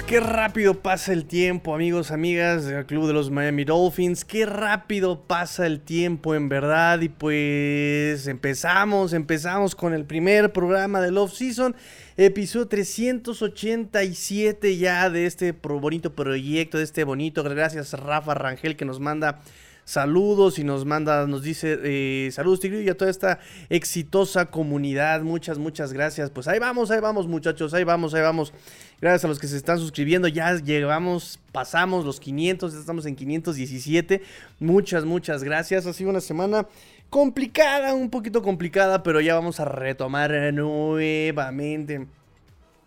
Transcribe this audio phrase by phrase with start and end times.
[0.00, 4.24] qué rápido pasa el tiempo, amigos, amigas del Club de los Miami Dolphins.
[4.24, 7.02] Qué rápido pasa el tiempo, en verdad.
[7.02, 11.76] Y pues empezamos, empezamos con el primer programa del Off Season,
[12.16, 17.42] episodio 387 ya de este bonito proyecto, de este bonito.
[17.42, 19.42] Gracias, Rafa Rangel, que nos manda
[19.84, 25.22] saludos y nos manda, nos dice eh, saludos Tigrillo y a toda esta exitosa comunidad.
[25.22, 26.30] Muchas, muchas gracias.
[26.30, 28.52] Pues ahí vamos, ahí vamos muchachos, ahí vamos, ahí vamos.
[29.00, 30.28] Gracias a los que se están suscribiendo.
[30.28, 34.22] Ya llegamos, pasamos los 500, estamos en 517.
[34.60, 35.86] Muchas, muchas gracias.
[35.86, 36.66] Ha sido una semana
[37.10, 42.06] complicada, un poquito complicada, pero ya vamos a retomar nuevamente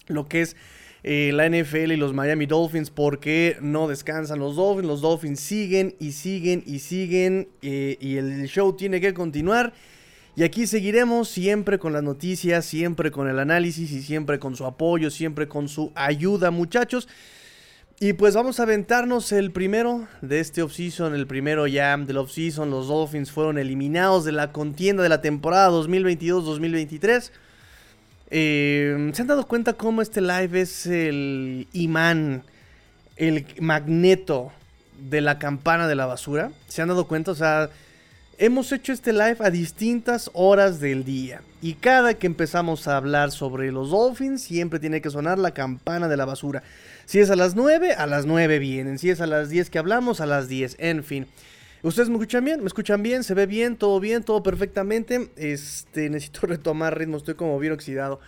[0.08, 0.56] lo que es
[1.08, 4.88] eh, la NFL y los Miami Dolphins porque no descansan los Dolphins.
[4.88, 9.72] Los Dolphins siguen y siguen y siguen eh, y el show tiene que continuar.
[10.36, 14.66] Y aquí seguiremos siempre con las noticias, siempre con el análisis y siempre con su
[14.66, 17.08] apoyo, siempre con su ayuda, muchachos.
[18.00, 22.72] Y pues vamos a aventarnos el primero de este offseason, el primero ya del offseason.
[22.72, 27.31] Los Dolphins fueron eliminados de la contienda de la temporada 2022-2023.
[28.30, 32.44] Eh, ¿Se han dado cuenta cómo este live es el imán,
[33.16, 34.52] el magneto
[34.98, 36.52] de la campana de la basura?
[36.68, 37.31] ¿Se han dado cuenta?
[37.31, 37.70] O sea,
[38.38, 43.31] Hemos hecho este live a distintas horas del día y cada que empezamos a hablar
[43.31, 46.62] sobre los Dolphins siempre tiene que sonar la campana de la basura.
[47.06, 49.00] Si es a las 9, a las 9 vienen.
[49.00, 50.76] Si es a las 10 que hablamos, a las 10.
[50.80, 51.28] En fin.
[51.86, 52.61] ¿Ustedes me escuchan bien?
[52.61, 53.23] ¿Me escuchan bien?
[53.23, 53.75] ¿Se ve bien?
[53.78, 54.23] ¿Todo bien?
[54.23, 55.30] ¿Todo perfectamente?
[55.36, 58.19] Este, necesito retomar ritmo, estoy como bien oxidado.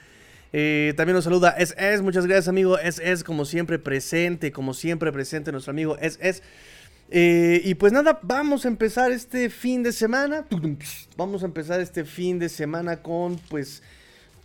[0.54, 5.52] Eh, también nos saluda Es muchas gracias amigo Es como siempre presente, como siempre presente
[5.52, 6.44] nuestro amigo Es.
[7.10, 10.46] Eh, y pues nada, vamos a empezar este fin de semana.
[11.16, 13.82] Vamos a empezar este fin de semana con pues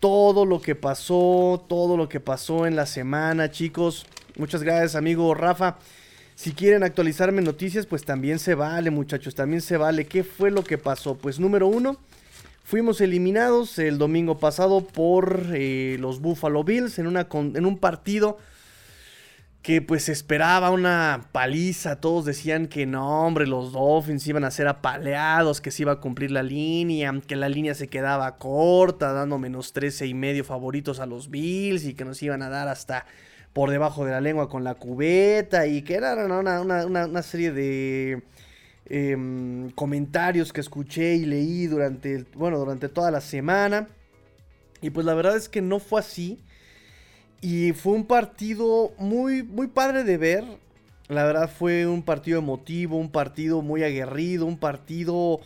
[0.00, 4.06] todo lo que pasó, todo lo que pasó en la semana, chicos.
[4.39, 5.77] Muchas gracias, amigo Rafa.
[6.43, 10.07] Si quieren actualizarme noticias, pues también se vale, muchachos, también se vale.
[10.07, 11.15] ¿Qué fue lo que pasó?
[11.17, 11.97] Pues número uno,
[12.65, 18.39] fuimos eliminados el domingo pasado por eh, los Buffalo Bills en, una, en un partido
[19.63, 24.67] que pues esperaba una paliza, todos decían que no, hombre, los Dolphins iban a ser
[24.67, 29.39] apaleados, que se iba a cumplir la línea, que la línea se quedaba corta, dando
[29.39, 33.07] menos 13 y medio favoritos a los Bills y que nos iban a dar hasta
[33.53, 38.23] por debajo de la lengua con la cubeta y que era una, una, serie de
[38.87, 43.89] em, comentarios que escuché y leí durante, bueno, durante toda la semana.
[44.81, 46.41] Y pues la verdad es que no fue así.
[47.41, 50.45] Y fue un partido muy, muy padre de ver.
[51.09, 55.41] La verdad fue un partido emotivo, un partido muy aguerrido, un partido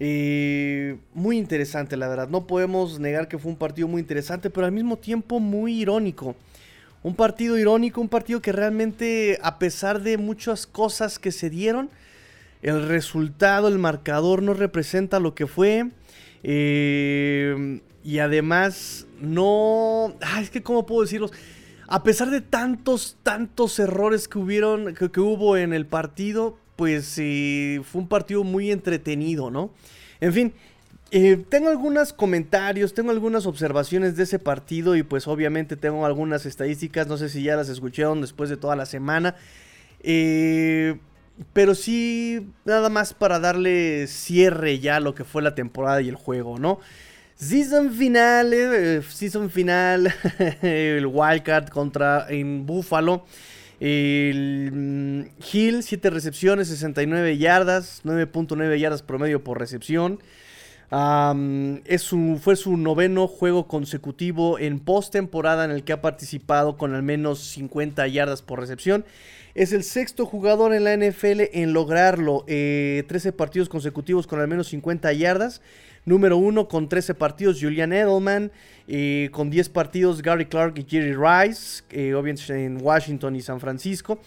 [0.00, 2.28] eh, muy interesante, la verdad.
[2.28, 6.34] No podemos negar que fue un partido muy interesante, pero al mismo tiempo muy irónico.
[7.04, 11.90] Un partido irónico, un partido que realmente, a pesar de muchas cosas que se dieron,
[12.62, 15.90] el resultado, el marcador no representa lo que fue.
[16.42, 20.14] Eh, y además, no.
[20.40, 21.30] es que, ¿cómo puedo decirlo?
[21.88, 27.82] A pesar de tantos, tantos errores que hubieron, que, hubo en el partido, pues eh,
[27.84, 29.74] fue un partido muy entretenido, ¿no?
[30.20, 30.54] En fin,
[31.16, 36.44] eh, tengo algunos comentarios, tengo algunas observaciones de ese partido y pues obviamente tengo algunas
[36.44, 39.36] estadísticas, no sé si ya las escucharon después de toda la semana.
[40.02, 40.98] Eh,
[41.52, 46.08] pero sí, nada más para darle cierre ya a lo que fue la temporada y
[46.08, 46.80] el juego, ¿no?
[47.36, 50.12] Season final, eh, season final,
[50.62, 53.24] el Wildcard contra en Buffalo.
[53.78, 60.18] Mm, Hill, 7 recepciones, 69 yardas, 9.9 yardas promedio por recepción.
[60.90, 67.02] Es fue su noveno juego consecutivo en postemporada en el que ha participado con al
[67.02, 69.04] menos 50 yardas por recepción.
[69.54, 72.44] Es el sexto jugador en la NFL en lograrlo.
[72.46, 75.62] 13 eh, partidos consecutivos con al menos 50 yardas.
[76.04, 78.50] Número uno con 13 partidos Julian Edelman.
[78.88, 81.82] Eh, con 10 partidos Gary Clark y Jerry Rice.
[82.14, 84.18] Obviamente en Washington y San Francisco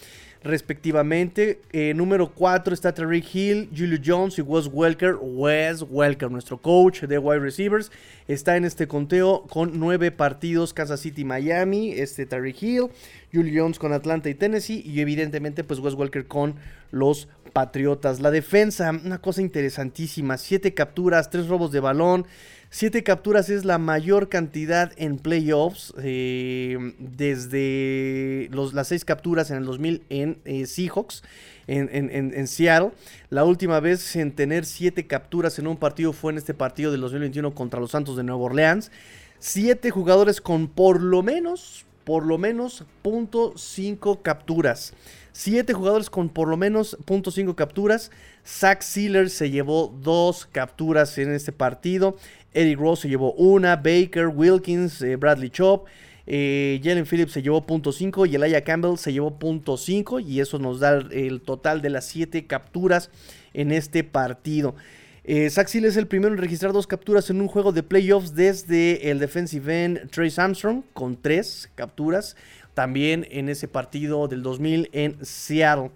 [0.47, 1.61] respectivamente.
[1.71, 5.17] Eh, número 4 está Tariq Hill, Julio Jones y Wes Welker.
[5.21, 7.91] Wes Welker, nuestro coach de wide receivers,
[8.27, 10.73] está en este conteo con 9 partidos.
[10.73, 12.89] Kansas City, Miami, este Tariq Hill,
[13.31, 16.55] Julio Jones con Atlanta y Tennessee y evidentemente pues Wes Welker con
[16.91, 18.19] los Patriotas.
[18.19, 22.25] La defensa, una cosa interesantísima, 7 capturas, 3 robos de balón.
[22.69, 29.65] 7 capturas es la mayor cantidad en playoffs eh, desde las 6 capturas en el
[29.65, 31.23] 2000 en eh, Seahawks,
[31.67, 32.91] en, en, Seattle.
[33.29, 37.01] La última vez en tener 7 capturas en un partido fue en este partido del
[37.01, 38.91] 2021 contra los Santos de Nueva Orleans.
[39.39, 44.93] 7 jugadores con por lo menos, por lo menos .5 capturas.
[45.37, 48.11] 7 jugadores con por lo menos .5 capturas.
[48.45, 52.17] Zach Sealer se llevó 2 capturas en este partido.
[52.57, 53.75] Eric Ross se llevó una.
[53.75, 55.87] Baker, Wilkins, eh, Bradley Chop.
[56.25, 60.81] Eh, Jalen Phillips se llevó .5 y Elijah Campbell se llevó .5 y eso nos
[60.81, 63.09] da el total de las 7 capturas
[63.53, 64.75] en este partido.
[65.23, 69.19] Eh, es el primero en registrar dos capturas en un juego de playoffs desde el
[69.19, 72.35] defensive end Trace Armstrong con 3 capturas
[72.73, 75.91] también en ese partido del 2000 en Seattle.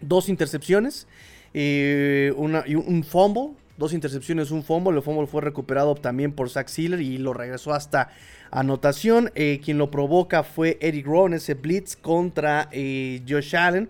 [0.00, 1.06] Dos intercepciones,
[1.54, 4.96] eh, una, y un fumble, dos intercepciones, un fumble.
[4.96, 8.10] El fumble fue recuperado también por Zach Sealer y lo regresó hasta
[8.50, 9.30] anotación.
[9.34, 13.88] Eh, quien lo provoca fue Eric Rowe en ese blitz contra eh, Josh Allen.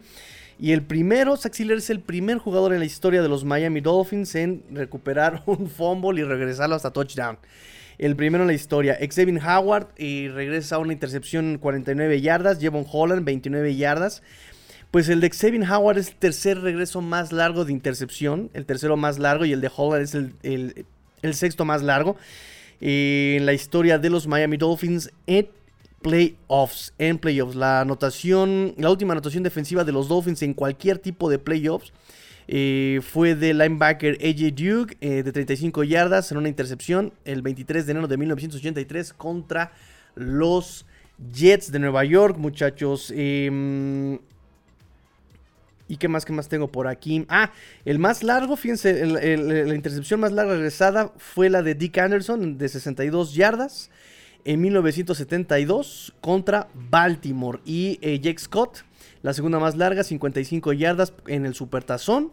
[0.59, 3.81] Y el primero, Zach Sealer es el primer jugador en la historia de los Miami
[3.81, 7.39] Dolphins en recuperar un fumble y regresarlo hasta touchdown
[7.99, 8.99] el primero en la historia.
[9.01, 12.59] Xavier Howard y regresa a una intercepción en 49 yardas.
[12.59, 14.23] Jevon Holland, 29 yardas.
[14.95, 18.49] Pues el de Xavier Howard es el tercer regreso más largo de intercepción.
[18.55, 22.17] El tercero más largo y el de Holland es el, sexto más largo.
[22.81, 25.49] Eh, en la historia de los Miami Dolphins en
[26.01, 26.95] playoffs.
[26.97, 27.57] En playoffs.
[27.57, 31.93] La anotación, la última anotación defensiva de los Dolphins en cualquier tipo de playoffs
[32.47, 37.85] eh, fue de linebacker AJ Duke eh, de 35 yardas en una intercepción el 23
[37.85, 39.73] de enero de 1983 contra
[40.15, 40.87] los
[41.33, 43.13] Jets de Nueva York, muchachos.
[43.13, 44.21] Em,
[45.87, 47.27] ¿Y qué más, qué más tengo por aquí?
[47.29, 47.53] Ah,
[47.85, 52.69] el más largo, fíjense, la intercepción más larga regresada fue la de Dick Anderson de
[52.69, 53.91] 62 yardas
[54.45, 57.61] en 1972 contra Baltimore.
[57.65, 58.85] Y eh, Jake Scott
[59.25, 62.33] la segunda más larga, 55 yardas en el Supertazón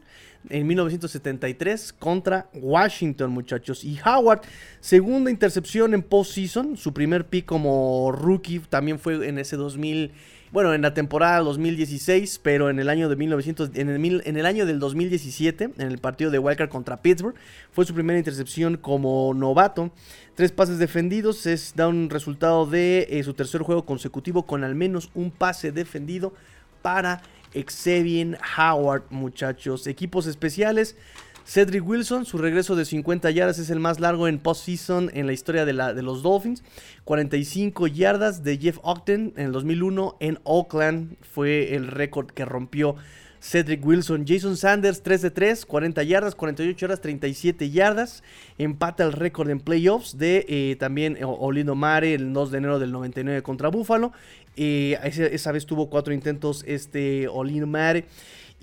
[0.50, 3.86] en 1973 contra Washington, muchachos.
[3.86, 4.42] Y Howard,
[4.82, 10.12] segunda intercepción en postseason, su primer pick como rookie también fue en ese 2000,
[10.52, 14.46] bueno, en la temporada 2016, pero en el año de 1900 en el, en el
[14.46, 17.36] año del 2017, en el partido de Wildcard contra Pittsburgh,
[17.72, 19.92] fue su primera intercepción como novato.
[20.36, 24.76] Tres pases defendidos, es da un resultado de eh, su tercer juego consecutivo con al
[24.76, 26.34] menos un pase defendido
[26.82, 27.22] para
[27.54, 29.88] Xavier Howard, muchachos.
[29.88, 30.98] Equipos especiales.
[31.46, 35.34] Cedric Wilson, su regreso de 50 yardas es el más largo en postseason en la
[35.34, 36.64] historia de, la, de, los Dolphins.
[37.04, 42.96] 45 yardas de Jeff Ogden en el 2001 en Oakland fue el récord que rompió
[43.42, 44.26] Cedric Wilson.
[44.28, 48.24] Jason Sanders 3 de 3, 40 yardas, 48 yardas, 37 yardas.
[48.58, 52.80] Empata el récord en playoffs de eh, también eh, Olindo Mare el 2 de enero
[52.80, 54.14] del 99 contra Buffalo.
[54.56, 58.06] Eh, esa, vez tuvo cuatro intentos este Olindo Mare.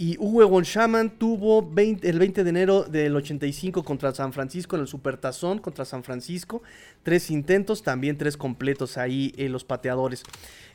[0.00, 4.88] Y Hugo Shaman tuvo el 20 de enero del 85 contra San Francisco en el
[4.88, 6.62] Supertazón contra San Francisco.
[7.02, 10.22] Tres intentos, también tres completos ahí en los pateadores.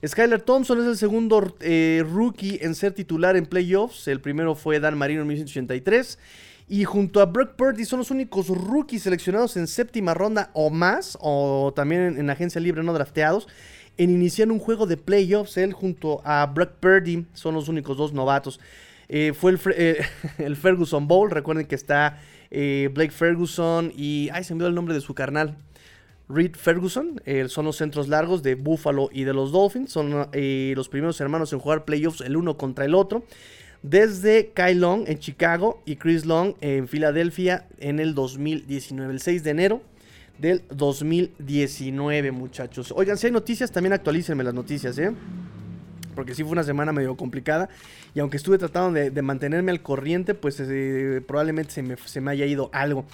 [0.05, 4.09] Skyler Thompson es el segundo eh, rookie en ser titular en playoffs.
[4.09, 6.19] El primero fue Dan Marino en 1983.
[6.67, 11.17] Y junto a Brock Purdy son los únicos rookies seleccionados en séptima ronda o más,
[11.21, 13.47] o también en, agencia libre no drafteados,
[13.97, 15.56] en iniciar un juego de playoffs.
[15.56, 18.59] Él junto a Brock Purdy son los únicos dos novatos.
[19.10, 20.06] Eh, fue eh,
[20.38, 21.31] el, Ferguson Bowl.
[21.31, 22.19] Recuerden que está
[22.52, 24.30] eh, Blake Ferguson y.
[24.33, 25.57] Ay, se me dio el nombre de su carnal.
[26.30, 27.22] Reed Ferguson.
[27.48, 29.92] son los centros largos de Buffalo y de los Dolphins.
[29.92, 33.26] Son los primeros hermanos en jugar playoffs el uno contra el otro.
[33.83, 39.14] Desde Kyle Long en Chicago y Chris Long en Filadelfia en el 2019.
[39.14, 39.81] El 6 de enero
[40.38, 42.94] del 2019, muchachos.
[42.95, 45.12] Oigan, si hay noticias, también actualícenme las noticias, ¿eh?
[46.13, 47.69] Porque sí fue una semana medio complicada.
[48.15, 51.71] Y aunque estuve tratando de, mantenerme al corriente, pues eh, probablemente
[52.05, 53.05] se me, haya ido algo.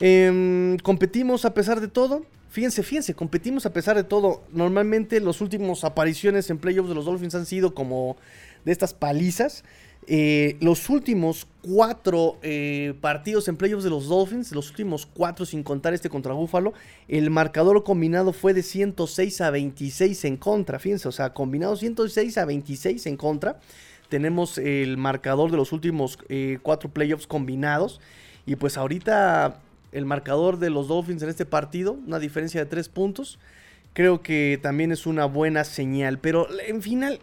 [0.00, 2.24] Em, competimos a pesar de todo.
[2.50, 4.42] Fíjense, fíjense, competimos a pesar de todo.
[4.52, 8.16] Normalmente los últimos apariciones en playoffs de los Dolphins han sido como
[8.64, 9.64] de estas palizas.
[10.06, 15.62] Eh, los últimos cuatro eh, partidos en playoffs de los Dolphins, los últimos cuatro sin
[15.62, 16.72] contar este contra Buffalo,
[17.08, 20.78] el marcador combinado fue de 106 a 26 en contra.
[20.78, 23.60] Fíjense, o sea, combinado 106 a 26 en contra.
[24.08, 28.00] Tenemos el marcador de los últimos eh, cuatro playoffs combinados.
[28.46, 29.60] Y pues ahorita
[29.92, 33.38] el marcador de los Dolphins en este partido, una diferencia de tres puntos
[33.98, 36.20] creo que también es una buena señal.
[36.20, 37.18] Pero en final,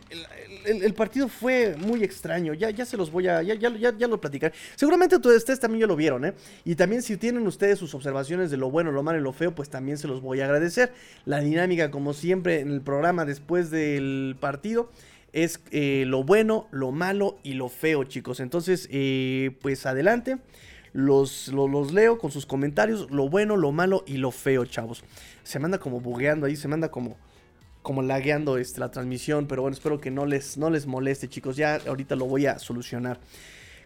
[0.66, 2.54] el, partido fue muy extraño.
[2.54, 3.42] Ya, ya se los voy a.
[3.44, 4.52] Ya, ya, ya, lo platicar.
[4.76, 6.34] Seguramente ustedes también ya lo vieron, ¿eh?
[6.66, 9.56] Y también si tienen ustedes sus observaciones de lo bueno, lo malo y lo feo,
[9.56, 10.92] pues también se los voy a agradecer.
[11.24, 14.92] La dinámica, como siempre, en el programa después del partido.
[15.32, 18.42] Es eh, lo bueno, lo malo y lo feo, chicos.
[18.42, 20.40] Entonces, eh, pues adelante.
[20.96, 25.04] Los, los, leo con sus comentarios, lo bueno, lo malo y lo feo, chavos.
[25.44, 27.18] Se manda como bugueando ahí, se manda como
[27.82, 31.58] como lagueando este, la transmisión, pero bueno, espero que no les, no les moleste, chicos.
[31.58, 33.20] Ya ahorita lo voy a solucionar.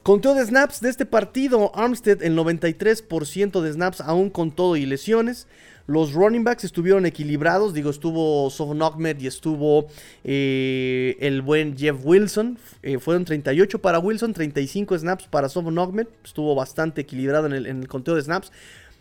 [0.04, 4.86] Conteo de snaps de este partido, Armstead el 93% de snaps aún con todo y
[4.86, 5.48] lesiones.
[5.90, 9.88] Los running backs estuvieron equilibrados, digo, estuvo Sofon Ahmed y estuvo
[10.24, 12.60] eh, el buen Jeff Wilson.
[12.84, 16.06] Eh, fueron 38 para Wilson, 35 snaps para Sofon Ahmed.
[16.24, 18.52] Estuvo bastante equilibrado en el, en el conteo de snaps.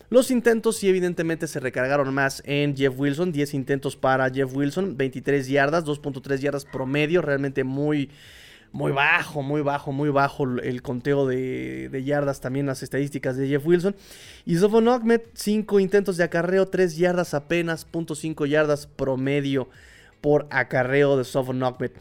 [0.08, 4.96] Los intentos sí evidentemente se recargaron más en Jeff Wilson, 10 intentos para Jeff Wilson,
[4.96, 8.08] 23 yardas, 2.3 yardas promedio, realmente muy
[8.72, 13.66] muy bajo, muy bajo, muy bajo el conteo de, yardas, también las estadísticas de Jeff
[13.66, 13.96] Wilson.
[14.44, 19.68] Y Sofon Ahmed, 5 intentos de acarreo, 3 yardas apenas, .5 yardas promedio
[20.20, 21.92] por acarreo de Sofon Ahmed.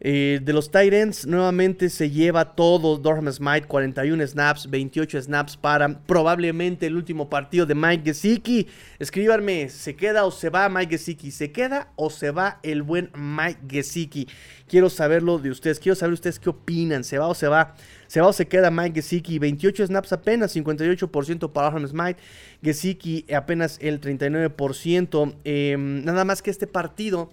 [0.00, 6.00] Eh, de los Titans, nuevamente se lleva todo Dorham Smite, 41 snaps, 28 snaps para
[6.00, 8.66] probablemente el último partido de Mike Gesicki.
[8.98, 11.30] Escríbanme, ¿se queda o se va Mike Gesicki?
[11.30, 14.28] ¿Se queda o se va el buen Mike Gesicki?
[14.66, 17.74] Quiero saberlo de ustedes, quiero saber ustedes qué opinan, ¿se va o se va?
[18.06, 19.38] ¿Se va o se queda Mike Gesicki?
[19.38, 22.20] 28 snaps apenas, 58% para Dorham Smite,
[22.62, 25.34] Gesicki apenas el 39%.
[25.44, 27.30] Em, nada más que este partido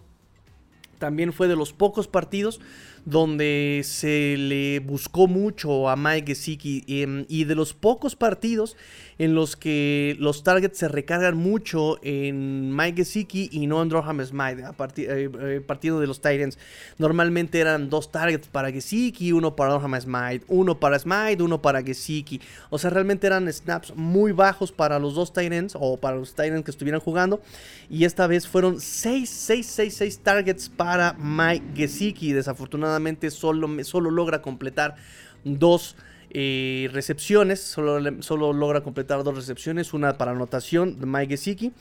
[1.02, 2.62] también fue de los pocos partidos
[3.06, 8.78] donde se le buscó mucho a Mike Gesicki em, y de los pocos partidos
[9.18, 14.24] en los que los targets se recargan mucho en Mike Gesicki y no en Droham
[14.26, 16.58] Smite, a eh, eh, partido de los Titans.
[16.98, 21.84] Normalmente eran dos targets para Gesicki, uno para Droham Smite, uno para Smite, uno para
[21.84, 22.42] Gesicki.
[22.72, 26.64] O sea, realmente eran snaps muy bajos para los dos Titans o para los Titans
[26.64, 27.42] que estuvieran jugando.
[27.90, 32.34] Y esta vez fueron 6, 6, 6, 6 targets para Mike Gesicki.
[32.34, 32.91] Desafortunadamente
[33.30, 34.96] solo, solo logra completar
[35.44, 35.96] dos
[36.30, 41.74] eh, recepciones, solo, solo, logra completar dos recepciones, una para anotación de Mike Gesicki,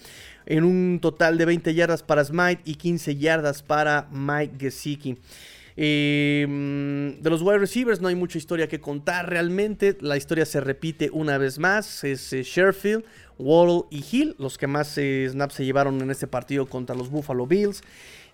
[0.46, 5.18] en un total de 20 yardas para Smite y 15 yardas para Mike Gesicki.
[5.76, 9.96] Em, de los wide receivers no hay mucha historia que contar realmente.
[10.00, 12.04] La historia se repite una vez más.
[12.04, 13.04] Es eh, Sherfield,
[13.90, 17.46] y Hill los que más eh, snaps se llevaron en este partido contra los Buffalo
[17.46, 17.82] Bills.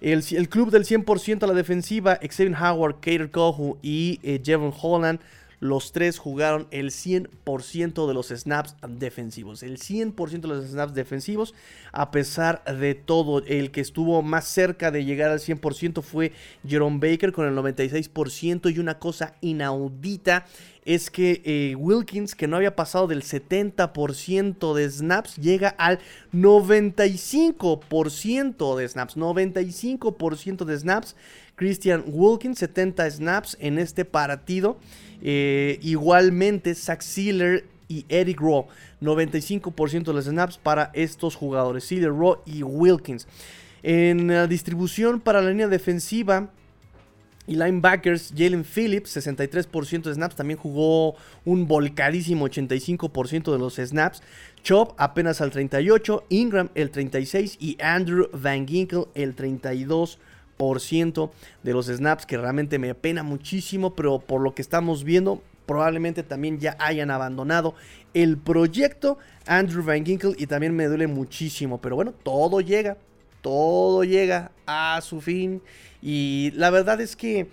[0.01, 5.21] El, club del 100% a la defensiva, Xavier Howard, Cater Kohu y Jevon Holland
[5.61, 9.63] los tres jugaron el 100% de los snaps defensivos.
[9.63, 11.55] El 100% de los snaps defensivos.
[11.93, 16.33] A pesar de todo, el que estuvo más cerca de llegar al 100% fue
[16.67, 18.75] Jerome Baker con el 96%.
[18.75, 20.47] Y una cosa inaudita
[20.87, 25.99] es que eh, Wilkins, que no había pasado del 70% de snaps, llega al
[26.33, 29.17] 95% de snaps.
[29.17, 31.17] 95% de snaps.
[31.57, 34.79] Christian Wilkins, 70 snaps en este partido.
[35.21, 38.67] Eh, igualmente, Zach Sealer y Eric Rowe,
[39.01, 43.27] 95% de los snaps para estos jugadores, Sealer, Rowe y Wilkins.
[43.83, 46.51] En la distribución para la línea defensiva,
[47.47, 54.23] y linebackers, Jalen Phillips, 63% de snaps, también jugó un volcadísimo 85% de los snaps.
[54.63, 61.31] Chop apenas al 38, Ingram el 36 y Andrew Van Ginkel el 32%
[61.63, 66.23] de los snaps, que realmente me apena muchísimo, pero por lo que estamos viendo, probablemente
[66.25, 67.75] también ya hayan abandonado
[68.15, 72.97] el proyecto Andrew Van Ginkel y también me duele muchísimo, pero bueno, todo llega,
[73.41, 75.63] todo llega a su fin
[76.09, 77.49] y la verdad es que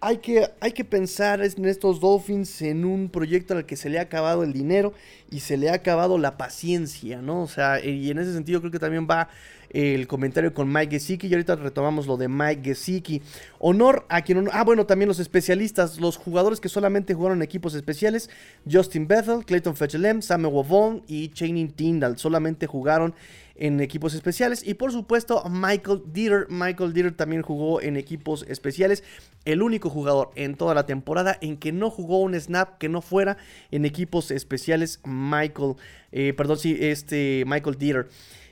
[0.00, 3.98] hay que, hay que pensar en estos Dolphins en un proyecto al que se le
[3.98, 4.94] ha acabado el dinero
[5.28, 7.42] y se le ha acabado la paciencia, ¿no?
[7.42, 9.28] O sea, y en ese sentido creo que también va
[9.70, 13.22] el comentario con Mike Gesicki y ahorita retomamos lo de Mike Gesicki.
[13.58, 14.48] Honor a quien...
[14.52, 18.30] Ah, bueno, también los especialistas, los jugadores que solamente jugaron equipos especiales,
[18.70, 23.16] Justin Bethel, Clayton Fetchelem, Samuel Wavon y Channing Tyndall, solamente jugaron
[23.58, 24.66] en equipos especiales.
[24.66, 26.46] Y por supuesto, Michael Dieter.
[26.48, 29.04] Michael Dieter también jugó en equipos especiales.
[29.44, 33.02] El único jugador en toda la temporada en que no jugó un snap que no
[33.02, 33.36] fuera
[33.70, 35.74] en equipos especiales, Michael.
[36.12, 38.08] Eh, perdón, sí, este Michael Dieter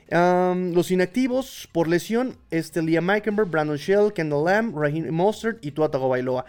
[0.09, 5.87] los inactivos por lesión, este Liam Meikenberg, Brandon Shell, Kendall Lamb, Raheem Mostert y Tua
[5.87, 6.45] Bailoa.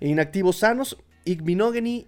[0.00, 1.42] Inactivos sanos, Ig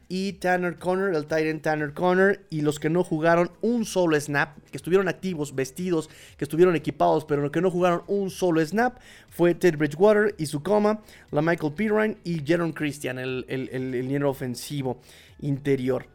[0.08, 4.58] y Tanner Connor, el Titan Tanner Connor, y los que no jugaron un solo snap,
[4.70, 9.54] que estuvieron activos, vestidos, que estuvieron equipados, pero que no jugaron un solo snap, fue
[9.54, 11.00] Ted Bridgewater y su coma,
[11.30, 15.00] la Michael Pirine y Jaron Christian, el, el, el, el ofensivo
[15.40, 16.06] interior.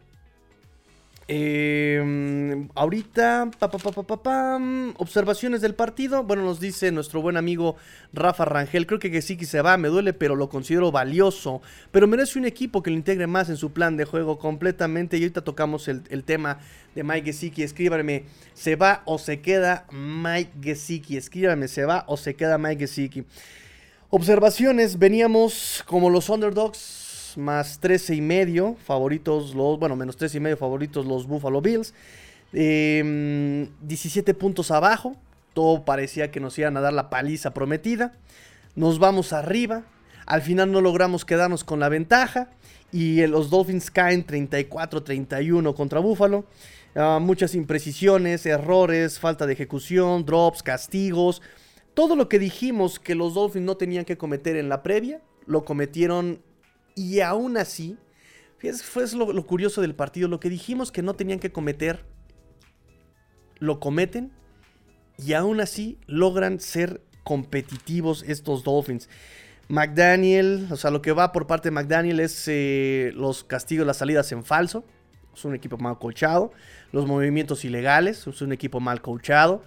[1.29, 4.60] Eh, ahorita, pa, pa, pa, pa,
[4.96, 6.24] observaciones del partido.
[6.24, 7.75] Bueno, nos dice nuestro buen amigo
[8.13, 8.88] Rafa Rangel.
[8.88, 11.62] Creo que Gesicki se va, me duele, pero lo considero valioso.
[11.91, 15.17] Pero merece un equipo que lo integre más en su plan de juego completamente.
[15.17, 16.60] Y ahorita tocamos el, tema
[16.96, 17.63] de Mike Gesicki.
[17.63, 21.17] Escríbanme, ¿se va o se queda Mike Gesicki?
[21.17, 23.25] Escríbanme, ¿se va o se queda Mike Gesicki?
[24.10, 27.07] Observaciones, veníamos como los underdogs
[27.38, 31.94] más 13 y medio favoritos los, bueno, menos 13 y medio favoritos los Buffalo Bills.
[32.51, 35.15] 17 em, puntos abajo,
[35.53, 38.13] todo parecía que nos iban a dar la paliza prometida.
[38.75, 39.84] Nos vamos arriba,
[40.25, 42.50] al final no logramos quedarnos con la ventaja
[42.91, 46.46] y los Dolphins caen 34-31 contra Buffalo.
[46.96, 51.41] Ah, muchas imprecisiones, errores, falta de ejecución, drops, castigos.
[51.94, 55.63] Todo lo que dijimos que los Dolphins no tenían que cometer en la previa, lo
[55.65, 56.41] cometieron
[56.98, 57.96] y aún así,
[58.82, 62.04] fue lo, curioso del partido, lo que dijimos que no tenían que cometer,
[63.60, 64.32] lo cometen
[65.24, 69.10] y aún así logran ser competitivos estos Dolphins.
[69.68, 73.98] McDaniel, o sea, lo que va por parte de McDaniel es eh, los castigos, las
[73.98, 74.84] salidas en falso.
[75.36, 76.51] Es un equipo mal coachado.
[76.92, 79.62] Los movimientos ilegales, es un equipo mal coachado.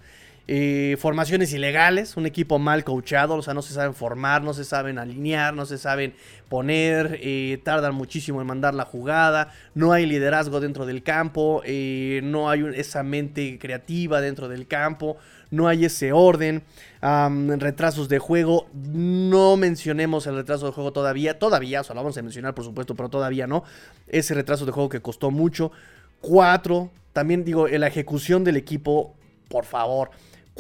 [0.53, 4.65] Eh, formaciones ilegales, un equipo mal coachado, o sea, no se saben formar, no se
[4.65, 6.13] saben alinear, no se saben
[6.49, 12.21] poner, eh, tardan muchísimo en mandar la jugada, no hay liderazgo dentro del campo, eh,
[12.25, 15.19] no hay esa mente creativa dentro del campo,
[15.53, 16.65] no hay ese orden,
[17.01, 22.19] retrasos de juego, no mencionemos el retraso de juego todavía, todavía, o sea, lo vamos
[22.19, 23.63] a mencionar por supuesto, pero todavía no,
[24.09, 25.71] ese retraso de juego que costó mucho,
[26.21, 29.15] cuatro, también digo, la ejecución del equipo,
[29.49, 30.11] por favor,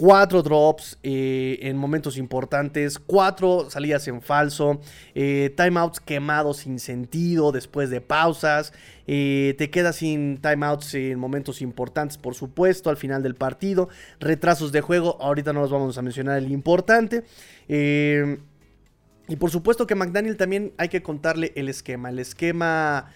[0.00, 4.80] cuatro drops eh, en momentos importantes, cuatro salidas en falso,
[5.14, 8.72] eh, timeouts quemados sin sentido después de pausas,
[9.06, 13.90] eh, te quedas sin timeouts en momentos importantes, por supuesto, al final del partido,
[14.20, 17.24] retrasos de juego, ahorita no los vamos a mencionar el importante.
[17.68, 22.08] y por supuesto que McDaniel también hay que contarle el esquema.
[22.08, 23.12] El esquema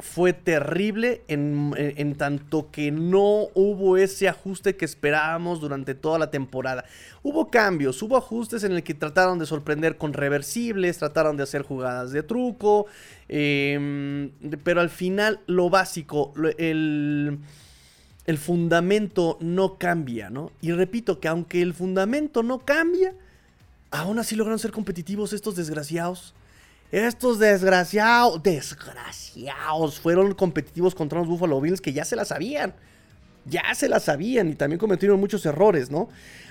[0.00, 6.84] fue terrible en, tanto que no hubo ese ajuste que esperábamos durante toda la temporada.
[7.22, 11.62] Hubo cambios, hubo ajustes en el que trataron de sorprender con reversibles, trataron de hacer
[11.62, 12.86] jugadas de truco,
[13.28, 14.30] em,
[14.64, 17.38] pero al final lo básico, el,
[18.26, 20.50] el fundamento no cambia, ¿no?
[20.60, 23.14] Y repito que aunque el fundamento no cambia,
[23.92, 26.34] aún así lograron ser competitivos estos desgraciados.
[26.94, 32.72] Estos desgraciados, desgraciados, fueron competitivos contra los Buffalo Bills que ya se la sabían.
[33.46, 36.08] Ya se la sabían y también cometieron muchos errores, ¿no?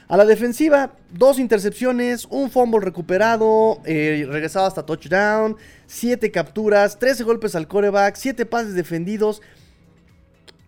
[0.10, 5.56] A la defensiva, dos intercepciones, un fumble recuperado, eh, regresado hasta touchdown,
[5.88, 9.42] siete capturas, 13 golpes al coreback, siete pases defendidos.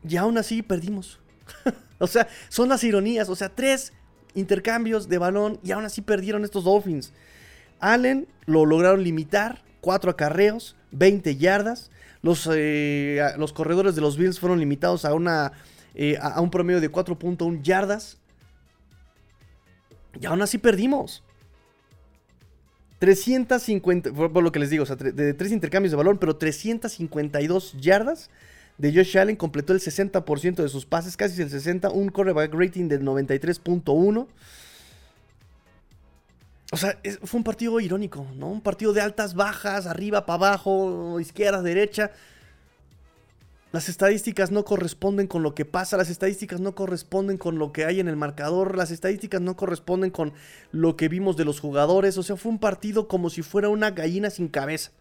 [0.08, 1.20] Y aún así perdimos.
[2.00, 3.28] o sea, son las ironías.
[3.28, 3.92] O sea, tres
[4.36, 7.12] intercambios de balón y aún así perdieron estos Dolphins.
[7.82, 11.92] Allen lo lograron limitar, 4 acarreos, 20 yardas.
[12.24, 15.52] Los, eh, los corredores de los Bills fueron limitados a, una,
[15.94, 18.18] eh, a un promedio de 4.1 yardas.
[20.20, 21.22] Y aún así perdimos.
[22.98, 27.74] 350, por lo que les digo, o sea, de tres intercambios de balón, pero 352
[27.80, 28.32] yardas
[28.80, 32.88] de Josh Allen completó el 60% de sus pases, casi el 60, un quarterback rating
[32.88, 34.26] del 93.1.
[36.72, 38.48] O sea, fue un partido irónico, ¿no?
[38.48, 42.12] Un partido de altas, bajas, arriba, para abajo, izquierda, derecha.
[43.72, 47.84] Las estadísticas no corresponden con lo que pasa, las estadísticas no corresponden con lo que
[47.84, 50.32] hay en el marcador, las estadísticas no corresponden con
[50.72, 52.18] lo que vimos de los jugadores.
[52.18, 54.92] O sea, fue un partido como si fuera una gallina sin cabeza.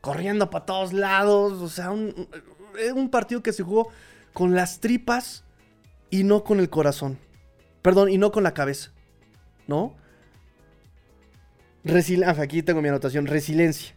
[0.00, 1.60] Corriendo para todos lados.
[1.60, 2.28] O sea, un,
[2.94, 3.90] un partido que se jugó
[4.32, 5.44] con las tripas
[6.10, 7.18] y no con el corazón.
[7.82, 8.92] Perdón, y no con la cabeza.
[9.66, 9.94] ¿No?
[12.38, 13.26] Aquí tengo mi anotación.
[13.26, 13.94] Resiliencia.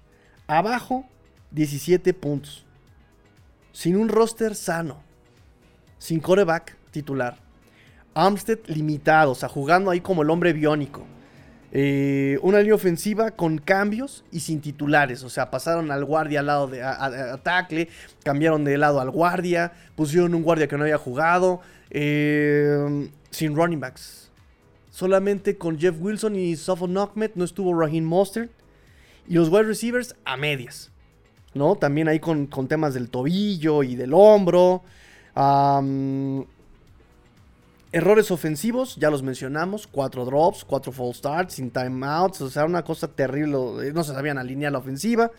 [0.48, 1.06] Abajo,
[1.52, 2.66] 17 puntos.
[3.72, 5.02] Sin un roster sano.
[5.98, 7.38] Sin coreback titular.
[8.14, 11.06] Armstead limitado, o sea, jugando ahí como el hombre biónico.
[11.74, 15.24] Eh, una línea ofensiva con cambios y sin titulares.
[15.24, 17.88] O sea, pasaron al guardia al lado de ataque,
[18.24, 21.62] cambiaron de lado al guardia, pusieron un guardia que no había jugado.
[21.90, 24.31] Eh, sin running backs
[24.92, 28.52] solamente con Jeff Wilson y Sofon Ahmed, no estuvo Raheem Mostert.
[29.28, 30.92] Y los wide receivers a medias.
[31.54, 31.76] ¿No?
[31.76, 34.84] También ahí con, temas del tobillo y del hombro.
[37.92, 39.88] errores ofensivos, ya los mencionamos.
[39.88, 42.42] Cuatro drops, cuatro false starts, sin timeouts.
[42.42, 43.92] O sea, una cosa terrible.
[43.94, 45.32] No se sabían alinear la ofensiva.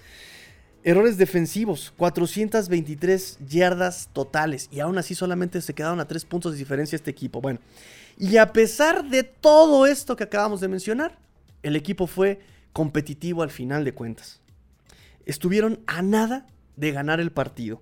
[0.85, 4.69] Errores defensivos, 423 yardas totales.
[4.73, 7.41] Y aún así solamente se quedaron a 3 puntos de diferencia este equipo.
[7.41, 7.61] Bueno,
[8.19, 11.19] y a pesar de todo esto que acabamos de mencionar,
[11.63, 12.41] el equipo fue
[12.73, 14.41] competitivo al final de cuentas.
[15.27, 16.47] Estuvieron a nada
[16.77, 17.81] de ganar el partido.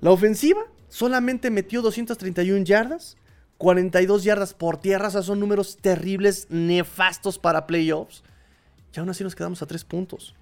[0.00, 3.16] La ofensiva solamente metió 231 yardas,
[3.58, 8.22] 42 yardas por tierra, o son números terribles, nefastos para playoffs.
[8.94, 10.34] Y aún así nos quedamos a 3 puntos.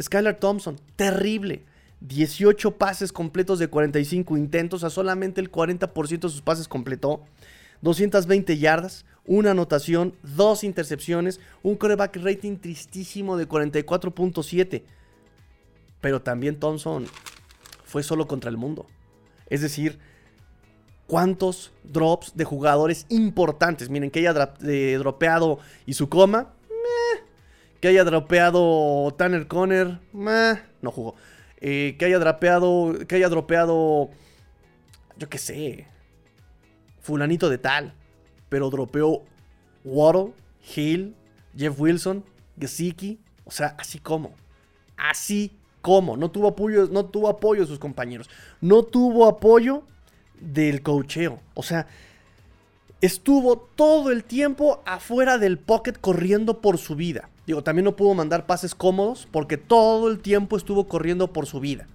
[0.00, 1.62] Skylar Thompson, terrible.
[2.00, 7.22] 18 pases completos de 45 intentos, a solamente el 40% de sus pases completó.
[7.82, 14.82] 220 yardas, una anotación, dos intercepciones, un coreback rating tristísimo de 44.7.
[16.00, 17.06] Pero también Thompson
[17.84, 18.86] fue solo contra el mundo.
[19.48, 19.98] Es decir,
[21.06, 23.90] ¿cuántos drops de jugadores importantes?
[23.90, 26.54] Miren, que haya eh, dropeado y su coma,
[27.80, 31.16] que haya dropeado Tanner Conner, no jugó.
[31.60, 34.10] Eh, que haya dropeado, que haya dropeado,
[35.16, 35.86] yo qué sé,
[37.02, 37.92] fulanito de tal.
[38.48, 39.22] Pero dropeó
[39.84, 40.32] Waddle,
[40.74, 41.14] Hill,
[41.56, 42.24] Jeff Wilson,
[42.58, 43.18] Gesicki.
[43.44, 44.32] O sea, así como.
[44.96, 46.16] Así como.
[46.16, 48.30] No tuvo apoyo, no tuvo apoyo de sus compañeros.
[48.60, 49.82] No tuvo apoyo
[50.40, 51.40] del cocheo.
[51.54, 51.86] O sea,
[53.00, 57.28] estuvo todo el tiempo afuera del pocket corriendo por su vida.
[57.46, 61.60] Digo, también no pudo mandar pases cómodos porque todo el tiempo estuvo corriendo por su
[61.60, 61.86] vida.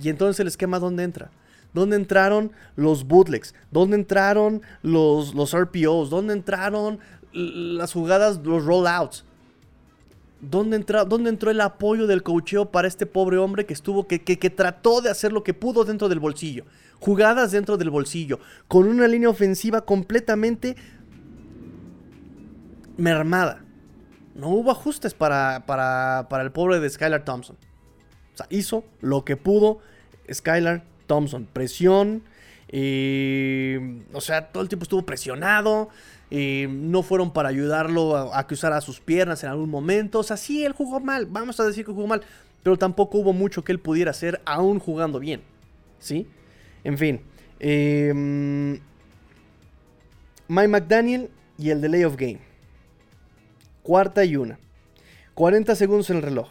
[0.00, 1.30] Y entonces el esquema, ¿dónde entra?
[1.76, 3.54] ¿Dónde entraron los bootlegs?
[3.70, 6.10] ¿Dónde entraron los, los RPOs?
[6.10, 6.98] ¿Dónde entraron
[7.32, 9.24] las jugadas, los rollouts?
[10.40, 14.38] ¿Dónde, ¿Dónde entró el apoyo del cocheo para este pobre hombre que estuvo, que, que,
[14.38, 16.64] que trató de hacer lo que pudo dentro del bolsillo?
[16.98, 20.74] Jugadas dentro del bolsillo, con una línea ofensiva completamente
[22.96, 23.66] mermada
[24.36, 27.56] no hubo ajustes para, para, para el pobre de Skylar Thompson.
[28.34, 29.78] O sea, hizo lo que pudo
[30.30, 31.46] Skylar Thompson.
[31.52, 32.22] Presión.
[34.12, 35.88] O sea, todo el tiempo estuvo presionado.
[36.30, 40.18] Eh, no fueron para ayudarlo a, a, que usara sus piernas en algún momento.
[40.18, 41.26] O sea, sí, él jugó mal.
[41.26, 42.22] Vamos a decir que jugó mal.
[42.62, 45.42] Pero tampoco hubo mucho que él pudiera hacer aún jugando bien.
[46.00, 46.26] ¿Sí?
[46.82, 47.20] En fin.
[47.60, 48.12] Eh,
[50.48, 52.40] Mike McDaniel y el delay of game.
[53.82, 54.58] Cuarta y una.
[55.34, 56.48] 40 segundos en el reloj.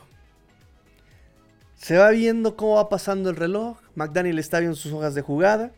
[1.85, 3.77] Se va viendo cómo va pasando el reloj.
[3.93, 5.71] McDaniel está viendo sus hojas de jugada.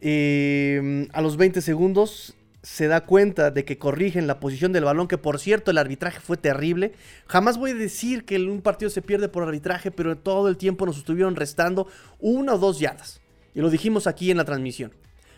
[0.00, 5.06] Eh, a los 20 segundos se da cuenta de que corrigen la posición del balón,
[5.06, 6.94] que por cierto el arbitraje fue terrible.
[7.26, 10.86] Jamás voy a decir que un partido se pierde por arbitraje, pero todo el tiempo
[10.86, 11.88] nos estuvieron restando
[12.20, 13.20] una o dos yardas.
[13.54, 14.94] Y lo dijimos aquí en la transmisión.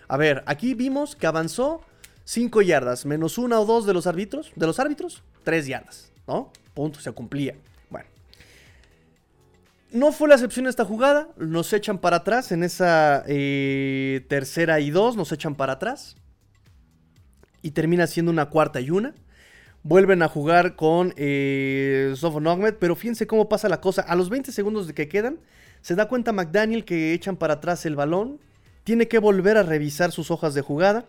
[0.07, 1.81] A ver, aquí vimos que avanzó
[2.26, 6.53] 5 yardas, menos una o dos de los árbitros, de los árbitros, 3 yardas, ¿no?
[6.74, 7.57] Punto, se cumplía.
[9.92, 14.90] No fue la excepción esta jugada, nos echan para atrás en esa eh, tercera y
[14.90, 16.16] dos, nos echan para atrás.
[17.61, 19.14] Y termina siendo una cuarta y una.
[19.83, 22.44] Vuelven a jugar con eh, Sofon
[22.79, 24.03] pero fíjense cómo pasa la cosa.
[24.03, 25.38] A los 20 segundos de que quedan,
[25.83, 28.38] se da cuenta McDaniel que echan para atrás el balón.
[28.85, 31.05] Tiene que volver a revisar sus hojas de jugada.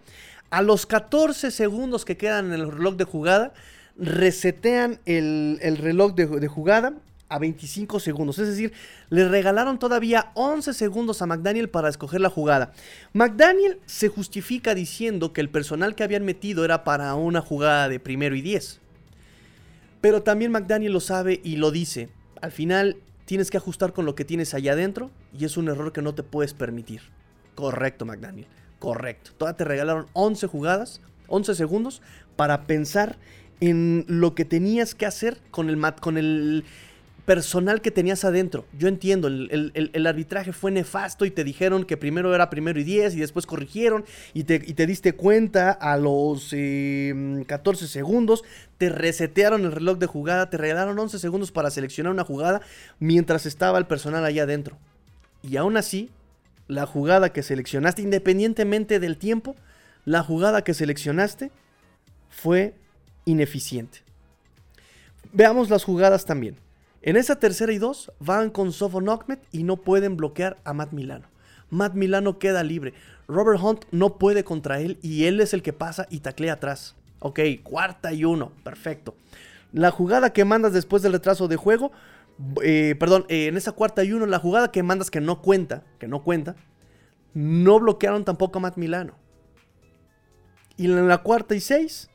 [0.49, 3.53] A los 14 segundos que quedan en el reloj de jugada,
[3.97, 6.93] resetean el, reloj de, jugada
[7.31, 8.37] a 25 segundos.
[8.39, 8.73] Es decir,
[9.09, 12.73] le regalaron todavía 11 segundos a McDaniel para escoger la jugada.
[13.13, 18.01] McDaniel se justifica diciendo que el personal que habían metido era para una jugada de
[18.01, 18.81] primero y 10.
[20.01, 22.09] Pero también McDaniel lo sabe y lo dice.
[22.41, 25.93] Al final tienes que ajustar con lo que tienes allá adentro y es un error
[25.93, 27.01] que no te puedes permitir.
[27.55, 28.47] Correcto, McDaniel.
[28.79, 29.31] Correcto.
[29.37, 32.01] Todavía te regalaron 11 jugadas, 11 segundos
[32.35, 33.17] para pensar
[33.61, 36.65] en lo que tenías que hacer con el, con el
[37.25, 38.65] personal que tenías adentro.
[38.77, 43.15] Yo entiendo, el, arbitraje fue nefasto y te dijeron que primero era primero y 10
[43.15, 48.43] y después corrigieron y te, diste cuenta a los 14 eh, segundos,
[48.77, 52.61] te resetearon el reloj de jugada, te regalaron 11 segundos para seleccionar una jugada
[52.99, 54.77] mientras estaba el personal allá adentro.
[55.43, 56.09] Y aún así,
[56.67, 59.55] la jugada que seleccionaste, independientemente del tiempo,
[60.05, 61.51] la jugada que seleccionaste
[62.29, 62.73] fue
[63.25, 63.99] ineficiente.
[65.33, 66.55] Veamos las jugadas también.
[67.01, 69.07] En esa tercera y dos van con Sofon
[69.51, 71.27] y no pueden bloquear a Matt Milano.
[71.69, 72.93] Matt Milano queda libre.
[73.27, 76.95] Robert Hunt no puede contra él y él es el que pasa y taclea atrás.
[77.19, 79.15] Ok, cuarta y uno, perfecto.
[79.71, 81.91] La jugada que mandas después del retraso de juego
[82.63, 85.83] eh, perdón, eh, en esa cuarta y uno, la jugada que mandas que no cuenta,
[85.99, 86.55] que no cuenta,
[87.33, 89.13] no bloquearon tampoco a Matt Milano.
[90.77, 92.09] Y en la cuarta y seis,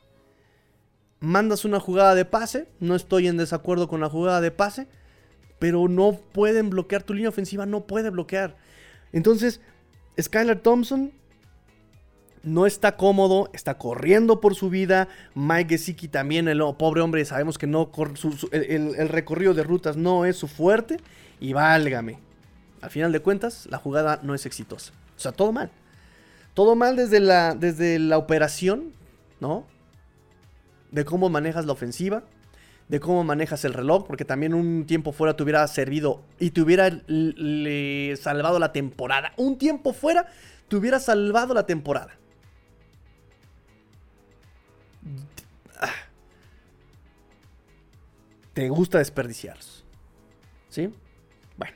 [1.19, 4.87] mandas una jugada de pase, no estoy en desacuerdo con la jugada de pase,
[5.59, 7.03] pero no pueden bloquear.
[7.03, 8.57] Tu línea ofensiva no puede bloquear.
[9.11, 9.61] Entonces,
[10.19, 11.11] Skylar Thompson
[12.43, 15.07] no está cómodo, está corriendo por su vida.
[15.35, 17.91] Mike Gesicki también, el pobre hombre, sabemos que no
[18.51, 20.97] el, recorrido de rutas no es su fuerte.
[21.39, 22.19] Y válgame,
[22.81, 24.93] al final de cuentas, la jugada no es exitosa.
[25.15, 25.69] O sea, todo mal.
[26.53, 28.93] Todo mal desde la, desde la operación,
[29.39, 29.65] ¿no?
[30.91, 32.23] De cómo manejas la ofensiva,
[32.87, 36.61] de cómo manejas el reloj, porque también un tiempo fuera te hubiera servido y te
[36.61, 36.89] hubiera
[38.21, 39.33] salvado la temporada.
[39.37, 40.27] Un tiempo fuera
[40.67, 42.17] te hubiera salvado la temporada.
[48.53, 49.85] Te gusta desperdiciarlos.
[50.69, 50.89] ¿Sí?
[51.57, 51.75] Bueno.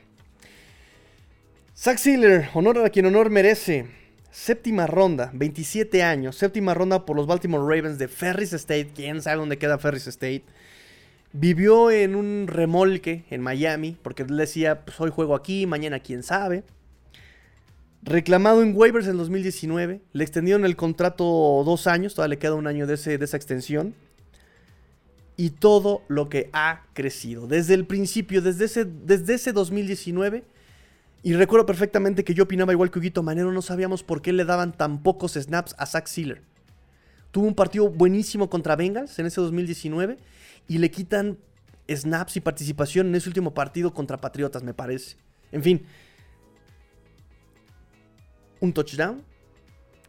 [1.76, 4.01] Zack Sealer, honor a quien honor merece.
[4.32, 6.36] Séptima ronda, 27 años.
[6.36, 8.92] Séptima ronda por los Baltimore Ravens de Ferris State.
[8.94, 10.44] ¿Quién sabe dónde queda Ferris State?
[11.34, 16.22] Vivió en un remolque en Miami, porque él decía, pues hoy juego aquí, mañana quién
[16.22, 16.64] sabe.
[18.02, 21.24] Reclamado en waivers en 2019, le extendieron el contrato
[21.62, 23.94] dos años, todavía le queda un año de, esa extensión.
[25.36, 30.44] Y todo lo que ha crecido, desde el principio, desde ese 2019.
[31.22, 34.44] Y recuerdo perfectamente que yo opinaba igual que Huguito Manero, no sabíamos por qué le
[34.44, 36.42] daban tan pocos snaps a Zach Sealer.
[37.30, 40.18] Tuvo un partido buenísimo contra Bengals en ese 2019
[40.68, 41.38] y le quitan
[41.88, 45.16] snaps y participación en ese último partido contra Patriotas, me parece.
[45.52, 45.86] En fin,
[48.60, 49.22] un touchdown,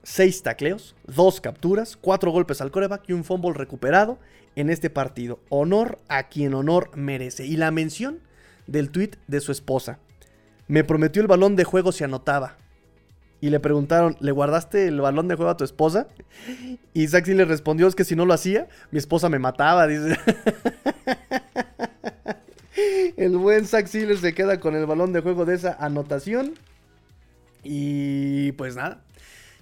[0.04, 4.19] seis tacleos, dos capturas, cuatro golpes al coreback y un fumble recuperado
[4.56, 5.39] en este partido.
[5.49, 7.45] Honor a quien honor merece.
[7.45, 8.19] Y la mención
[8.67, 9.99] del tweet de su esposa.
[10.74, 12.58] Me prometió el balón de juego si anotaba.
[13.40, 16.08] Y le preguntaron, ¿le guardaste el balón de juego a tu esposa?
[16.96, 20.18] Y Saxy le respondió, es que si no lo hacía, mi esposa me mataba, dice.
[23.18, 26.56] El buen Zach se queda con el balón de juego de esa anotación.
[27.64, 29.00] Y pues nada,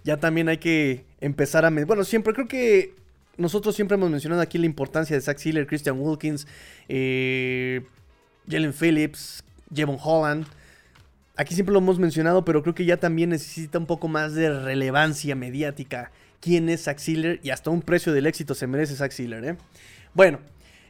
[0.06, 1.72] ya también hay que empezar a...
[1.72, 2.96] Bueno, siempre creo que
[3.36, 6.48] nosotros siempre hemos mencionado aquí la importancia de Zach Sealer, Christian Wilkins,
[6.88, 7.82] eh,
[8.50, 9.44] Jalen Phillips,
[9.76, 10.48] Jevon Holland.
[11.42, 14.52] Aquí siempre lo hemos mencionado, pero creo que ya también necesita un poco más de
[14.62, 16.12] relevancia mediática.
[16.40, 17.40] ¿Quién es Sealer?
[17.42, 19.58] Y hasta un precio del éxito se merece Sealer, ¿eh?
[20.14, 20.38] Bueno,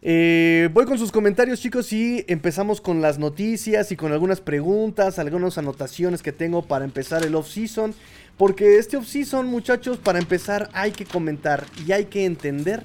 [0.01, 5.19] eh, voy con sus comentarios, chicos, y empezamos con las noticias y con algunas preguntas,
[5.19, 7.95] algunas anotaciones que tengo para empezar el off-season.
[8.35, 12.83] Porque este off-season, muchachos, para empezar hay que comentar y hay que entender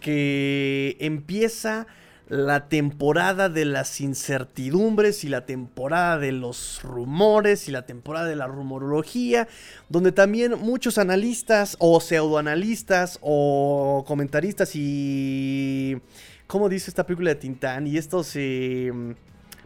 [0.00, 1.86] que empieza
[2.32, 8.36] la temporada de las incertidumbres y la temporada de los rumores y la temporada de
[8.36, 9.48] la rumorología,
[9.90, 15.98] donde también muchos analistas o pseudoanalistas o comentaristas y...
[16.46, 17.86] ¿Cómo dice esta película de Tintán?
[17.86, 18.30] Y estos...
[18.34, 18.90] Eh,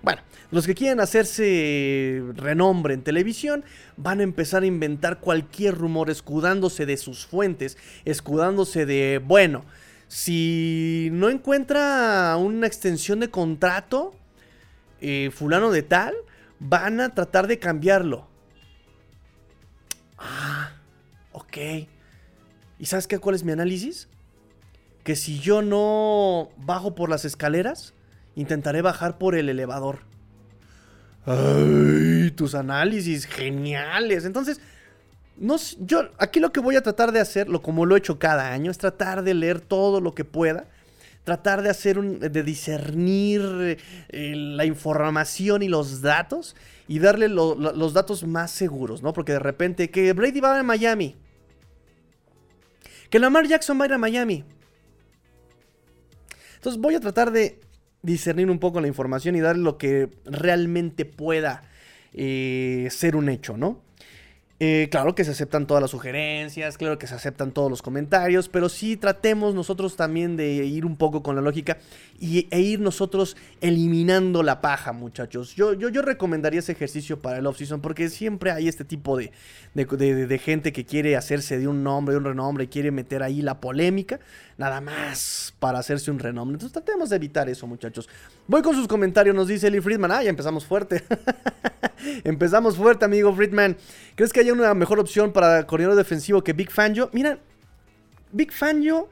[0.03, 3.65] bueno, los que quieren hacerse renombre en televisión
[3.97, 9.65] van a empezar a inventar cualquier rumor escudándose de sus fuentes, escudándose de, bueno,
[10.09, 14.15] si no encuentra una extensión de contrato,
[15.01, 16.15] eh, fulano de tal,
[16.59, 18.29] van a tratar de cambiarlo.
[20.19, 20.73] Ah,
[21.33, 21.57] ok.
[22.79, 23.19] ¿Y sabes qué?
[23.19, 24.09] ¿Cuál es mi análisis?
[25.03, 27.95] Que si yo no bajo por las escaleras,
[28.35, 30.01] intentaré bajar por el elevador.
[31.25, 34.25] Ay, tus análisis geniales.
[34.25, 34.61] Entonces,
[35.39, 38.19] no, yo aquí lo que voy a tratar de hacer, lo como lo he hecho
[38.19, 40.67] cada año, es tratar de leer todo lo que pueda,
[41.25, 46.57] tratar de hacer un, de discernir eh, la información y los datos
[46.89, 49.13] y darle los datos más seguros, ¿no?
[49.13, 51.17] Porque de repente que Brady va a Miami,
[53.11, 54.45] que Lamar Jackson va a ir a Miami.
[56.55, 57.61] Entonces voy a tratar de
[58.03, 61.63] discernir un poco la información y darle lo que realmente pueda
[62.13, 63.86] eh, ser un hecho, ¿no?
[64.59, 68.49] Eh, claro que se aceptan todas las sugerencias, claro que se aceptan todos los comentarios,
[68.49, 71.77] pero sí tratemos nosotros también de ir un poco con la lógica
[72.21, 75.55] y, e ir nosotros eliminando la paja, muchachos.
[75.55, 79.33] Yo, yo, yo recomendaría ese ejercicio para el off-season porque siempre hay este tipo de,
[79.75, 83.61] de, gente que quiere hacerse de un nombre, de un renombre, quiere meter ahí la
[83.61, 84.21] polémica,
[84.57, 86.55] nada más para hacerse un renombre.
[86.55, 88.09] Entonces tratemos de evitar eso, muchachos.
[88.47, 90.11] Voy con sus comentarios, nos dice Eli Friedman.
[90.11, 91.05] Ah, ya empezamos fuerte.
[92.25, 93.77] empezamos fuerte, amigo Friedman.
[94.15, 97.11] ¿Crees que hay una mejor opción para coordinador defensivo que Big Fangio?
[97.13, 97.39] Mira,
[98.33, 99.09] Big Fangio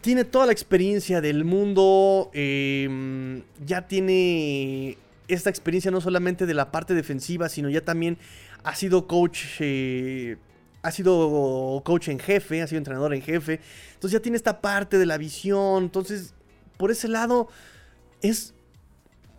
[0.00, 2.30] tiene toda la experiencia del mundo.
[2.32, 4.96] Em, ya tiene
[5.28, 8.16] esta experiencia no solamente de la parte defensiva, sino ya también
[8.64, 9.60] ha sido coach.
[9.60, 10.36] Eh,
[10.80, 13.60] ha sido coach en jefe, ha sido entrenador en jefe.
[13.94, 15.84] Entonces ya tiene esta parte de la visión.
[15.84, 16.32] Entonces,
[16.78, 17.48] por ese lado,
[18.22, 18.54] es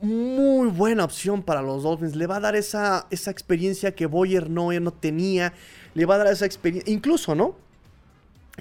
[0.01, 2.15] muy buena opción para los Dolphins.
[2.15, 5.53] Le va a dar esa, esa experiencia que Boyer no, no tenía.
[5.95, 6.93] Le va a dar esa experiencia.
[6.93, 7.68] Incluso, ¿no?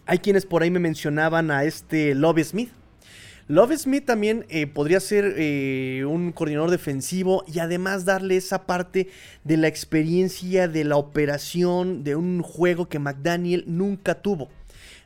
[0.06, 2.70] Hay quienes por ahí me mencionaban a este Love Smith.
[3.48, 9.08] Love Smith también eh, podría ser eh, un coordinador defensivo y además darle esa parte
[9.44, 14.50] de la experiencia de la operación de un juego que McDaniel nunca tuvo.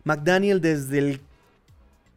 [0.03, 1.21] McDaniel desde el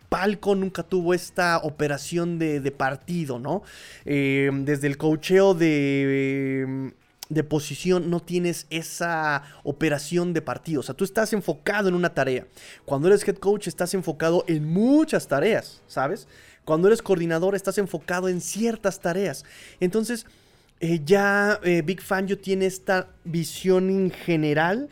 [0.09, 3.61] palco nunca tuvo esta operación de, partido, ¿no?
[4.05, 6.91] Eh, desde el cocheo de
[7.29, 10.81] de posición no tienes esa operación de partido.
[10.81, 12.45] O sea, tú estás enfocado en una tarea.
[12.85, 16.27] Cuando eres head coach estás enfocado en muchas tareas, ¿sabes?
[16.63, 19.45] Cuando eres coordinador estás enfocado en ciertas tareas.
[19.79, 20.25] Entonces,
[20.79, 24.89] eh, ya eh, Big Fangio tiene esta visión en general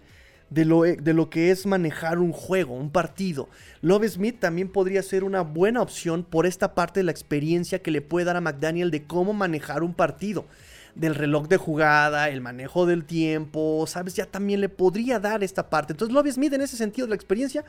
[0.49, 3.49] de lo, de lo, que es manejar un juego, un partido.
[3.81, 7.89] Love Smith también podría ser una buena opción por esta parte de la experiencia que
[7.89, 10.45] le puede dar a McDaniel de cómo manejar un partido
[10.95, 14.15] del reloj de jugada, el manejo del tiempo, ¿sabes?
[14.15, 15.93] Ya también le podría dar esta parte.
[15.93, 17.65] Entonces, Lobby Smith, en ese sentido la experiencia,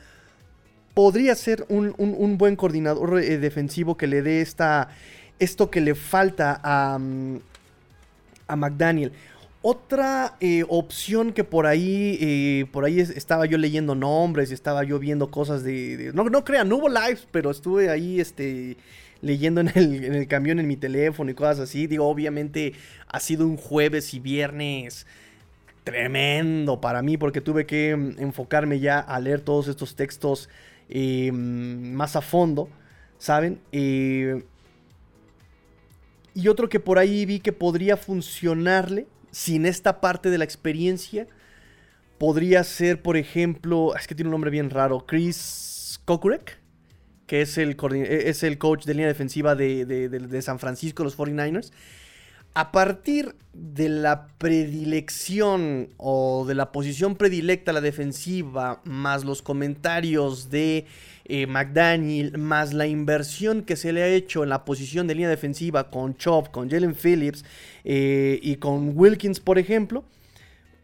[0.94, 4.88] podría ser un, buen coordinador eh, defensivo que le dé esta,
[5.38, 7.38] esto que le falta a, mm,
[8.46, 9.12] a McDaniel.
[9.66, 14.84] Otra eh, opción que por ahí, eh, por ahí estaba yo leyendo nombres y estaba
[14.84, 16.10] yo viendo cosas de...
[16.12, 18.76] no, no crean, no hubo lives, pero estuve ahí este,
[19.20, 21.86] leyendo en el, en el camión en mi teléfono y cosas así.
[21.86, 22.74] Digo, obviamente
[23.06, 25.06] ha sido un jueves y viernes
[25.84, 30.48] tremendo para mí porque tuve que mm, enfocarme ya a leer todos estos textos
[30.88, 32.68] eh, más a fondo,
[33.18, 33.60] ¿saben?
[33.72, 34.42] Eh,
[36.34, 41.26] y otro que por ahí vi que podría funcionarle sin esta parte de la experiencia,
[42.18, 46.63] podría ser, por ejemplo, es que tiene un nombre bien raro, Chris Kokurek
[47.26, 51.72] que es el, e, es el coach de línea defensiva de, San Francisco, los 49ers.
[52.56, 59.42] A partir de la predilección o de la posición predilecta a la defensiva, más los
[59.42, 60.86] comentarios de
[61.24, 65.30] eh, McDaniel, más la inversión que se le ha hecho en la posición de línea
[65.30, 67.44] defensiva con Chop, con Jalen Phillips
[67.82, 70.04] eh, y con Wilkins, por ejemplo,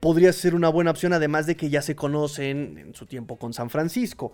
[0.00, 3.52] podría ser una buena opción, además de que ya se conocen en su tiempo con
[3.52, 4.32] San Francisco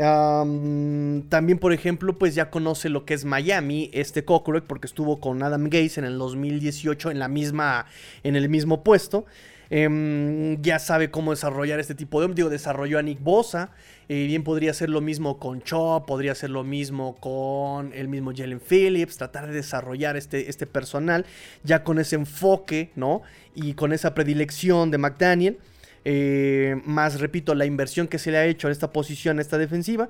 [0.00, 5.42] también, por ejemplo, pues ya conoce lo que es Miami, este Kokurek, porque estuvo con
[5.42, 7.86] Adam Gates en el 2018 en la misma,
[8.22, 9.26] en el mismo puesto.
[9.72, 12.34] Em, ya sabe cómo desarrollar este tipo de...
[12.34, 13.70] Digo, desarrolló a Nick Bosa.
[14.08, 18.32] Eh, bien podría ser lo mismo con Chop, podría ser lo mismo con el mismo
[18.34, 19.18] Jalen Phillips.
[19.18, 21.24] Tratar de desarrollar este, este personal
[21.62, 23.22] ya con ese enfoque, ¿no?
[23.54, 25.58] Y con esa predilección de McDaniel.
[26.04, 29.58] Eh, más repito, la inversión que se le ha hecho en esta posición, en esta
[29.58, 30.08] defensiva,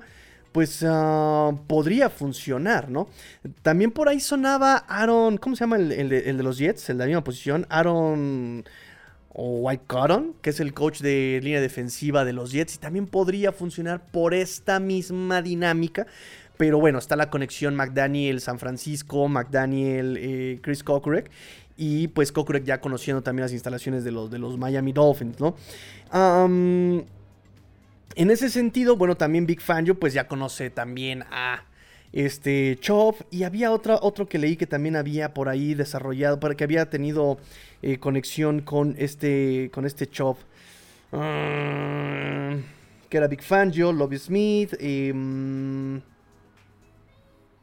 [0.51, 3.09] pues ah, podría funcionar, ¿no?
[3.61, 6.89] También por ahí sonaba Aaron, ¿cómo se llama el, de, los Jets?
[6.89, 8.65] El de la misma posición, Aaron
[9.33, 13.51] White Cotton, que es el coach de línea defensiva de los Jets, y también podría
[13.51, 16.05] funcionar por esta misma dinámica.
[16.57, 20.59] Pero bueno, está la conexión McDaniel San Francisco, McDaniel eh.
[21.83, 25.55] Y pues Kokurek ya conociendo también las instalaciones de los, de los Miami Dolphins, ¿no?
[26.13, 27.07] en
[28.29, 31.63] ese sentido, bueno, también Big Fangio pues ya conoce también a
[32.13, 36.53] este Chop y había otra, otro que leí que también había por ahí desarrollado, para
[36.53, 37.39] que había tenido
[37.81, 40.37] eh, conexión con este, con este Chop.
[43.09, 44.75] que era Big Fangio, Lobby Smith.
[44.79, 45.99] Em,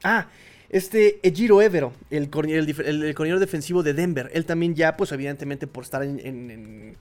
[0.02, 0.26] ah,
[0.70, 6.02] este Ejiro Evero, el, coordinador defensivo de Denver, él también ya, pues evidentemente por estar
[6.02, 6.96] en,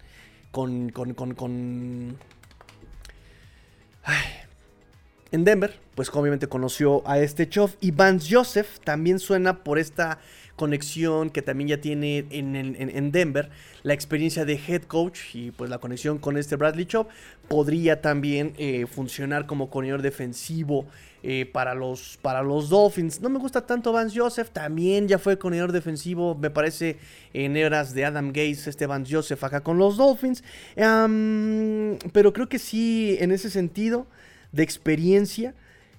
[0.51, 2.17] con, con, con,
[5.32, 7.75] en Denver, pues obviamente conoció a este Choff.
[7.82, 10.19] Y Vance Joseph también suena por esta
[10.56, 13.49] conexión que también ya tiene en, Denver,
[13.84, 17.10] la experiencia de head coach y pues la conexión con este Bradley Chop
[17.47, 20.88] podría también eh, funcionar como coordinador defensivo
[21.23, 23.21] eh, para, los, para los Dolphins.
[23.21, 26.97] No me gusta tanto Vance Joseph, también ya fue coordinador defensivo, me parece,
[27.34, 30.43] en eras de Adam Gates, este Vance Joseph acá con los Dolphins.
[30.76, 34.07] pero creo que sí, en ese sentido
[34.51, 35.55] de experiencia,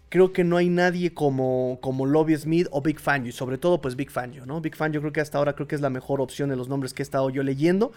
[0.09, 3.81] creo que no hay nadie como, como Lobby Smith o Big Fangio, y sobre todo
[3.81, 4.61] pues Big Fangio, ¿no?
[4.61, 6.95] Big Fangio creo que hasta ahora creo que es la mejor opción de los nombres
[6.95, 7.93] que he estado yo leyendo.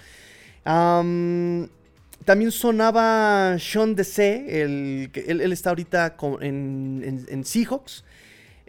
[2.26, 8.04] También sonaba Sean DC, el, él, él está ahorita en, en Seahawks.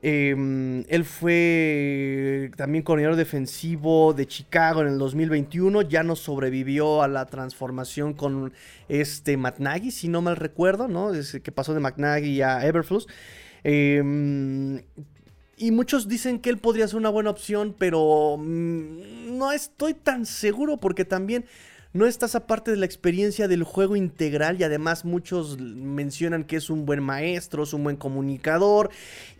[0.04, 5.82] Em, él fue también coordinador defensivo de Chicago en el 2021.
[5.82, 8.52] Ya no sobrevivió a la transformación con
[8.88, 9.58] este Matt
[9.90, 11.12] si no mal recuerdo, ¿no?
[11.42, 13.06] que pasó de McNaghy a Everflux.
[13.62, 14.82] Em,
[15.56, 20.26] y muchos dicen que él podría ser una buena opción, pero mm, no estoy tan
[20.26, 21.44] seguro porque también
[21.92, 26.56] no está esa parte de la experiencia del juego integral y además muchos mencionan que
[26.56, 28.90] es un buen maestro, es un buen comunicador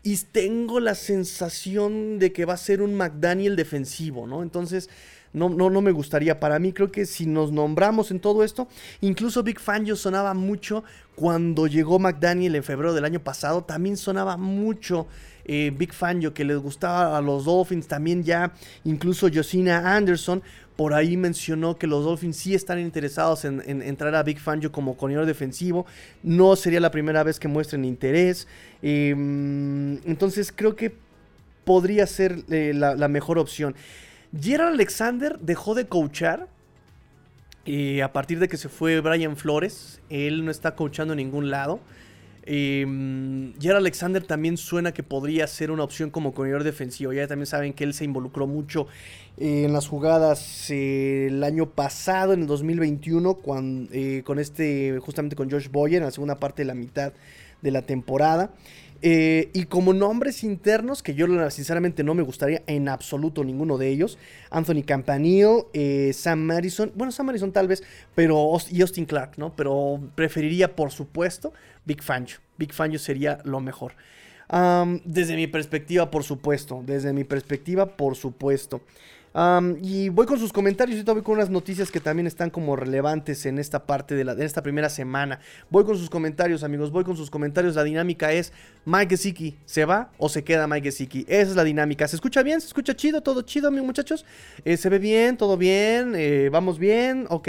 [0.03, 4.42] y tengo la sensación de que va a ser un McDaniel defensivo, ¿no?
[4.42, 4.88] Entonces...
[5.34, 6.38] No, no, no me gustaría.
[6.38, 8.68] Para mí creo que si nos nombramos en todo esto,
[9.00, 10.84] incluso Big Fangio sonaba mucho
[11.14, 15.07] cuando llegó McDaniel en febrero del año pasado, también sonaba mucho
[15.44, 18.53] eh, Big Fangio que les gustaba a los Dolphins, también ya
[18.84, 20.42] incluso Josina Anderson,
[20.76, 24.96] por ahí mencionó que los Dolphins sí están interesados en, entrar a Big Fangio como
[24.96, 25.86] corredor defensivo.
[26.22, 28.48] No sería la primera vez que muestren interés.
[28.80, 30.94] Em, entonces creo que
[31.64, 33.74] podría ser eh, la, mejor opción.
[34.38, 36.48] Gerald Alexander dejó de coachar.
[37.64, 41.50] Eh, a partir de que se fue Brian Flores, él no está coachando en ningún
[41.50, 41.80] lado.
[42.45, 42.84] Eh,
[43.70, 47.12] Alexander también suena que podría ser una opción como corredor defensivo.
[47.12, 48.86] Ya también saben que él se involucró mucho
[49.38, 53.38] eh, en las jugadas eh, el año pasado, en el 2021,
[53.93, 57.12] eh, con este, justamente con Josh Boyer, en la segunda parte de la mitad
[57.61, 58.51] de la temporada.
[59.03, 64.16] Y como nombres internos, que yo sinceramente no me gustaría en absoluto ninguno de ellos,
[64.50, 67.82] Anthony Campanile, Sam Madison, bueno, Sam Madison tal vez,
[68.14, 69.57] pero y Austin Clark, ¿no?
[69.57, 71.53] Pero preferiría, por supuesto,
[71.84, 72.38] Big Fangio.
[72.59, 73.94] Big Fangio sería lo mejor.
[75.05, 76.82] desde mi perspectiva, por supuesto.
[76.84, 78.82] Desde mi perspectiva, por supuesto.
[79.80, 81.00] Y voy con sus comentarios.
[81.00, 84.34] y voy con unas noticias que también están como relevantes en esta parte de, la,
[84.34, 85.40] de esta primera semana.
[85.70, 86.90] Voy con sus comentarios, amigos.
[86.90, 87.74] Voy con sus comentarios.
[87.74, 88.52] La dinámica es:
[88.84, 91.24] Mike Gesicki, ¿se va o se queda Mike Gesicki?
[91.28, 92.06] Esa es la dinámica.
[92.06, 92.60] ¿Se escucha bien?
[92.60, 93.22] ¿Se escucha chido?
[93.22, 94.24] ¿Todo chido, mis muchachos?
[94.64, 95.36] Eh, ¿Se ve bien?
[95.36, 96.12] ¿Todo bien?
[96.16, 97.26] Eh, ¿Vamos bien?
[97.30, 97.48] Ok.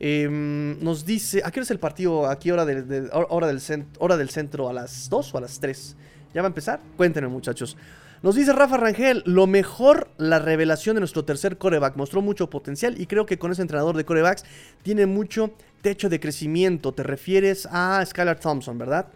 [0.00, 2.26] Em, nos dice, ¿a qué hora es el partido?
[2.28, 3.60] ¿A qué hora, del, hora, del
[3.98, 4.68] hora del centro?
[4.68, 5.96] ¿A las 2 o a las 3?
[6.34, 6.80] ¿Ya va a empezar?
[6.96, 7.76] Cuéntenme muchachos.
[8.24, 11.94] Nos dice Rafa Rangel, lo mejor la revelación de nuestro tercer coreback.
[11.96, 14.46] Mostró mucho potencial y creo que con ese entrenador de corebacks
[14.82, 15.50] tiene mucho
[15.82, 16.94] techo de crecimiento.
[16.94, 19.08] Te refieres a Skylar Thompson, ¿verdad?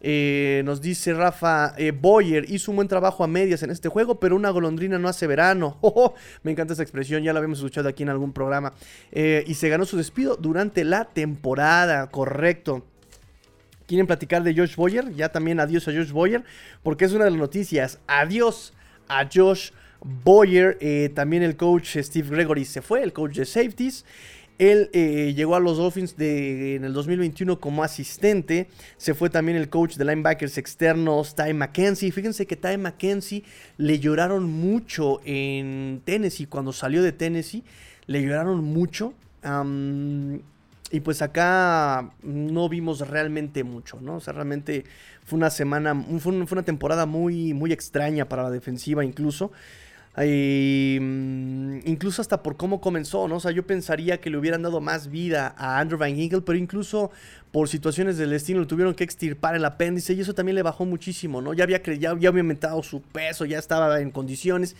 [0.00, 4.18] Eh, nos dice Rafa, eh, Boyer hizo un buen trabajo a medias en este juego,
[4.18, 5.78] pero una golondrina no hace verano.
[5.82, 8.72] Oh, me encanta esa expresión, ya la habíamos escuchado aquí en algún programa.
[9.12, 12.84] Eh, y se ganó su despido durante la temporada, correcto.
[13.86, 15.14] ¿Quieren platicar de Josh Boyer?
[15.14, 16.44] Ya también adiós a Josh Boyer,
[16.82, 18.00] porque es una de las noticias.
[18.06, 18.72] Adiós
[19.08, 19.70] a Josh
[20.00, 20.78] Boyer.
[21.14, 24.04] también el coach Steve Gregory se fue, el coach de safeties.
[24.58, 28.68] Él eh, llegó a los Dolphins de, en el 2021 como asistente.
[28.96, 32.10] Se fue también el coach de linebackers externos, Ty McKenzie.
[32.10, 33.44] Fíjense que Ty McKenzie
[33.76, 36.46] le lloraron mucho en Tennessee.
[36.46, 37.64] Cuando salió de Tennessee,
[38.06, 39.12] le lloraron mucho.
[40.90, 44.16] Y pues acá no vimos realmente mucho, ¿no?
[44.16, 44.84] O sea, realmente
[45.24, 49.50] fue una semana, fue una temporada muy, muy extraña para la defensiva incluso.
[50.18, 53.36] Mm, incluso hasta por cómo comenzó, ¿no?
[53.36, 56.56] O sea, yo pensaría que le hubieran dado más vida a Andrew Van Ginkle, pero
[56.56, 57.10] incluso
[57.52, 60.86] por situaciones del destino le tuvieron que extirpar el apéndice y eso también le bajó
[60.86, 61.52] muchísimo, ¿no?
[61.52, 64.74] Ya había, ya había aumentado su peso, ya estaba en condiciones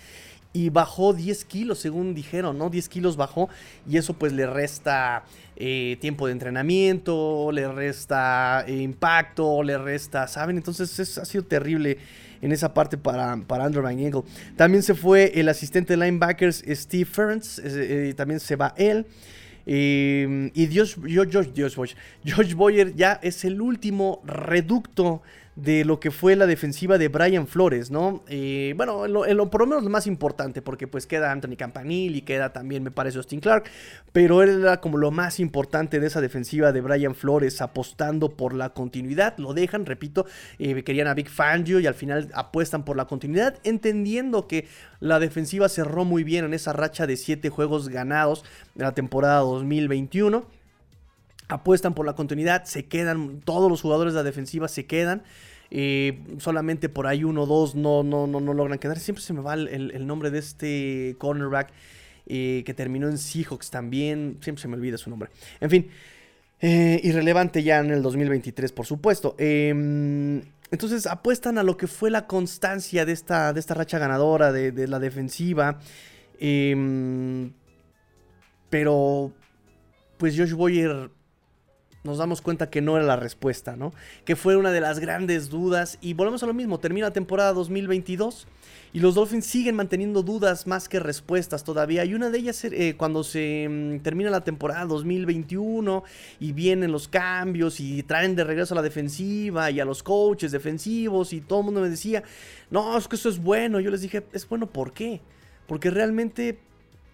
[0.56, 2.70] y bajó 10 kilos, según dijeron, ¿no?
[2.70, 3.50] 10 kilos bajó
[3.86, 5.22] y eso pues le resta
[5.54, 10.56] eh, tiempo de entrenamiento, le resta eh, impacto, le resta, ¿saben?
[10.56, 11.98] Entonces ha sido terrible
[12.40, 13.98] en esa parte para, para Andrew Van.
[14.56, 19.04] También se fue el asistente de linebackers Steve Ferns, eh, también se va él.
[19.66, 25.20] y Dios, Josh, Dios, Josh Boyer ya es el último reducto
[25.56, 28.22] de lo que fue la defensiva de Brian Flores, ¿no?
[28.28, 32.20] Eh, bueno, lo, por lo menos lo más importante, porque pues queda Anthony Campanil y
[32.20, 33.64] queda también, me parece, Austin Clark,
[34.12, 38.52] pero él era como lo más importante de esa defensiva de Brian Flores, apostando por
[38.52, 40.26] la continuidad, lo dejan, repito,
[40.58, 44.68] eh, querían a Big Fangio y al final apuestan por la continuidad, entendiendo que
[45.00, 48.44] la defensiva cerró muy bien en esa racha de 7 juegos ganados
[48.74, 50.55] de la temporada 2021
[51.48, 55.22] apuestan por la continuidad, se quedan, todos los jugadores de la defensiva se quedan.
[55.70, 58.98] Eh, solamente por ahí uno o dos no, no, no, no logran quedar.
[58.98, 61.72] Siempre se me va el, nombre de este cornerback
[62.26, 64.38] eh, que terminó en Seahawks también.
[64.40, 65.30] Siempre se me olvida su nombre.
[65.60, 65.88] En fin,
[66.60, 69.34] eh, irrelevante ya en el 2023, por supuesto.
[69.38, 74.52] Em, entonces apuestan a lo que fue la constancia de esta, de esta racha ganadora
[74.52, 75.78] de, de la defensiva.
[76.38, 77.52] Em,
[78.68, 79.32] pero,
[80.18, 81.10] pues Josh Boyer
[82.06, 83.92] nos damos cuenta que no era la respuesta, ¿no?
[84.24, 87.52] Que fue una de las grandes dudas y volvemos a lo mismo, termina la temporada
[87.52, 88.46] 2022
[88.92, 92.04] y los Dolphins siguen manteniendo dudas más que respuestas todavía.
[92.04, 96.02] Y una de ellas eh, cuando se mm, termina la temporada 2021
[96.40, 100.52] y vienen los cambios y traen de regreso a la defensiva y a los coaches
[100.52, 102.22] defensivos y todo el mundo me decía,
[102.70, 103.80] no, es que eso es bueno.
[103.80, 105.20] Yo les dije, es bueno, ¿por qué?
[105.66, 106.58] Porque realmente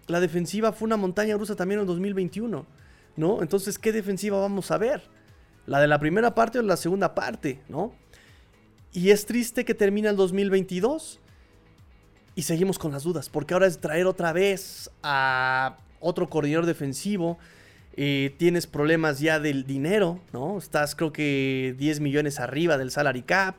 [0.06, 2.64] la defensiva fue una montaña rusa también en 2021.
[3.16, 3.42] ¿No?
[3.42, 5.02] Entonces, ¿qué defensiva vamos a ver?
[5.66, 7.92] ¿La de la primera parte o la segunda parte, ¿no?
[8.92, 11.20] Y es triste que termina el 2022
[12.34, 17.38] y seguimos con las dudas, porque ahora es traer otra vez a otro coordinador defensivo.
[17.94, 20.58] Eh, tienes problemas ya del dinero, ¿no?
[20.58, 23.56] Estás creo que 10 millones arriba del salary cap.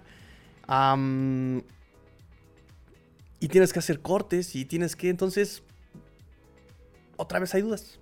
[3.40, 5.64] y tienes que hacer cortes y tienes que, entonces,
[7.18, 8.00] otra vez hay dudas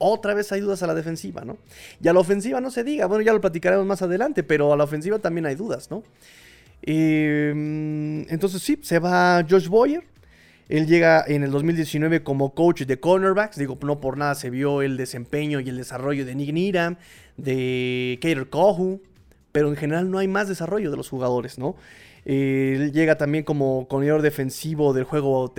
[0.00, 1.58] otra vez hay dudas a la defensiva, ¿no?
[2.02, 4.76] Y a la ofensiva no se diga, bueno, ya lo platicaremos más adelante, pero a
[4.76, 6.02] la ofensiva también hay dudas, ¿no?
[6.82, 10.02] Em, entonces sí, se va Josh Boyer.
[10.70, 13.58] Él llega en el 2019 como coach de cornerbacks.
[13.58, 16.96] Digo, no por nada se vio el desempeño y el desarrollo de Nick Needham,
[17.36, 19.02] de Kater Kohu.
[19.52, 21.76] Pero en general no hay más desarrollo de los jugadores, ¿no?
[22.24, 25.52] él llega también como coordinador defensivo del juego,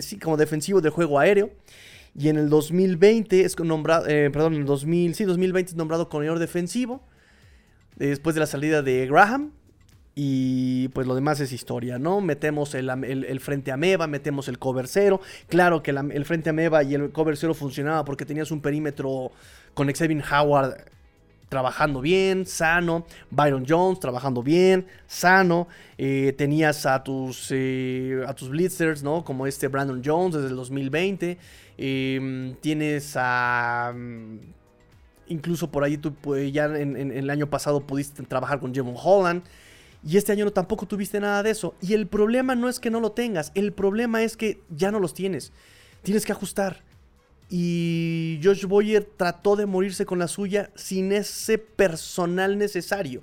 [0.00, 1.50] sí, como defensivo del juego aéreo.
[2.18, 6.08] Y en el 2020 es nombrado, eh, perdón, en el 2000, sí, 2020 es nombrado
[6.08, 7.02] coordinador defensivo.
[7.96, 9.52] Después de la salida de Graham.
[10.18, 12.22] Y pues lo demás es historia, ¿no?
[12.22, 15.20] Metemos el, frente ameba, metemos el cover cero.
[15.46, 19.30] Claro que el frente ameba y el cover cero funcionaba porque tenías un perímetro
[19.74, 20.95] con Xavier Howard
[21.48, 23.06] trabajando bien, sano.
[23.30, 25.68] Byron Jones trabajando bien, sano.
[25.98, 29.24] Eh, tenías a tus, eh, a tus blitzers, ¿no?
[29.24, 31.38] Como este Brandon Jones desde el 2020.
[31.78, 33.92] Em, tienes a...
[33.94, 34.38] Mm,
[35.28, 39.42] incluso por ahí tú pues, ya en, el año pasado pudiste trabajar con Jevon Holland.
[40.04, 41.74] Y este año no, tampoco tuviste nada de eso.
[41.80, 43.50] Y el problema no es que no lo tengas.
[43.54, 45.52] El problema es que ya no los tienes.
[46.02, 46.85] Tienes que ajustar.
[47.48, 53.22] Y Josh Boyer trató de morirse con la suya sin ese personal necesario.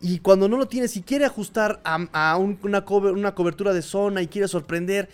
[0.00, 4.28] Y cuando no lo tienes y quiere ajustar a, una, una cobertura de zona y
[4.28, 5.08] quiere sorprender,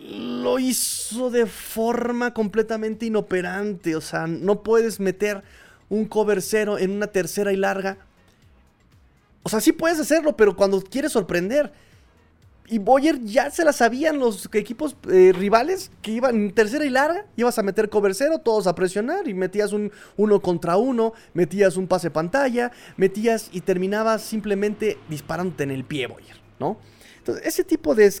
[0.00, 3.94] lo hizo de forma completamente inoperante.
[3.94, 5.42] O sea, no puedes meter
[5.88, 7.98] un cover cero en una tercera y larga.
[9.42, 11.72] O sea, sí puedes hacerlo, pero cuando quieres sorprender.
[12.68, 17.26] Y Boyer ya se la sabían los equipos eh, rivales que iban tercera y larga.
[17.36, 21.76] Ibas a meter cover cero, todos a presionar y metías un uno contra uno, metías
[21.76, 26.78] un pase pantalla, metías y terminabas simplemente disparándote en el pie, Boyer, ¿no?
[27.26, 28.12] Entonces, ese tipo de,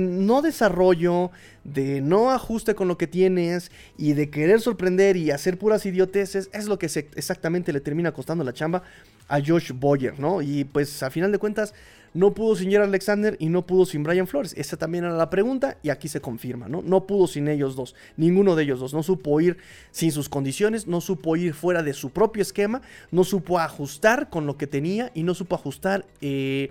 [0.00, 1.32] no desarrollo,
[1.64, 6.50] de no ajuste con lo que tienes y de querer sorprender y hacer puras idioteces
[6.52, 8.84] es lo que exactamente le termina costando la chamba
[9.26, 10.40] a Josh Boyer, ¿no?
[10.40, 11.74] Y pues a final de cuentas
[12.14, 14.54] no pudo sin Jerry Alexander y no pudo sin Brian Flores.
[14.56, 16.80] Esa también era la pregunta y aquí se confirma, ¿no?
[16.80, 18.94] No pudo sin ellos dos, ninguno de ellos dos.
[18.94, 19.58] No supo ir
[19.90, 24.46] sin sus condiciones, no supo ir fuera de su propio esquema, no supo ajustar con
[24.46, 26.06] lo que tenía y no supo ajustar...
[26.20, 26.70] Eh,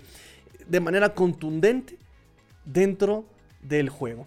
[0.68, 1.96] de manera contundente
[2.64, 3.24] dentro
[3.62, 4.26] del juego.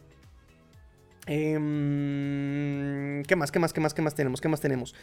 [1.25, 3.51] Em, ¿Qué más?
[3.51, 3.73] ¿Qué más?
[3.73, 3.93] ¿Qué más?
[3.93, 4.39] ¿Qué más tenemos?
[4.41, 4.95] ¿Qué más tenemos?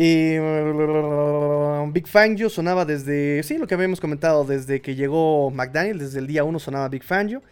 [0.00, 6.20] Eh, Big Fangio sonaba desde, sí, lo que habíamos comentado, desde que llegó McDaniel, desde
[6.20, 7.42] el día 1 sonaba Big Fangio.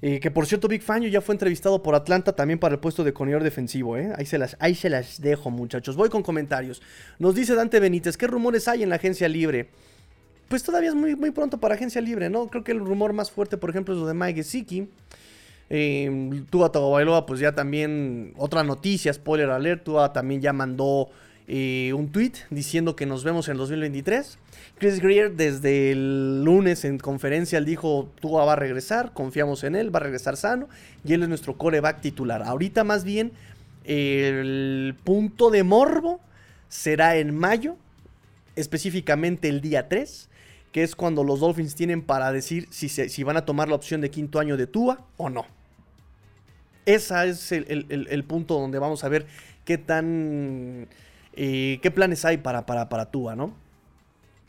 [0.00, 3.04] Eh, que por cierto, Big Fangio ya fue entrevistado por Atlanta también para el puesto
[3.04, 3.98] de corredor defensivo.
[3.98, 4.10] ¿eh?
[4.16, 5.94] Ahí, se las, ahí se las dejo, muchachos.
[5.94, 6.80] Voy con comentarios.
[7.18, 9.68] Nos dice Dante Benítez, ¿qué rumores hay en la agencia libre?
[10.48, 12.46] pues todavía es muy, muy pronto para agencia libre, ¿no?
[12.48, 14.86] Creo que el rumor más fuerte, por ejemplo, es lo de Mike Gesicki.
[15.70, 21.08] Eh, Tua Tagovailoa, pues ya también, otra noticia, spoiler alert, Tua también ya mandó
[21.94, 24.38] un tweet diciendo que nos vemos en el 2023.
[24.78, 29.94] Chris Greer desde el lunes en conferencia dijo, Tua va a regresar, confiamos en él,
[29.94, 30.68] va a regresar sano
[31.04, 32.42] y él es nuestro coreback titular.
[32.42, 33.32] Ahorita más bien
[33.84, 36.20] el punto de morbo
[36.68, 37.76] será en mayo,
[38.56, 40.28] específicamente el día 3
[40.72, 44.00] que es cuando los Dolphins tienen para decir si, si van a tomar la opción
[44.00, 45.46] de quinto año de Tua o no.
[46.86, 49.26] Ese es el, punto donde vamos a ver
[49.64, 50.88] qué tan.
[51.34, 53.54] Qué planes hay para, para, para Tua, ¿no?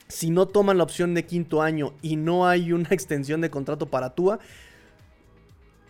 [0.07, 3.87] Si no toman la opción de quinto año y no hay una extensión de contrato
[3.87, 4.39] para Tua,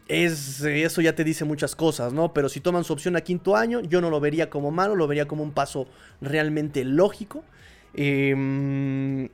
[0.08, 2.34] es, eso ya te dice muchas cosas, ¿no?
[2.34, 5.08] Pero si toman su opción a quinto año, yo no lo vería como malo, lo
[5.08, 5.88] vería como un paso
[6.22, 7.44] realmente lógico.
[7.96, 9.30] Eh,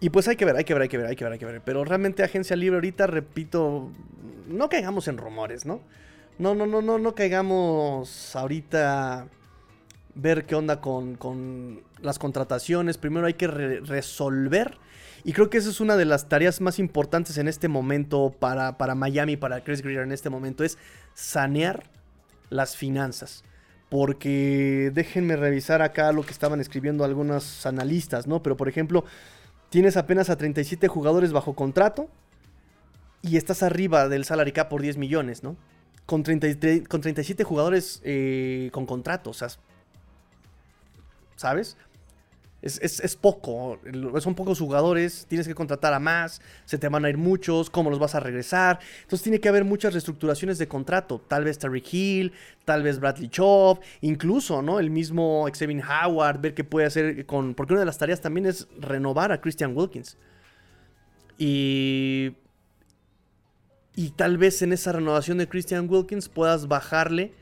[0.00, 1.38] y pues hay que ver, hay que ver, hay que ver, hay que ver, hay
[1.38, 1.60] que ver.
[1.64, 3.90] Pero realmente agencia libre ahorita, repito,
[4.48, 5.80] no caigamos en rumores, ¿no?
[6.38, 9.26] No, no, no, no, no caigamos ahorita
[10.18, 12.98] ver qué onda con, las contrataciones.
[12.98, 14.76] Primero hay que resolver.
[15.24, 18.78] Y creo que esa es una de las tareas más importantes en este momento para,
[18.78, 20.78] para Miami, para Chris Greer en este momento, es
[21.14, 21.84] sanear
[22.50, 23.44] las finanzas.
[23.88, 28.42] Porque déjenme revisar acá lo que estaban escribiendo algunos analistas, ¿no?
[28.42, 29.04] Pero por ejemplo,
[29.70, 32.08] tienes apenas a 37 jugadores bajo contrato
[33.22, 35.56] y estás arriba del salary cap por 10 millones, ¿no?
[36.06, 39.48] Con, con 37 jugadores eh, con contrato, o sea,
[41.38, 41.76] ¿sabes?
[42.60, 43.78] Es, poco,
[44.18, 47.88] son pocos jugadores, tienes que contratar a más, se te van a ir muchos, cómo
[47.88, 48.80] los vas a regresar.
[49.02, 51.20] Entonces tiene que haber muchas reestructuraciones de contrato.
[51.28, 52.32] Tal vez Terry Hill,
[52.64, 54.80] tal vez Bradley Chop, incluso, ¿no?
[54.80, 57.54] El mismo Xavier Howard, ver qué puede hacer con...
[57.54, 60.18] Porque una de las tareas también es renovar a Christian Wilkins.
[61.38, 62.34] Y...
[63.94, 67.32] Y tal vez en esa renovación de Christian Wilkins puedas bajarle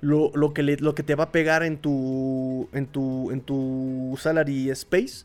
[0.00, 4.70] lo, que, lo que te va a pegar en tu, en tu, en tu salary
[4.70, 5.24] space.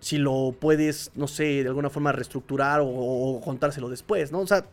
[0.00, 4.40] Si lo puedes, no sé, de alguna forma reestructurar o, contárselo después, ¿no?
[4.40, 4.64] O sea,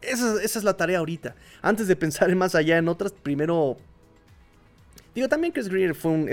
[0.00, 1.34] esa, es la tarea ahorita.
[1.60, 3.76] Antes de pensar en más allá en otras, primero
[5.14, 6.30] Digo, también Chris Greer fue un,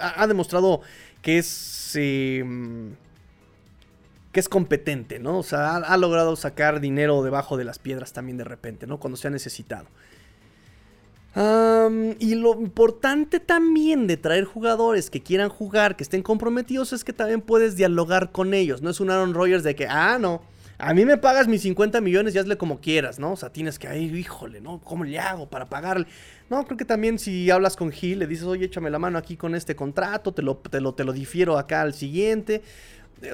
[0.00, 0.80] ha demostrado
[1.20, 1.92] que es.
[1.96, 2.94] Em,
[4.32, 5.38] que es competente, ¿no?
[5.38, 8.98] O sea, ha, logrado sacar dinero debajo de las piedras también de repente, ¿no?
[9.00, 9.88] Cuando se ha necesitado
[11.34, 17.12] y lo importante también de traer jugadores que quieran jugar, que estén comprometidos, es que
[17.12, 18.82] también puedes dialogar con ellos.
[18.82, 20.42] No es un Aaron Rodgers de que, ah, no,
[20.80, 23.32] a mí me pagas mis 50 millones y hazle como quieras, ¿no?
[23.32, 24.80] O sea, tienes que ir, híjole, ¿no?
[24.80, 26.06] ¿Cómo le hago para pagarle?
[26.48, 29.36] No, creo que también si hablas con Gil, le dices, oye, échame la mano aquí
[29.36, 32.62] con este contrato, te lo, te lo, te lo difiero acá al siguiente.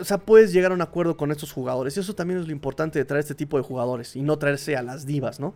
[0.00, 1.96] O sea, puedes llegar a un acuerdo con estos jugadores.
[1.96, 4.82] Eso también es lo importante de traer este tipo de jugadores y no traerse a
[4.82, 5.54] las divas, ¿no?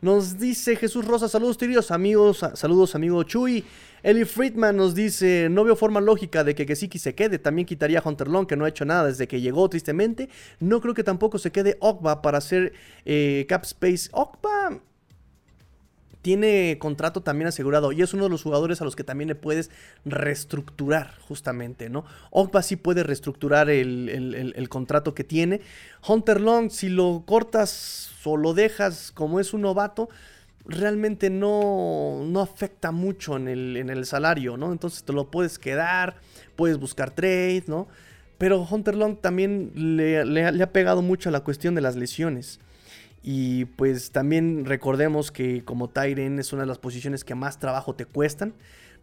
[0.00, 3.64] Nos dice Jesús Rosa, saludos queridos amigos, saludos amigo Chuy.
[4.02, 8.00] Eli Friedman nos dice, no veo forma lógica de que Gesicki se quede, también quitaría
[8.00, 10.28] a Hunter Long que no ha hecho nada desde que llegó tristemente.
[10.60, 12.74] No creo que tampoco se quede Okba para hacer
[13.06, 14.10] eh, Cap Space.
[14.12, 14.80] Okba
[16.24, 19.34] tiene contrato también asegurado y es uno de los jugadores a los que también le
[19.34, 19.70] puedes
[20.06, 22.06] reestructurar justamente, ¿no?
[22.30, 25.60] Ogba sí puede reestructurar el, contrato que tiene.
[26.08, 30.08] Hunter Long, si lo cortas o lo dejas como es un novato,
[30.64, 34.72] realmente no, no afecta mucho en el, en el salario, ¿no?
[34.72, 36.16] Entonces te lo puedes quedar,
[36.56, 37.86] puedes buscar trade, ¿no?
[38.38, 42.60] Pero Hunter Long también le, le ha pegado mucho a la cuestión de las lesiones.
[43.26, 47.94] Y pues también recordemos que como Tyren es una de las posiciones que más trabajo
[47.94, 48.52] te cuestan.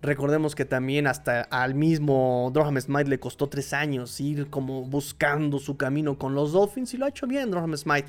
[0.03, 5.57] Recordemos que también hasta al mismo Droham Smite le costó tres años ir como buscando
[5.57, 8.07] su camino con los Dolphins y lo ha hecho bien Droham Smite.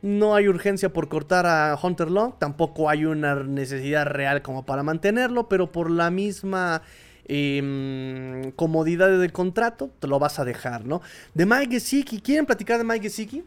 [0.00, 4.84] No hay urgencia por cortar a Hunter Long, tampoco hay una necesidad real como para
[4.84, 6.82] mantenerlo, pero por la misma
[7.26, 11.02] em, comodidad del contrato te lo vas a dejar, ¿no?
[11.34, 13.44] De Mike Gesicki, ¿quieren platicar de Mike Gesicki?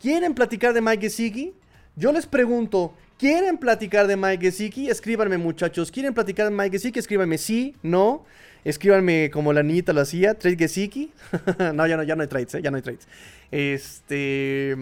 [0.00, 1.54] ¿Quieren platicar de Mike Gesicki?
[1.96, 4.88] Yo les pregunto, ¿quieren platicar de Mike Gesicki?
[4.88, 5.90] Escríbanme, muchachos.
[5.90, 7.00] ¿Quieren platicar de Mike Gesicki?
[7.00, 8.24] Escríbanme sí, no.
[8.64, 11.10] Escríbanme como la niñita lo hacía, trade Gesicki.
[11.74, 12.62] no, ya no, ya no hay trades, ¿eh?
[12.62, 13.08] ya no hay trades.
[13.50, 14.76] Este,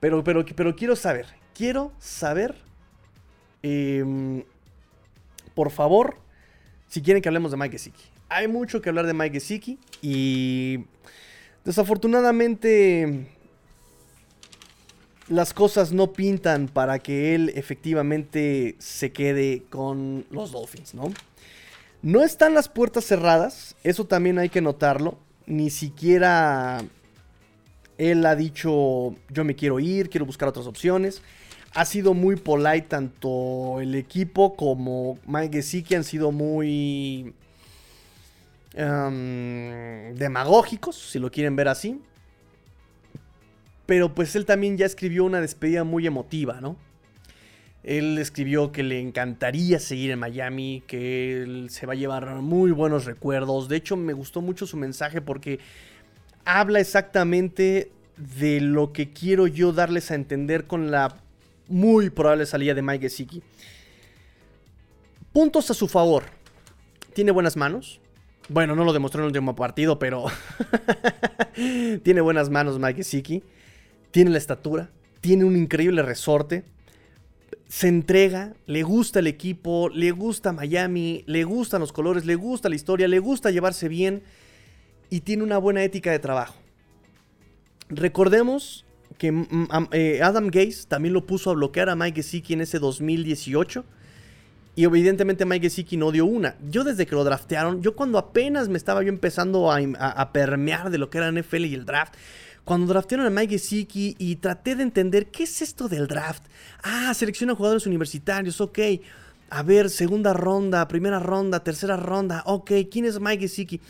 [0.00, 2.54] pero, pero, pero quiero saber, quiero saber,
[3.62, 4.42] em,
[5.54, 6.16] por favor,
[6.88, 8.04] si quieren que hablemos de Mike Gesicki.
[8.30, 10.84] Hay mucho que hablar de Mike Gesicki y
[11.64, 13.26] desafortunadamente
[15.30, 21.12] las cosas no pintan para que él efectivamente se quede con los Dolphins, ¿no?
[22.02, 25.18] No están las puertas cerradas, eso también hay que notarlo.
[25.46, 26.82] Ni siquiera
[27.96, 31.22] él ha dicho yo me quiero ir, quiero buscar otras opciones.
[31.74, 37.32] Ha sido muy polite tanto el equipo como Mike Gesicki han sido muy
[38.74, 42.00] em, demagógicos, si lo quieren ver así.
[43.90, 46.76] Pero pues él también ya escribió una despedida muy emotiva, ¿no?
[47.82, 52.70] Él escribió que le encantaría seguir en Miami, que él se va a llevar muy
[52.70, 53.68] buenos recuerdos.
[53.68, 55.58] De hecho, me gustó mucho su mensaje porque
[56.44, 61.16] habla exactamente de lo que quiero yo darles a entender con la
[61.66, 63.42] muy probable salida de Mike Gesicki.
[65.32, 66.22] Puntos a su favor.
[67.12, 68.00] Tiene buenas manos.
[68.48, 70.26] Bueno, no lo demostró en el último partido, pero
[72.04, 73.42] tiene buenas manos Mike Gesicki
[74.10, 74.90] tiene la estatura,
[75.20, 76.64] tiene un increíble resorte,
[77.68, 82.68] se entrega, le gusta el equipo, le gusta Miami, le gustan los colores, le gusta
[82.68, 84.22] la historia, le gusta llevarse bien
[85.08, 86.56] y tiene una buena ética de trabajo.
[87.88, 88.84] Recordemos
[89.18, 92.62] que mm, mm, eh, Adam Gaze también lo puso a bloquear a Mike Gesicki en
[92.62, 93.84] ese 2018
[94.76, 96.56] Y evidentemente Mike Gesicki no dio una.
[96.70, 100.98] Yo desde que lo draftearon, yo cuando apenas me estaba yo empezando a, permear de
[100.98, 102.14] lo que era NFL y el draft,
[102.70, 106.44] cuando draftearon a Mike Gesicki y traté de entender qué es esto del draft.
[106.84, 108.78] Ah, selecciona jugadores universitarios, ok.
[109.50, 112.44] A ver, segunda ronda, primera ronda, tercera ronda.
[112.46, 113.80] Ok, ¿quién es Mike Gesicki?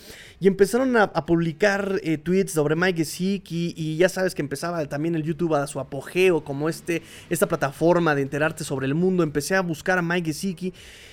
[0.40, 3.74] Y empezaron a, publicar eh, tweets sobre Mike Gesicki.
[3.76, 8.14] Y ya sabes que empezaba también el YouTube a su apogeo, como este, esta plataforma
[8.14, 9.22] de enterarte sobre el mundo.
[9.22, 10.72] Empecé a buscar a Mike Gesicki.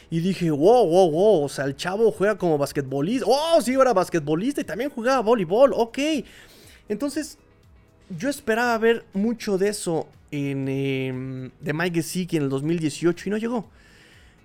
[0.09, 1.43] Y dije, wow, wow, wow.
[1.43, 3.26] O sea, el chavo juega como basquetbolista.
[3.28, 5.74] Oh, sí, era basquetbolista y también jugaba voleibol.
[5.76, 5.97] Ok.
[6.88, 7.38] Entonces,
[8.09, 13.29] yo esperaba ver mucho de eso en, em, de Mike Gesicki en el 2018 y
[13.29, 13.69] no llegó.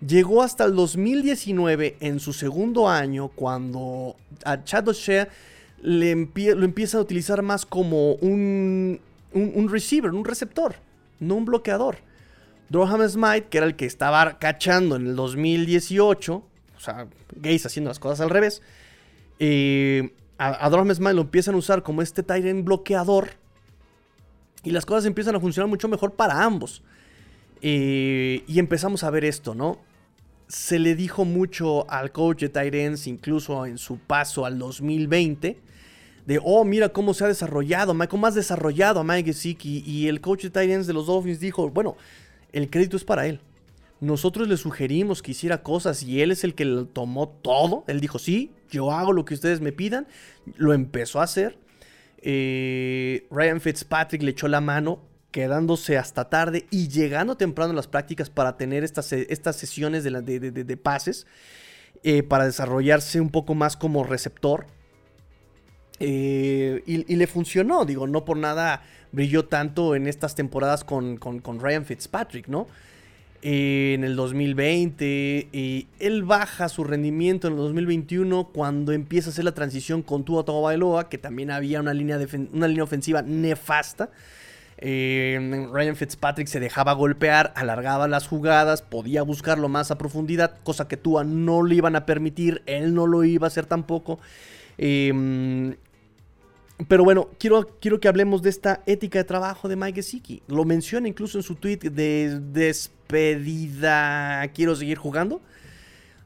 [0.06, 5.28] Llegó hasta el 2019, en su segundo año, cuando a Chad O'Shea
[5.82, 9.00] lo empieza a utilizar más como un,
[9.32, 10.74] un, receiver, un receptor,
[11.20, 11.98] no un bloqueador.
[12.68, 17.06] Durham Smite, que era el que estaba cachando en el 2018, o sea,
[17.36, 18.62] Gaze haciendo las cosas al revés,
[19.38, 23.41] eh, a, a Smite lo empiezan a usar como este Tyrant bloqueador
[24.62, 26.82] y las cosas empiezan a funcionar mucho mejor para ambos.
[27.60, 29.78] Eh, y empezamos a ver esto, ¿no?
[30.52, 35.58] se le dijo mucho al coach de Tyrens, incluso en su paso al 2020,
[36.26, 39.82] de, oh, mira cómo se ha desarrollado, cómo has desarrollado a Mike Gesicki.
[39.86, 41.96] Y el coach de Tyrens de los Dolphins dijo, bueno,
[42.52, 43.40] el crédito es para él.
[44.00, 47.84] Nosotros le sugerimos que hiciera cosas y él es el que lo tomó todo.
[47.86, 50.06] Él dijo, sí, yo hago lo que ustedes me pidan.
[50.56, 51.56] Lo empezó a hacer.
[52.22, 55.02] Eh, Ryan Fitzpatrick le echó la mano
[55.32, 60.10] quedándose hasta tarde y llegando temprano en las prácticas para tener estas, estas sesiones de,
[60.20, 61.26] de, pases,
[62.04, 64.66] eh, para desarrollarse un poco más como receptor.
[65.98, 71.18] Eh, y, le funcionó, digo, no por nada brilló tanto en estas temporadas con,
[71.60, 72.66] Ryan Fitzpatrick, ¿no?
[73.44, 75.48] Eh, en el 2020,
[75.98, 80.44] él baja su rendimiento en el 2021 cuando empieza a hacer la transición con Tua
[80.44, 82.18] Tagovailoa, que también había una línea,
[82.52, 84.10] una línea ofensiva nefasta.
[84.84, 90.88] Eh, Ryan Fitzpatrick se dejaba golpear, alargaba las jugadas, podía buscarlo más a profundidad, cosa
[90.88, 94.18] que Tua no le iban a permitir, él no lo iba a hacer tampoco.
[94.78, 95.76] Em,
[96.88, 100.42] pero bueno, quiero, quiero que hablemos de esta ética de trabajo de Mike Gesicki.
[100.48, 104.46] Lo menciona incluso en su tweet de despedida.
[104.54, 105.40] Quiero seguir jugando.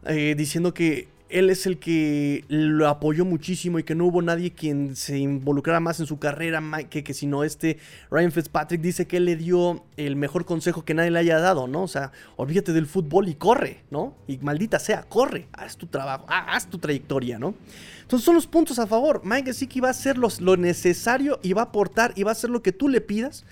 [0.07, 4.53] Eh, diciendo que él es el que lo apoyó muchísimo y que no hubo nadie
[4.53, 7.79] quien se involucrara más en su carrera que, que sino este
[8.11, 11.67] Ryan Fitzpatrick dice que él le dio el mejor consejo que nadie le haya dado,
[11.67, 11.83] ¿no?
[11.83, 14.15] O sea, olvídate del fútbol y corre, ¿no?
[14.27, 17.55] Y maldita sea, corre, haz tu trabajo, haz tu trayectoria, ¿no?
[18.03, 19.23] Entonces son los puntos a favor.
[19.25, 22.51] Mike Gesicki va a hacer lo necesario y va a aportar y va a hacer
[22.51, 23.45] lo que tú le pidas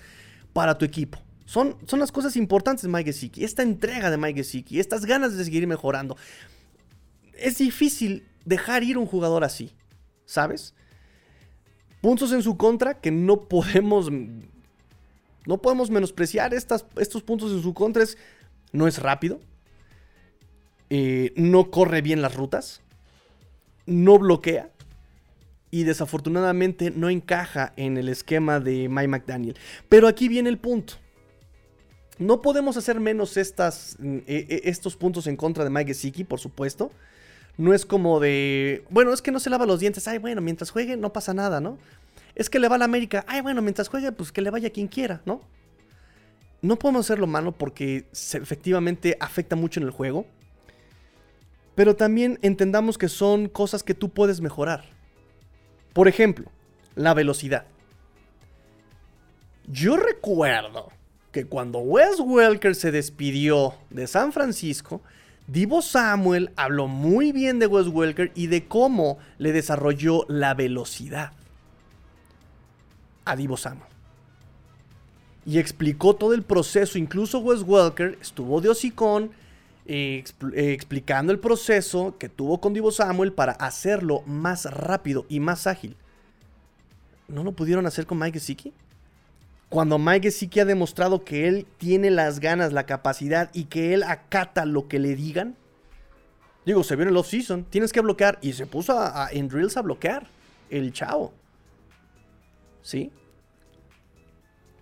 [0.53, 1.19] para tu equipo.
[1.45, 3.43] Son, son las cosas importantes de Mike Gesicki.
[3.43, 6.17] Esta entrega de Mike Gesicki, estas ganas de seguir mejorando
[7.37, 9.71] es difícil dejar ir un jugador así,
[10.25, 10.73] ¿sabes?
[12.01, 14.09] Puntos en su contra que no podemos
[15.45, 18.17] no podemos menospreciar estas, estos puntos en su contra es
[18.71, 19.39] no es rápido,
[20.89, 22.81] eh, no corre bien las rutas,
[23.85, 24.71] no bloquea
[25.71, 29.57] y desafortunadamente no encaja en el esquema de Mike McDaniel.
[29.89, 30.93] Pero aquí viene el punto.
[32.17, 36.39] No podemos hacer menos estas, eh, eh, estos puntos en contra de Mike Gesicki, por
[36.39, 36.91] supuesto.
[37.57, 40.71] No es como de, bueno, es que no se lava los dientes, ay, bueno, mientras
[40.71, 41.77] juegue no pasa nada, ¿no?
[42.35, 44.69] Es que le va a la América, ay, bueno, mientras juegue, pues que le vaya
[44.69, 45.41] quien quiera, ¿no?
[46.61, 50.25] No podemos hacerlo malo porque efectivamente afecta mucho en el juego.
[51.75, 54.85] Pero también entendamos que son cosas que tú puedes mejorar.
[55.93, 56.49] Por ejemplo,
[56.95, 57.65] la velocidad.
[59.67, 60.89] Yo recuerdo
[61.31, 65.01] que cuando Wes Welker se despidió de San Francisco,
[65.47, 71.33] Divo Samuel habló muy bien de Wes Welker y de cómo le desarrolló la velocidad
[73.25, 73.89] a Divo Samuel.
[75.45, 76.97] Y explicó todo el proceso.
[76.97, 79.31] Incluso Wes Welker estuvo de hocicón
[79.85, 80.23] eh,
[80.55, 85.67] eh, explicando el proceso que tuvo con Divo Samuel para hacerlo más rápido y más
[85.67, 85.95] ágil.
[87.27, 88.73] ¿No lo pudieron hacer con Mike Gesicki?
[89.69, 94.03] Cuando Mike que ha demostrado que él tiene las ganas, la capacidad y que él
[94.03, 95.57] acata lo que le digan.
[96.65, 98.39] Digo, se vio en el off-season, tienes que bloquear.
[98.41, 98.97] Y se puso
[99.31, 100.27] en drills a bloquear.
[100.69, 101.33] El chavo.
[102.81, 103.11] ¿Sí?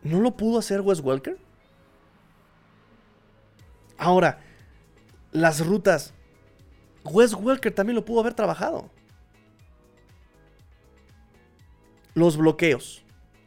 [0.04, 1.38] ¿No lo pudo hacer Wes Welker?
[3.98, 4.40] Ahora,
[5.32, 6.14] las rutas.
[7.06, 8.90] Wes Welker también lo pudo haber trabajado.
[12.14, 13.04] Los bloqueos.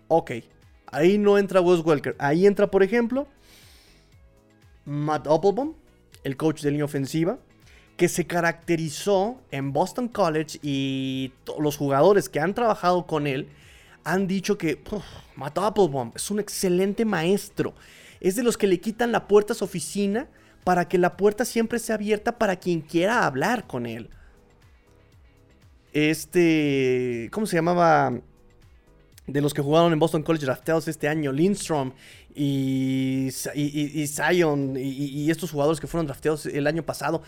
[0.08, 0.32] Ok.
[0.86, 2.16] Ahí no entra Wes Welker.
[2.18, 3.26] Ahí entra, por ejemplo,
[4.84, 5.74] Matt Applebaum,
[6.24, 7.38] el coach de línea ofensiva,
[7.96, 13.48] que se caracterizó en Boston College y los jugadores que han trabajado con él
[14.04, 14.80] han dicho que
[15.34, 17.74] Matt Applebaum es un excelente maestro.
[18.20, 20.28] Es de los que le quitan la puerta a su oficina
[20.62, 24.10] para que la puerta siempre sea abierta para quien quiera hablar con él.
[25.92, 28.12] Este, ¿cómo se llamaba?
[29.26, 31.92] De los que jugaron en Boston College drafteados este año, Lindstrom
[32.34, 37.22] y, y, Zion y, estos jugadores que fueron drafteados el año pasado.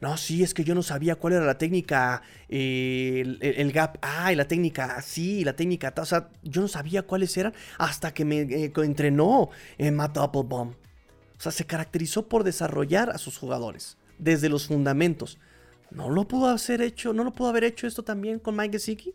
[0.00, 4.32] No, sí, es que yo no sabía cuál era la técnica, eh, el, gap ah,
[4.32, 8.24] y la técnica así, la técnica O sea, yo no sabía cuáles eran hasta que
[8.24, 10.68] me eh, entrenó en Matt Applebaum.
[10.70, 15.38] O sea, se caracterizó por desarrollar a sus jugadores desde los fundamentos.
[15.90, 19.14] ¿No lo pudo haber hecho, no lo pudo haber hecho esto también con Mike Gesicki?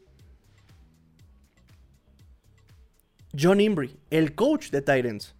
[3.37, 5.33] John Imbri, el coach de Titans,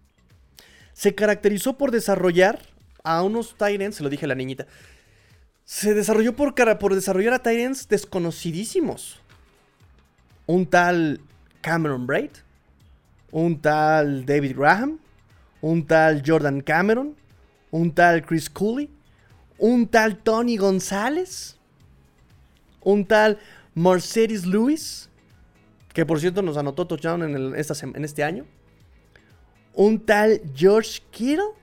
[0.92, 2.60] se caracterizó por desarrollar
[3.02, 4.66] a unos Titans, se lo dije a la niñita,
[5.64, 9.20] se desarrolló por, por desarrollar a Titans desconocidísimos.
[10.46, 11.20] Un tal
[11.60, 12.30] Cameron Braid,
[13.30, 14.98] un tal David Graham,
[15.60, 17.16] un tal Jordan Cameron,
[17.70, 18.90] un tal Chris Cooley,
[19.58, 21.56] un tal Tony González,
[22.82, 23.38] un tal
[23.74, 25.08] Mercedes Lewis,
[25.94, 28.44] que por cierto nos anotó touchdown en, en este año,
[29.72, 31.54] un tal George Kittle,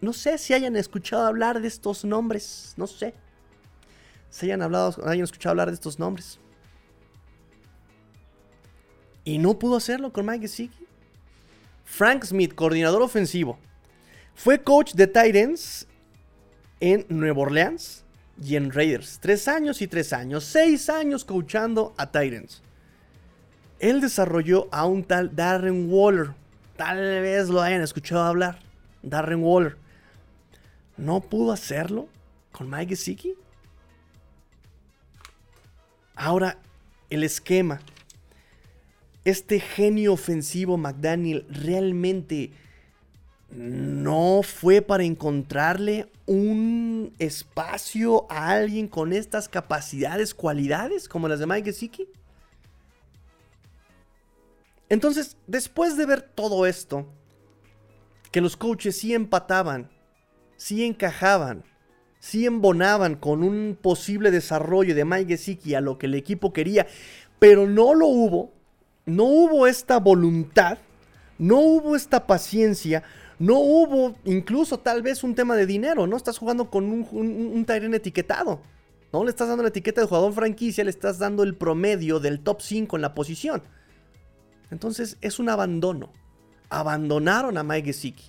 [0.00, 2.74] no sé si hayan escuchado hablar de estos nombres.
[2.76, 3.14] No sé.
[4.30, 6.38] Si hayan, hablado, escuchado hablar de estos nombres.
[9.24, 10.86] Y no pudo hacerlo con Mike Gesicki.
[11.84, 13.58] Frank Smith, coordinador ofensivo.
[14.34, 15.86] Fue coach de Titans
[16.78, 18.04] en Nueva Orleans
[18.42, 19.18] y en Raiders.
[19.20, 20.44] Tres años y tres años.
[20.44, 22.62] Seis años coachando a Titans.
[23.78, 26.30] Él desarrolló a un tal Darren Waller.
[26.76, 28.58] Tal vez lo hayan escuchado hablar.
[29.02, 29.76] Darren Waller
[30.98, 32.08] no pudo hacerlo
[32.52, 33.34] con Mike Gesicki.
[36.14, 36.58] Ahora,
[37.08, 37.80] el esquema.
[39.24, 42.50] Este genio ofensivo McDaniel realmente
[43.50, 51.46] no fue para encontrarle un espacio a alguien con estas capacidades, cualidades como las de
[51.46, 52.08] Mike Gesicki.
[54.88, 57.06] Entonces, después de ver todo esto,
[58.30, 59.90] que los coaches sí empataban
[60.58, 61.64] sí encajaban,
[62.18, 66.86] sí embonaban con un posible desarrollo de Mike Gesicki a lo que el equipo quería,
[67.38, 68.52] pero no lo hubo,
[69.06, 70.78] no hubo esta voluntad,
[71.38, 73.04] no hubo esta paciencia,
[73.38, 76.16] no hubo incluso tal vez un tema de dinero, ¿no?
[76.16, 78.60] Estás jugando con un, un, etiquetado.
[79.12, 82.40] No le estás dando la etiqueta de jugador franquicia, le estás dando el promedio del
[82.40, 83.62] top 5 en la posición.
[84.70, 86.10] Entonces es un abandono.
[86.68, 88.24] Abandonaron a Mike Gesicki.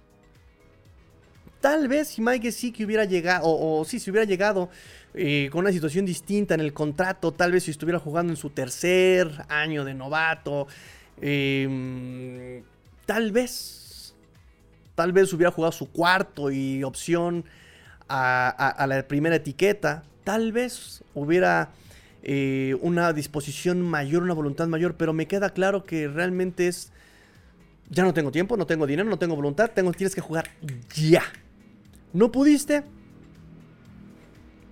[1.60, 4.70] Tal vez si Mike Gesicki hubiera llegado, o, si hubiera llegado
[5.14, 8.50] eh, con una situación distinta en el contrato, tal vez si estuviera jugando en su
[8.52, 10.68] tercer año de novato,
[11.20, 12.64] em,
[13.06, 13.79] tal vez,
[15.00, 17.46] tal vez hubiera jugado su cuarto y opción
[18.10, 21.70] a, la primera etiqueta, tal vez hubiera
[22.22, 26.92] eh, una disposición mayor, una voluntad mayor, pero me queda claro que realmente es,
[27.90, 30.50] ya no tengo tiempo, no tengo dinero, no tengo voluntad, tengo, tienes que jugar
[30.94, 31.24] ya.
[32.12, 32.84] No pudiste.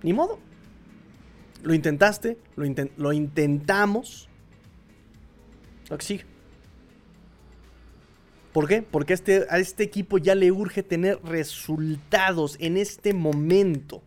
[0.02, 0.40] Ni modo.
[1.62, 2.66] Lo intentaste, lo,
[2.98, 4.28] lo intentamos.
[5.88, 6.37] Lo que sigue.
[8.58, 8.82] ¿Por qué?
[8.82, 14.02] Porque a este, a este equipo ya le urge tener resultados en este momento.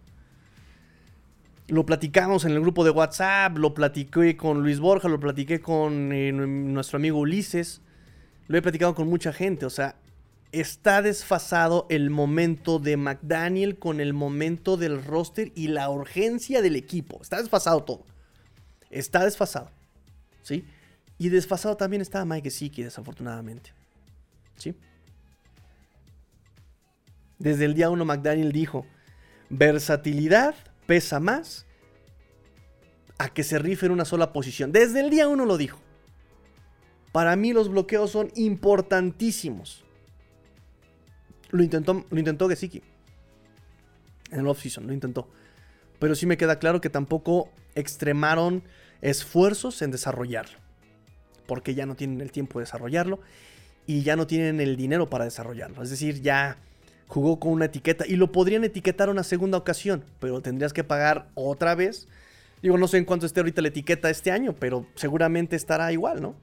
[1.69, 6.11] Lo platicamos en el grupo de WhatsApp, lo platiqué con Luis Borja, lo platiqué con
[6.11, 7.79] eh, nuestro amigo Ulises,
[8.49, 9.65] lo he platicado con mucha gente.
[9.65, 9.95] O sea,
[10.51, 16.75] está desfasado el momento de McDaniel con el momento del roster y la urgencia del
[16.75, 17.19] equipo.
[17.21, 18.05] Está desfasado todo.
[18.89, 19.71] Está desfasado.
[20.43, 20.65] ¿Sí?
[21.17, 23.71] Y desfasado también está Mike Gesicki, desafortunadamente.
[27.39, 28.85] Desde el día 1 McDaniel dijo,
[29.49, 30.53] versatilidad
[30.85, 31.65] pesa más
[33.17, 34.71] a que se rife en una sola posición.
[34.71, 35.79] Desde el día 1 lo dijo.
[37.11, 39.83] Para mí los bloqueos son importantísimos.
[41.49, 42.81] Lo intentó, lo intentó Gesicki.
[44.31, 45.27] En el offseason, lo intentó.
[45.99, 48.63] Pero sí me queda claro que tampoco extremaron
[49.01, 50.57] esfuerzos en desarrollarlo.
[51.47, 53.19] Porque ya no tienen el tiempo de desarrollarlo.
[53.88, 55.82] Y ya no tienen el dinero para desarrollarlo.
[55.84, 56.57] Es decir, ya
[57.07, 58.05] jugó con una etiqueta.
[58.07, 60.03] Y lo podrían etiquetar una segunda ocasión.
[60.19, 62.07] Pero tendrías que pagar otra vez.
[62.61, 64.53] Digo, no sé en cuánto esté ahorita la etiqueta este año.
[64.59, 66.36] Pero seguramente estará igual, ¿no?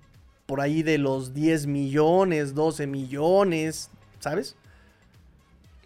[0.46, 3.90] Por ahí de los 10 millones, 12 millones.
[4.18, 4.56] ¿Sabes?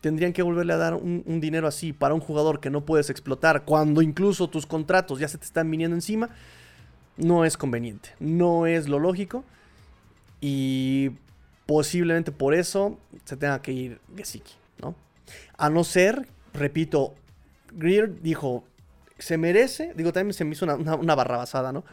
[0.02, 3.64] tendrían que volverle a dar un, dinero así para un jugador que no puedes explotar
[3.64, 6.28] cuando incluso tus contratos ya se te están viniendo encima,
[7.16, 9.44] no es conveniente, no es lo lógico
[10.40, 11.12] y
[11.66, 14.94] posiblemente por eso se tenga que ir Gesicki, ¿no?
[15.56, 17.14] A no ser, repito,
[17.72, 18.64] Greer dijo,
[19.18, 21.84] se merece, digo, también se me hizo una, una, barra basada, ¿no?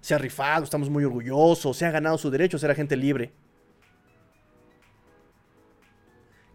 [0.00, 3.32] Se ha rifado, estamos muy orgullosos, se ha ganado su derecho a ser agente libre.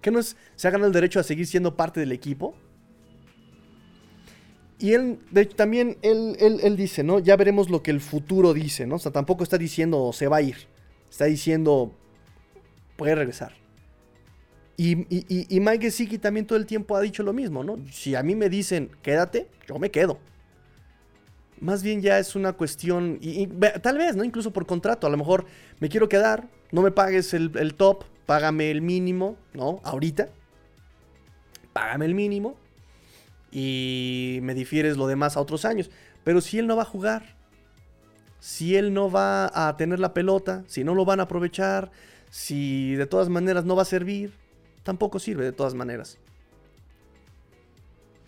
[0.02, 0.36] ¿Qué no es?
[0.56, 2.56] Se ha ganado el derecho a seguir siendo parte del equipo.
[4.80, 7.20] Y él, de también él, él, dice, ¿no?
[7.20, 8.96] Ya veremos lo que el futuro dice, ¿no?
[8.96, 10.58] O sea, tampoco está diciendo se va a ir.
[11.10, 11.94] Está diciendo
[13.02, 13.54] puede regresar.
[14.78, 17.78] Y, y, Mike Gesicki también todo el tiempo ha dicho lo mismo, ¿no?
[17.92, 20.20] Si a mí me dicen quédate, yo me quedo.
[21.60, 24.24] Más bien ya es una cuestión, y, tal vez, ¿no?
[24.24, 25.48] Incluso por contrato, a lo mejor
[25.80, 29.82] me quiero quedar, no me pagues el, el top, págame el mínimo, ¿no?
[29.84, 30.30] Ahorita.
[31.74, 32.56] Págame el mínimo.
[33.52, 35.90] Y me difieres lo demás a otros años.
[36.24, 37.36] Pero si él no va a jugar,
[38.40, 41.90] si él no va a tener la pelota, si no lo van a aprovechar,
[42.32, 44.34] si de todas maneras no va a servir,
[44.84, 46.18] tampoco sirve de todas maneras.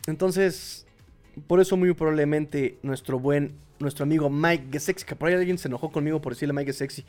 [0.05, 0.85] Entonces,
[1.47, 5.69] por eso muy probablemente nuestro buen, nuestro amigo Mike Gesexi, que por ahí alguien se
[5.69, 7.05] enojó conmigo por decirle Mike Gesexi,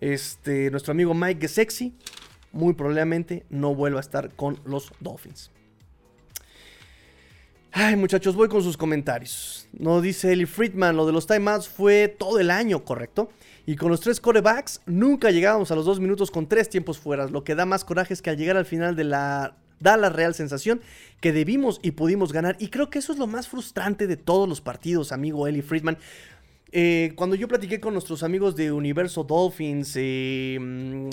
[0.00, 1.94] este, nuestro amigo Mike Gesexi,
[2.52, 5.52] muy probablemente no vuelva a estar con los Dolphins.
[7.70, 9.68] Ay, muchachos, voy con sus comentarios.
[9.72, 13.30] No dice Eli Friedman, lo de los timeouts fue todo el año, ¿correcto?
[13.66, 17.26] Y con los tres corebacks nunca llegábamos a los dos minutos con tres tiempos fuera.
[17.28, 19.56] Lo que da más coraje es que al llegar al final de la...
[19.80, 20.80] da la real sensación
[21.20, 22.56] que debimos y pudimos ganar.
[22.58, 25.96] Y creo que eso es lo más frustrante de todos los partidos, amigo Eli Friedman.
[26.72, 31.10] Eh, cuando yo platiqué con nuestros amigos de Universo Dolphins eh, mm,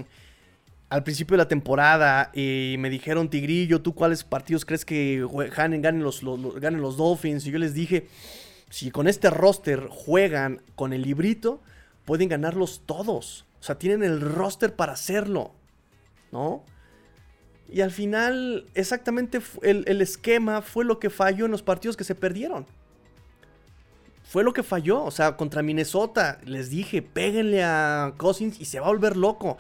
[0.90, 5.26] al principio de la temporada y me dijeron, Tigrillo, ¿tú cuáles partidos crees que
[5.56, 6.22] ganen los,
[6.60, 7.46] ganen los Dolphins?
[7.46, 8.08] Y yo les dije,
[8.70, 11.62] si con este roster juegan con el librito,
[12.12, 13.46] pueden ganarlos todos.
[13.62, 15.54] O sea, tienen el roster para hacerlo.
[16.34, 16.62] ¿No?
[17.70, 22.04] Y al final, exactamente el, el, esquema fue lo que falló en los partidos que
[22.04, 22.66] se perdieron.
[24.26, 25.02] Fue lo que falló.
[25.06, 29.58] O sea, contra Minnesota, les dije, péguenle a Cousins y se va a volver loco.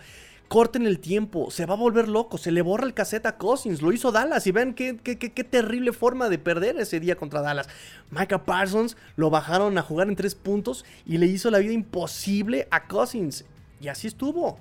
[0.52, 3.82] Corten el tiempo, se va a volver loco, se le borra el cassette a Cousins,
[3.82, 7.40] lo hizo Dallas y ven qué, qué, qué, terrible forma de perder ese día contra
[7.40, 7.70] Dallas.
[8.10, 12.68] Micah Parsons lo bajaron a jugar en tres puntos y le hizo la vida imposible
[12.70, 13.46] a Cousins.
[13.80, 14.60] Y así estuvo.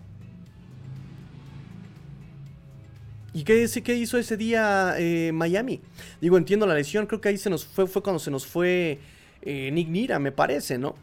[3.34, 5.80] ¿Y qué, qué hizo ese día eh, Miami?
[6.20, 9.00] Digo, entiendo la lesión, creo que ahí se nos fue, fue cuando se nos fue
[9.42, 10.94] eh, Nick Nira, me parece, ¿no?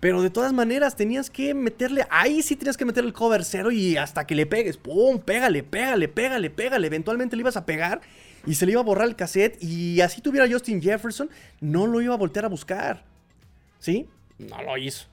[0.00, 3.70] Pero de todas maneras tenías que meterle, ahí sí tenías que meter el cover cero
[3.70, 5.18] y hasta que le pegues, ¡pum!
[5.18, 6.86] Pégale, pégale, pégale, pégale.
[6.86, 8.02] Eventualmente le ibas a pegar
[8.46, 11.30] y se le iba a borrar el cassette y así tuviera Justin Jefferson,
[11.60, 13.04] no lo iba a voltear a buscar.
[13.78, 14.06] ¿Sí?
[14.38, 15.06] No lo hizo.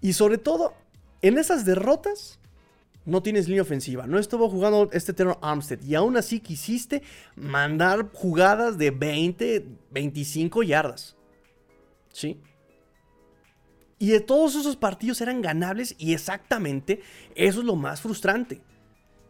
[0.00, 0.74] Y sobre todo,
[1.22, 2.38] en esas derrotas
[3.04, 4.06] no tienes línea ofensiva.
[4.06, 5.82] No estuvo jugando este Terror Armstead.
[5.82, 7.02] Y aún así quisiste
[7.36, 11.16] mandar jugadas de 20, 25 yardas.
[12.12, 12.38] ¿Sí?
[13.98, 17.02] Y de todos esos partidos eran ganables y exactamente
[17.34, 18.60] eso es lo más frustrante.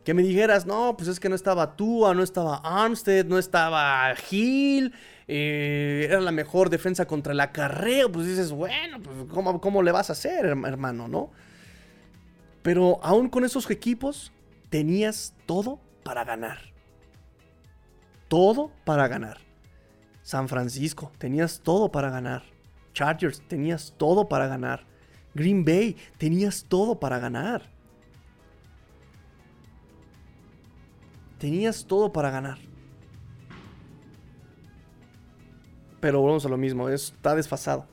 [0.05, 4.15] Que me dijeras, no, pues es que no estaba Tua, no estaba Armstead, no estaba
[4.31, 4.93] Hill,
[5.27, 8.11] eh, era la mejor defensa contra el acarreo.
[8.11, 11.31] Pues dices, bueno, pues ¿cómo, ¿cómo le vas a hacer, hermano, no?
[12.63, 14.33] Pero aún con esos equipos,
[14.71, 16.59] tenías todo para ganar.
[18.29, 19.39] Todo para ganar.
[20.23, 22.43] San Francisco, tenías todo para ganar.
[22.93, 24.85] Chargers, tenías todo para ganar.
[25.35, 27.63] Green Bay, tenías todo para ganar.
[31.39, 32.59] Tenías todo para ganar.
[36.01, 37.87] Pero volvemos a lo mismo, está desfasado.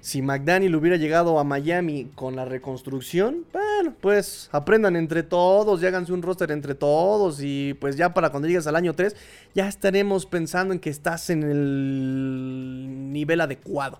[0.00, 6.12] Si McDaniel hubiera llegado a Miami con la reconstrucción, bueno, pues aprendan entre todos y
[6.12, 7.40] un roster entre todos.
[7.42, 9.16] Y pues ya para cuando llegues al año 3,
[9.54, 13.98] ya estaremos pensando en que estás en el nivel adecuado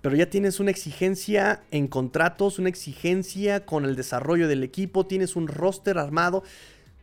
[0.00, 5.36] pero ya tienes una exigencia en contratos, una exigencia con el desarrollo del equipo, tienes
[5.36, 6.42] un roster armado.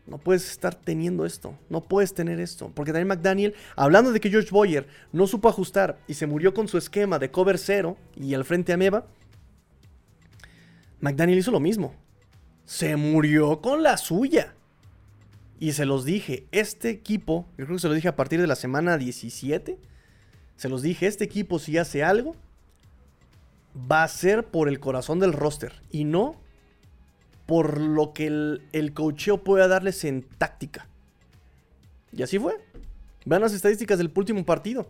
[0.07, 2.71] No puedes estar teniendo esto, no puedes tener esto.
[2.73, 6.67] Porque también McDaniel, hablando de que George Boyer no supo ajustar y se murió con
[6.67, 9.05] su esquema de cover cero y al frente a Meva,
[10.99, 11.93] McDaniel hizo lo mismo.
[12.65, 14.55] Se murió con la suya.
[15.59, 18.47] Y se los dije, este equipo, yo creo que se lo dije a partir de
[18.47, 19.77] la semana 17,
[20.55, 22.35] se los dije, este equipo si hace algo,
[23.79, 26.35] va a ser por el corazón del roster y no
[27.45, 30.87] por lo que el, el cocheo pueda darles en táctica.
[32.11, 32.57] Y así fue.
[33.25, 34.81] Vean las estadísticas del último partido.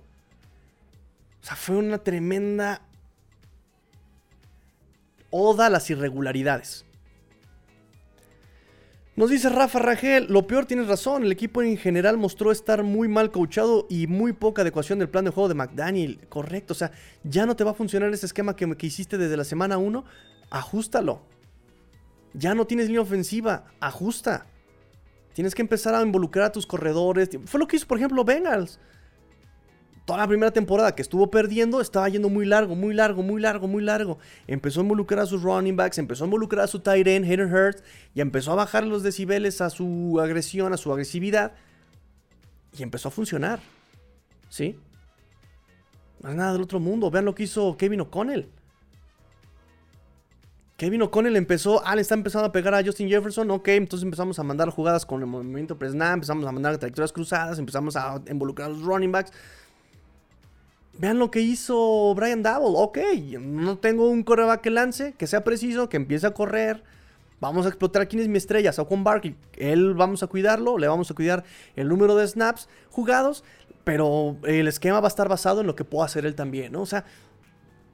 [1.42, 2.82] O sea, fue una tremenda
[5.30, 6.87] oda a las irregularidades.
[9.18, 13.08] Nos dice Rafa Rangel, lo peor tienes razón, el equipo en general mostró estar muy
[13.08, 16.20] mal coachado y muy poca adecuación del plan de juego de McDaniel.
[16.30, 16.92] Correcto, o sea,
[17.24, 20.06] ya no te va a funcionar ese esquema que, que hiciste desde la semana 1,
[20.52, 21.24] ajustalo.
[22.36, 24.46] Ya no tienes línea ofensiva, ajusta.
[25.34, 27.28] Tienes que empezar a involucrar a tus corredores.
[27.46, 28.80] Fue lo que hizo, por ejemplo, Bengals
[30.08, 33.68] toda la primera temporada que estuvo perdiendo, estaba yendo muy largo, muy largo, muy largo,
[33.68, 34.18] muy largo.
[34.48, 37.54] Empezó a involucrar a sus running backs, empezó a involucrar a su tight end, Hayden
[37.54, 37.84] Hurst,
[38.16, 41.52] y empezó a bajar los decibeles a su agresión, a su agresividad.
[42.78, 43.60] Y empezó a funcionar.
[44.48, 44.80] ¿Sí?
[46.24, 47.12] No es nada del otro mundo.
[47.12, 48.48] Vean lo que hizo Kevin O'Connell.
[50.78, 54.40] Kevin O'Connell empezó, ah, le está empezando a pegar a Justin Jefferson, ok, entonces empezamos
[54.40, 58.70] a mandar jugadas con el movimiento pre empezamos a mandar trayectorias cruzadas, empezamos a involucrar
[58.70, 59.34] a los running backs,
[61.00, 62.74] Vean lo que hizo Brian Double.
[62.76, 62.98] Ok,
[63.40, 66.84] no tengo un coreback que lance, que sea preciso, que empiece a correr.
[67.40, 69.36] Vamos a explotar quién es mi estrella, Saquon Barkley.
[69.58, 71.44] Él vamos a cuidarlo, le vamos a cuidar
[71.76, 73.44] el número de snaps jugados,
[73.84, 76.82] pero el esquema va a estar basado en lo que pueda hacer él también, ¿no?
[76.82, 77.06] O sea,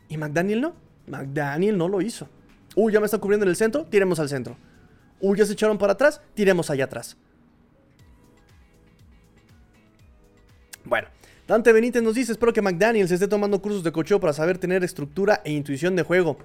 [0.08, 0.74] y McDaniel no.
[1.08, 2.30] McDaniel no lo hizo.
[2.76, 4.56] Uy, ya me está cubriendo en el centro, tiremos al centro.
[5.20, 7.18] Uy, ya se echaron para atrás, tiremos allá atrás.
[10.86, 11.10] Bueno,
[11.45, 14.81] Dante Benítez nos dice, espero que McDaniels esté tomando cursos de cocheo para saber tener
[14.85, 16.37] estructura e intuición de juego.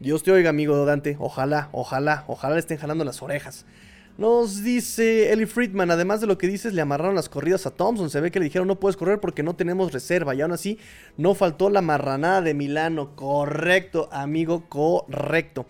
[0.00, 1.16] Dios te oiga, amigo Dante.
[1.20, 3.66] Ojalá, ojalá, ojalá le estén jalando las orejas.
[4.18, 8.10] Nos dice Ellie Friedman, además de lo que dices, le amarraron las corridas a Thompson.
[8.10, 10.34] Se ve que le dijeron no puedes correr porque no tenemos reserva.
[10.34, 10.80] Y aún así,
[11.16, 13.14] no faltó la marranada de Milano.
[13.14, 15.66] Correcto, amigo, correcto.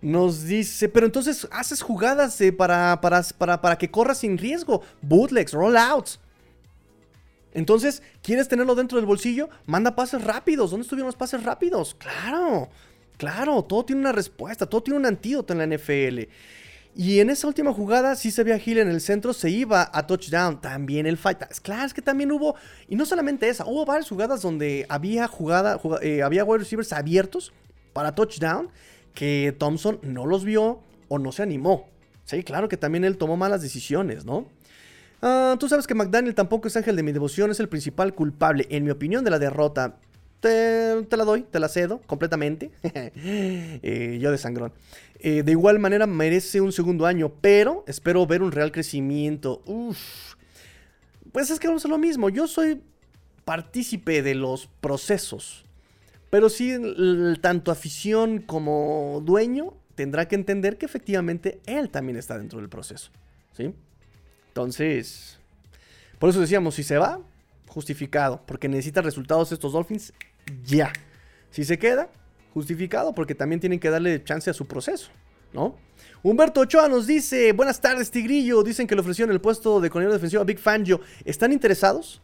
[0.00, 4.82] Nos dice, pero entonces haces jugadas para, para, para, para que corras sin riesgo.
[5.02, 6.20] Bootlegs, rollouts.
[7.58, 9.48] Entonces, ¿quieres tenerlo dentro del bolsillo?
[9.66, 10.70] Manda pases rápidos.
[10.70, 11.96] ¿Dónde estuvieron los pases rápidos?
[11.96, 12.68] Claro,
[13.16, 16.30] claro, todo tiene una respuesta, todo tiene un antídoto en la NFL.
[16.94, 20.06] Y en esa última jugada sí se veía Hill en el centro, se iba a
[20.06, 20.60] touchdown.
[20.60, 21.38] También el fight.
[21.62, 22.54] Claro, es que también hubo,
[22.88, 27.52] y no solamente esa, hubo varias jugadas donde había jugada, eh, había wide receivers abiertos
[27.92, 28.70] para touchdown
[29.14, 31.88] que Thompson no los vio o no se animó.
[32.24, 34.46] Sí, claro que también él tomó malas decisiones, ¿no?
[35.20, 38.66] Ah, tú sabes que McDaniel tampoco es ángel de mi devoción, es el principal culpable,
[38.70, 39.96] en mi opinión, de la derrota.
[40.40, 42.70] Te, la doy, te la cedo completamente.
[43.14, 44.72] Eh, yo de sangrón.
[45.20, 49.62] Eh, de igual manera merece un segundo año, pero espero ver un real crecimiento.
[49.66, 49.98] Uf.
[51.32, 52.28] Pues es que vamos a lo mismo.
[52.28, 52.80] Yo soy
[53.44, 55.64] partícipe de los procesos.
[56.30, 56.74] Pero sí,
[57.40, 63.10] tanto afición como dueño tendrá que entender que efectivamente él también está dentro del proceso.
[63.56, 63.74] ¿Sí?
[64.58, 65.38] Entonces,
[66.18, 67.20] por eso decíamos, si se va,
[67.68, 70.12] justificado, porque necesita resultados estos Dolphins
[70.64, 70.92] ya.
[71.52, 72.10] Si se queda,
[72.54, 75.10] justificado, porque también tienen que darle chance a su proceso,
[75.52, 75.76] ¿no?
[76.24, 80.18] Humberto Ochoa nos dice, buenas tardes Tigrillo, dicen que le ofrecieron el puesto de coordinador
[80.18, 81.02] defensivo a Big Fangio.
[81.24, 82.20] ¿Están interesados?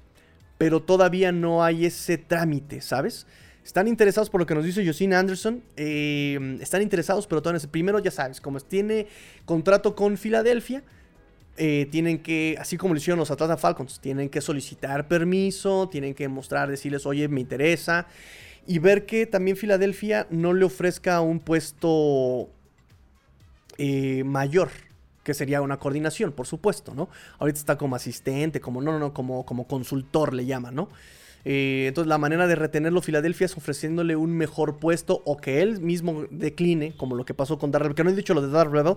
[0.58, 3.28] Pero todavía no hay ese trámite, ¿sabes?
[3.64, 5.62] Están interesados por lo que nos dice Josine Anderson.
[5.76, 7.64] Eh, están interesados, pero todavía.
[7.70, 9.06] Primero, ya sabes, como tiene
[9.46, 10.82] contrato con Filadelfia,
[11.56, 16.14] eh, tienen que, así como lo hicieron los Atlanta Falcons, tienen que solicitar permiso, tienen
[16.14, 18.06] que mostrar, decirles, oye, me interesa.
[18.66, 22.48] Y ver que también Filadelfia no le ofrezca un puesto
[23.78, 24.70] eh, mayor,
[25.22, 27.08] que sería una coordinación, por supuesto, ¿no?
[27.38, 30.88] Ahorita está como asistente, como, no, no, no, como, como consultor le llaman, ¿no?
[31.44, 35.80] Eh, entonces la manera de retenerlo Filadelfia es ofreciéndole un mejor puesto o que él
[35.80, 38.96] mismo decline, como lo que pasó con Darrell, que no he dicho lo de Darrell,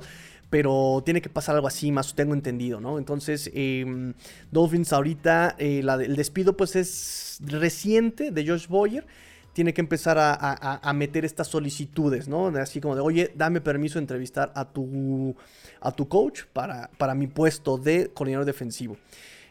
[0.49, 2.98] pero tiene que pasar algo así, más tengo entendido, ¿no?
[2.98, 4.14] Entonces, em,
[4.52, 9.06] Dolphins ahorita, eh, el despido pues es reciente de Josh Boyer.
[9.52, 12.48] Tiene que empezar a, meter estas solicitudes, ¿no?
[12.49, 15.36] Así como de, oye, dame permiso de entrevistar a tu,
[15.82, 18.98] a tu coach para, para mi puesto de coordinador defensivo.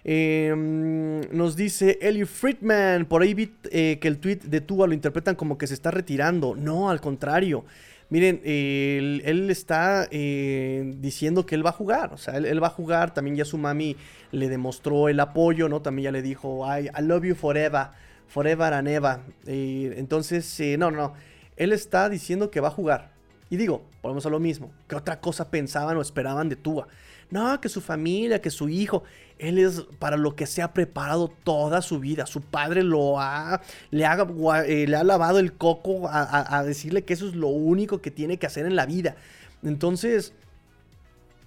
[0.09, 4.95] Em, nos dice Eli Friedman, por ahí vi eh, que el tweet de Tua lo
[4.95, 6.55] interpretan como que se está retirando.
[6.55, 7.65] No, al contrario.
[8.09, 12.71] Miren, él, está eh, diciendo que él va a jugar, o sea, él, va a
[12.71, 13.97] jugar, también ya su mami
[14.31, 15.83] le demostró el apoyo, ¿no?
[15.83, 17.89] También ya le dijo, I, I love you forever,
[18.29, 19.19] forever and ever.
[19.45, 21.15] entonces, eh, no, no,
[21.57, 23.11] él está diciendo que va a jugar.
[23.51, 26.87] Y digo, volvemos a lo mismo, ¿qué otra cosa pensaban o esperaban de Tua?
[27.31, 29.03] No, que su familia, que su hijo.
[29.39, 32.27] Él es para lo que se ha preparado toda su vida.
[32.27, 33.61] Su padre lo ha,
[33.91, 34.27] le ha,
[34.67, 38.65] eh, lavado el coco a, decirle que eso es lo único que tiene que hacer
[38.65, 39.17] en la vida.
[39.63, 40.33] Entonces,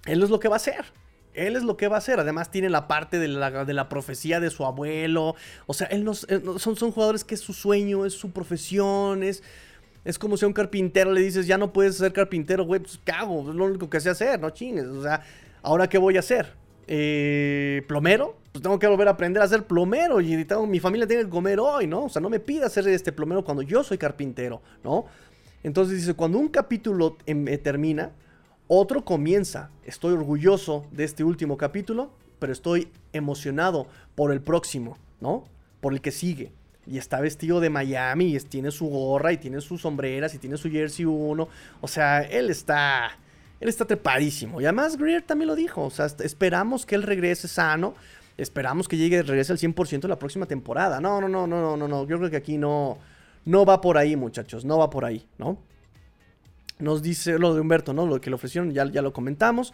[0.06, 0.86] él es lo que va a hacer.
[1.34, 2.20] Él es lo que va a hacer.
[2.20, 5.36] Además, tiene la parte de la, profecía de su abuelo.
[5.66, 9.42] O sea, él nos, son, son jugadores que es su sueño, es su profesión, es.
[10.06, 12.98] Es como si a un carpintero le dices, ya no puedes ser carpintero, güey, pues
[13.04, 14.86] cago, es lo único que sé hacer, no chingues.
[14.86, 15.22] O sea,
[15.62, 16.59] ¿ahora qué voy a hacer?
[16.92, 18.36] Eh, ¿Plomero?
[18.52, 20.36] Pues tengo que volver a aprender a ser plomero y
[20.68, 22.06] mi familia tiene que comer hoy, ¿no?
[22.06, 25.06] O sea, no me pida ser este plomero cuando yo soy carpintero, ¿no?
[25.62, 28.12] Entonces dice, cuando un capítulo em, eh, termina,
[28.68, 29.70] otro comienza.
[29.84, 32.10] Estoy orgulloso de este último capítulo,
[32.40, 33.86] pero estoy emocionado
[34.16, 35.44] por el próximo, ¿no?
[35.82, 36.52] Por el que sigue.
[36.88, 40.58] Y está vestido de Miami y tiene su gorra y tiene sus sombreras y tiene
[40.58, 41.48] su jersey 1.
[41.82, 43.12] O sea, él está...
[43.60, 44.62] Él está trepadísimo.
[44.62, 45.84] Y además Greer también lo dijo.
[45.86, 47.96] O sea, esperamos que él regrese sano.
[48.38, 51.02] Esperamos que llegue, regrese al 100% la próxima temporada.
[51.02, 52.08] No, no, no, no, no, no, no.
[52.08, 52.98] Yo creo que aquí no,
[53.46, 54.64] no va por ahí, muchachos.
[54.64, 55.58] No va por ahí, ¿no?
[56.80, 58.06] Nos dice lo de Humberto, ¿no?
[58.06, 59.74] Lo que le ofrecieron, ya, ya lo comentamos.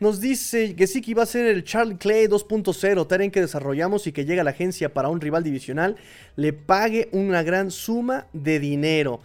[0.00, 4.06] Nos dice que sí que iba a ser el Charlie Clay 2.0, tarea que desarrollamos
[4.06, 5.96] y que llega a la agencia para un rival divisional,
[6.36, 9.20] le pague una gran suma de dinero.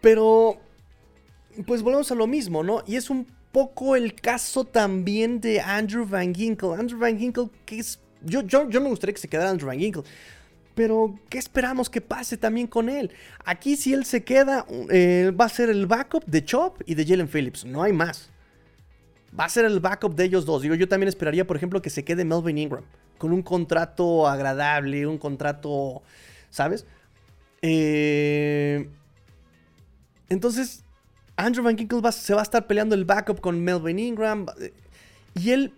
[0.00, 0.58] Pero,
[1.66, 2.82] pues volvemos a lo mismo, ¿no?
[2.86, 6.74] Y es un poco el caso también de Andrew Van Ginkle.
[6.74, 8.00] Andrew Van Ginkle, que es...
[8.24, 10.04] Yo, yo, me gustaría que se quedara Andrew Van Ginkle.
[10.74, 13.10] Pero, ¿qué esperamos que pase también con él?
[13.44, 17.04] Aquí, si él se queda, eh, va a ser el backup de Chop y de
[17.04, 17.64] Jalen Phillips.
[17.66, 18.30] No hay más.
[19.38, 20.62] Va a ser el backup de ellos dos.
[20.62, 22.84] Digo, yo también esperaría, por ejemplo, que se quede Melvin Ingram.
[23.18, 26.02] Con un contrato agradable, un contrato.
[26.48, 26.86] ¿Sabes?
[27.60, 28.88] Eh,
[30.28, 30.81] entonces,
[31.44, 34.46] Andrew Van Ginkle se va a estar peleando el backup con Melvin Ingram.
[35.34, 35.72] Y él,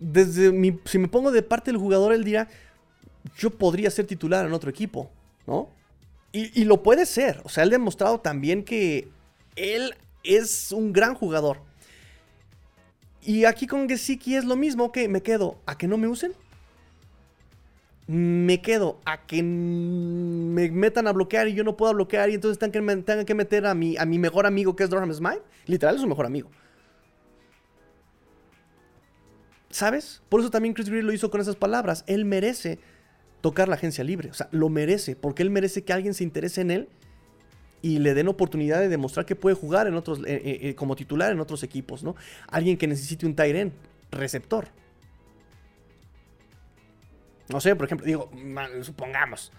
[0.00, 2.48] desde mi, si me pongo de parte del jugador, él dirá
[3.38, 5.10] yo podría ser titular en otro equipo,
[5.46, 5.68] ¿no?
[6.32, 7.40] Y, lo puede ser.
[7.44, 9.08] O sea, él ha demostrado también que
[9.54, 11.62] él es un gran jugador.
[13.22, 16.34] Y aquí con Gesicki es lo mismo, que me quedo a que no me usen.
[18.06, 22.58] Me quedo a que me metan a bloquear y yo no puedo bloquear y entonces
[22.58, 25.42] tengan que, que meter a mi, a mi mejor amigo que es Durham Smite.
[25.66, 26.50] Literal es su mejor amigo.
[29.70, 30.22] ¿Sabes?
[30.28, 32.04] Por eso también Chris Greer lo hizo con esas palabras.
[32.06, 32.78] Él merece
[33.40, 34.30] tocar la agencia libre.
[34.30, 36.88] O sea, lo merece, porque él merece que alguien se interese en él
[37.82, 40.96] y le den oportunidad de demostrar que puede jugar en otros, eh, eh, eh, como
[40.96, 42.16] titular en otros equipos, ¿no?
[42.48, 43.72] Alguien que necesite un Tyren,
[44.10, 44.68] receptor.
[47.48, 48.30] No sé, por ejemplo, digo,
[48.82, 49.52] supongamos,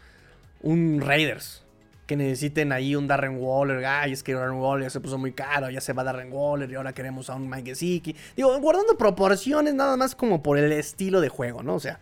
[0.62, 1.64] un Raiders,
[2.08, 3.86] que necesiten ahí un Darren Waller.
[3.86, 6.76] Ay, es que Darren Waller se puso muy caro, ya se va Darren Waller y
[6.76, 8.16] ahora queremos a un Mike Gesicki.
[8.36, 11.76] Digo, guardando proporciones nada más como por el estilo de juego, ¿no?
[11.76, 12.00] O sea,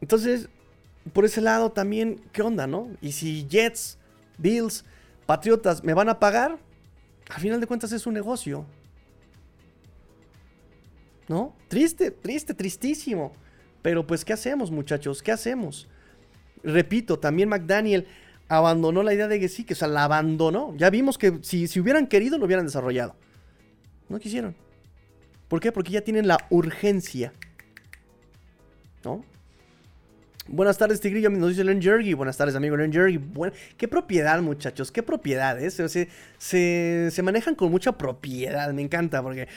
[0.00, 0.48] entonces,
[1.12, 2.88] por ese lado también, ¿qué onda, no?
[3.00, 3.98] Y si Jets,
[4.38, 4.84] Bills,
[5.26, 6.58] Patriotas me van a pagar,
[7.28, 8.64] al final de cuentas es un negocio.
[11.28, 11.54] ¿No?
[11.68, 13.32] Triste, triste, tristísimo.
[13.88, 15.22] Pero pues, ¿qué hacemos, muchachos?
[15.22, 15.88] ¿Qué hacemos?
[16.62, 18.06] Repito, también McDaniel
[18.46, 20.74] abandonó la idea de que sí, que o sea, la abandonó.
[20.76, 23.16] Ya vimos que si, si hubieran querido, lo hubieran desarrollado.
[24.10, 24.54] No quisieron.
[25.48, 25.72] ¿Por qué?
[25.72, 27.32] Porque ya tienen la urgencia.
[29.02, 29.24] ¿No?
[30.48, 31.30] Buenas tardes, Tigrillo.
[31.30, 32.12] Nos dice Len Jergy.
[32.12, 33.18] Buenas tardes, amigo Len Jergy.
[33.78, 34.92] qué propiedad, muchachos.
[34.92, 35.58] Qué propiedad.
[35.62, 35.70] ¿eh?
[35.70, 38.70] Se, se, manejan con mucha propiedad.
[38.74, 39.48] Me encanta porque.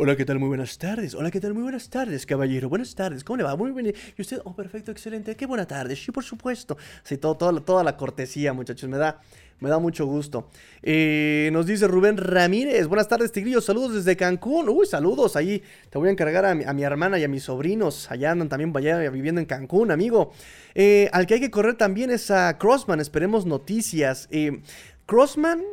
[0.00, 0.38] Hola, ¿qué tal?
[0.38, 1.12] Muy buenas tardes.
[1.16, 1.54] Hola, ¿qué tal?
[1.54, 2.68] Muy buenas tardes, caballero.
[2.68, 3.24] Buenas tardes.
[3.24, 3.56] ¿Cómo le va?
[3.56, 3.92] Muy bien.
[4.16, 4.40] ¿Y usted?
[4.44, 5.34] Oh, perfecto, excelente.
[5.34, 5.96] Qué buena tarde.
[5.96, 6.76] Sí, por supuesto.
[7.02, 8.88] Sí, todo, toda la cortesía, muchachos.
[8.88, 9.20] Me da,
[9.58, 10.50] me da mucho gusto.
[10.84, 12.86] Eh, nos dice Rubén Ramírez.
[12.86, 13.60] Buenas tardes, Tigrillo.
[13.60, 14.68] Saludos desde Cancún.
[14.68, 15.34] Uy, saludos.
[15.34, 18.08] Ahí te voy a encargar a mi, hermana y a mis sobrinos.
[18.08, 20.30] Allá andan también vaya, viviendo en Cancún, amigo.
[20.76, 23.00] Eh, al que hay que correr también es a Crossman.
[23.00, 24.28] Esperemos noticias.
[24.30, 24.62] Eh,
[25.06, 25.64] Crossman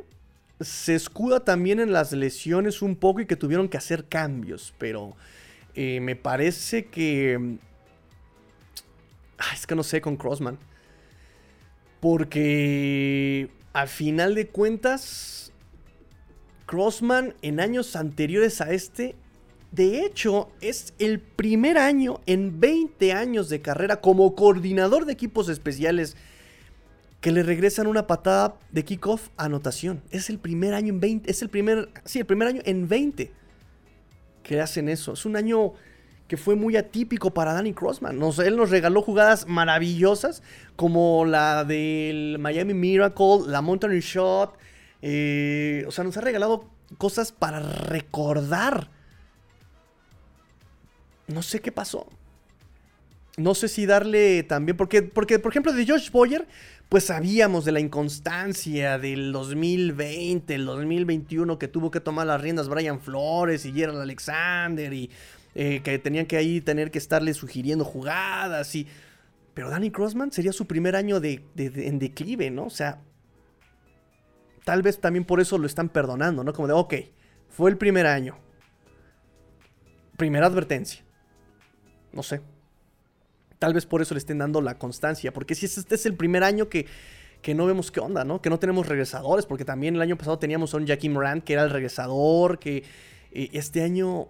[0.60, 4.74] se escuda también en las lesiones un poco y que tuvieron que hacer cambios.
[4.78, 5.16] Pero
[5.76, 7.58] me parece que...
[9.54, 10.58] es que no sé con Crossman.
[12.00, 15.52] Porque a final de cuentas,
[16.66, 19.16] Crossman en años anteriores a este,
[19.72, 25.50] de hecho, es el primer año en 20 años de carrera como coordinador de equipos
[25.50, 26.16] especiales
[27.26, 30.04] que le regresan una patada de kickoff a anotación.
[30.12, 33.32] Es el primer año en 20, es el primer, sí, el primer año en 20
[34.44, 35.14] que hacen eso.
[35.14, 35.74] Es un año
[36.28, 38.22] que fue muy atípico para Danny Crossman.
[38.22, 40.44] él nos regaló jugadas maravillosas
[40.76, 44.56] como la del Miami Miracle, la Mountain Shot.
[45.02, 46.70] Eh, o sea, nos ha regalado
[47.00, 48.92] cosas para recordar.
[51.26, 52.08] No sé qué pasó.
[53.38, 56.48] no sé si darle también, porque, porque por ejemplo de Josh Boyer,
[56.90, 62.70] pues sabíamos de la inconstancia del 2020, el 2021 que tuvo que tomar las riendas
[62.70, 65.10] Brian Flores y Gerald Alexander y
[65.56, 68.88] eh, que tenían que ahí tener que estarle sugiriendo jugadas y...
[69.54, 72.66] Pero Danny Crossman sería su primer año de, en declive, ¿no?
[72.66, 73.00] O sea,
[74.66, 76.52] tal vez también por eso lo están perdonando, ¿no?
[76.52, 76.94] Como de, ok,
[77.48, 78.38] fue el primer año.
[80.18, 81.06] Primera advertencia.
[82.12, 82.42] No sé.
[83.60, 85.34] Tal vez por eso le estén dando la constancia.
[85.34, 86.86] Porque si este es el primer año que,
[87.42, 88.42] que no vemos qué onda, ¿no?
[88.42, 89.46] Que no tenemos regresadores.
[89.46, 92.60] Porque también el año pasado teníamos a un Jackie Morant que era el regresador.
[92.60, 92.84] Que
[93.32, 94.28] este año.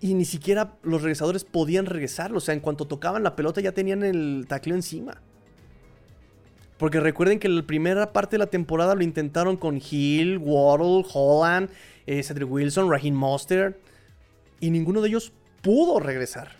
[0.00, 2.34] Y ni siquiera los regresadores podían regresar.
[2.34, 5.20] O sea, en cuanto tocaban la pelota ya tenían el tacleo encima.
[6.82, 11.70] Porque recuerden que la primera parte de la temporada lo intentaron con Hill, Waddle, Holland,
[12.08, 13.76] eh, Cedric Wilson, Raheem Mostert.
[14.58, 15.32] Y ninguno de ellos
[15.62, 16.56] pudo regresar.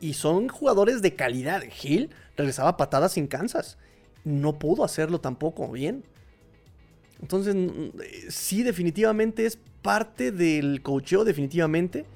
[0.00, 1.62] Y son jugadores de calidad.
[1.82, 3.76] Hill regresaba patadas sin Kansas.
[4.24, 6.04] No pudo hacerlo tampoco bien.
[7.20, 7.54] Entonces,
[8.28, 12.06] sí, definitivamente es parte del cocheo, definitivamente.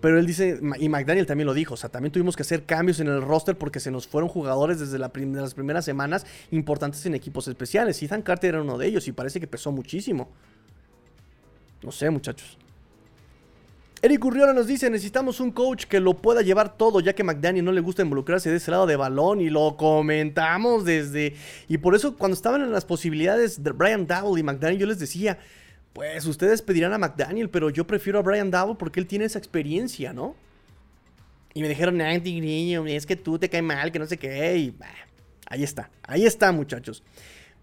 [0.00, 2.98] Pero él dice, y McDaniel también lo dijo, o sea, también tuvimos que hacer cambios
[2.98, 7.46] en el roster porque se nos fueron jugadores desde las primeras semanas importantes en equipos
[7.46, 8.02] especiales.
[8.02, 10.28] Ethan Carter era uno de ellos y parece que pesó muchísimo.
[11.82, 12.58] No sé, muchachos.
[14.04, 17.64] Eric Urriola nos dice, necesitamos un coach que lo pueda llevar todo, ya que McDaniel
[17.64, 21.36] no le gusta involucrarse de ese lado de balón y lo comentamos desde...
[21.68, 24.98] Y por eso cuando estaban en las posibilidades de Brian Dowell y McDaniel, yo les
[24.98, 25.38] decía,
[25.92, 29.38] pues ustedes pedirán a McDaniel, pero yo prefiero a Brian Dowell porque él tiene esa
[29.38, 30.34] experiencia, ¿no?
[31.54, 34.56] Y me dijeron, niño, es que tú te cae mal, que no sé qué.
[34.56, 34.74] Y
[35.46, 37.04] ahí está, ahí está, muchachos.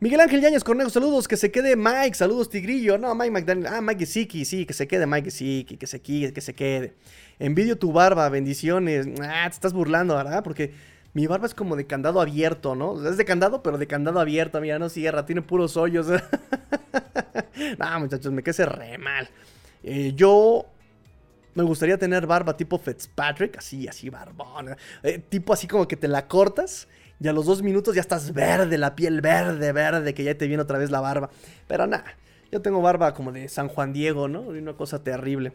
[0.01, 3.81] Miguel Ángel Yañez Cornejo, saludos, que se quede Mike, saludos Tigrillo, no, Mike McDaniel, ah,
[3.81, 6.93] Mike Gesicki, sí, que se quede Mike Gesicki, que se quede, que se quede.
[7.37, 10.41] Envidio tu barba, bendiciones, ah, te estás burlando, ¿verdad?
[10.41, 10.73] Porque
[11.13, 13.09] mi barba es como de candado abierto, ¿no?
[13.09, 16.07] Es de candado, pero de candado abierto, mira, no cierra, tiene puros hoyos.
[17.77, 19.27] no, muchachos, me quedé re mal.
[19.83, 20.65] Eh, yo
[21.55, 24.77] me gustaría tener barba tipo Fitzpatrick, así, así, barbón.
[25.03, 26.87] Eh, tipo así como que te la cortas
[27.19, 30.47] y a los dos minutos ya estás verde, la piel verde, verde, que ya te
[30.47, 31.29] viene otra vez la barba.
[31.67, 32.15] Pero nada,
[32.51, 34.41] yo tengo barba como de San Juan Diego, ¿no?
[34.41, 35.51] Una cosa terrible.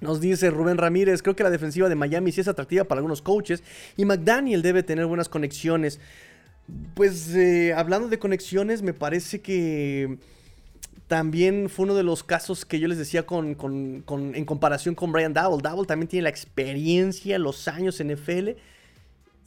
[0.00, 3.22] Nos dice Rubén Ramírez, creo que la defensiva de Miami sí es atractiva para algunos
[3.22, 3.62] coaches
[3.96, 5.98] y McDaniel debe tener buenas conexiones.
[6.94, 10.18] Pues eh, hablando de conexiones, me parece que
[11.06, 15.34] también fue uno de los casos que yo les decía con, en comparación con Brian
[15.34, 15.60] Dowell.
[15.60, 18.50] Dowell también tiene la experiencia, los años en NFL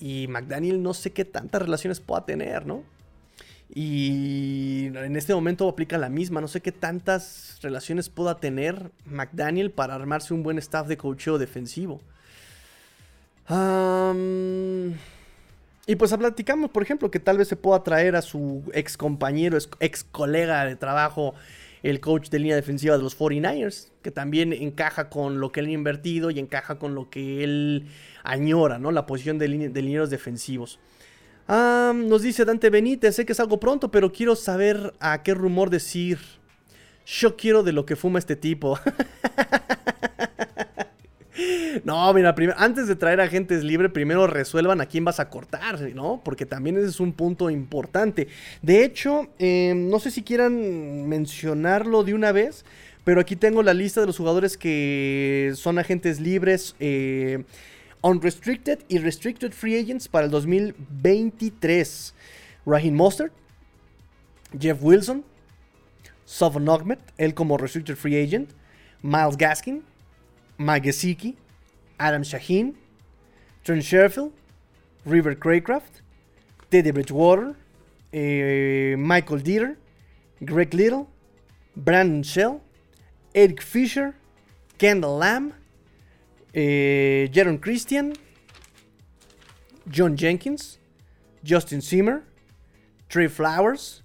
[0.04, 2.84] y McDaniel no sé qué tantas relaciones pueda tener, ¿no?
[3.74, 6.42] Y en este momento aplica la misma.
[6.42, 11.38] No sé qué tantas relaciones pueda tener McDaniel para armarse un buen staff de coacheo
[11.38, 12.02] defensivo.
[15.88, 19.58] y pues platicamos, por ejemplo, que tal vez se pueda traer a su ex compañero,
[19.80, 21.34] ex colega de trabajo,
[21.84, 25.68] el coach de línea defensiva de los 49ers, que también encaja con lo que él
[25.68, 27.88] ha invertido y encaja con lo que él
[28.24, 28.92] añora, ¿no?
[28.92, 30.80] La posición de, de linieros defensivos.
[31.48, 35.70] nos dice Dante Benítez, sé que es algo pronto, pero quiero saber a qué rumor
[35.70, 36.20] decir.
[37.06, 38.80] Yo quiero de lo que fuma este tipo.
[41.84, 46.22] No, mira, antes de traer agentes libres, primero resuelvan a quién vas a cortar, ¿no?
[46.24, 48.28] Porque también ese es un punto importante.
[48.62, 52.64] De hecho, em, no sé si quieran mencionarlo de una vez,
[53.04, 56.76] pero aquí tengo la lista de los jugadores que son agentes libres.
[56.80, 57.44] Eh,
[58.04, 62.14] unrestricted y restricted free agents para el 2023.
[62.66, 63.34] Raheem Mostert,
[64.60, 65.24] Jeff Wilson,
[66.26, 68.52] Sofon Ahmed, él como restricted free agent,
[69.02, 69.84] Miles Gaskin,
[70.58, 71.36] Mike Gesicki,
[72.00, 72.76] Adam Shaheen,
[73.64, 74.32] Trent Sherfield,
[75.06, 76.02] River Craycraft,
[76.70, 77.56] Teddy Bridgewater,
[78.12, 79.76] eh, Michael Dieter,
[80.44, 81.08] Greg Little,
[81.76, 82.62] Brandon Shell,
[83.34, 84.16] Eric Fisher,
[84.78, 85.54] Kendall Lamb,
[86.54, 88.14] eh, Jaron Christian,
[89.90, 90.78] John Jenkins,
[91.44, 92.24] Justin Zimmer,
[93.10, 94.02] Trey Flowers,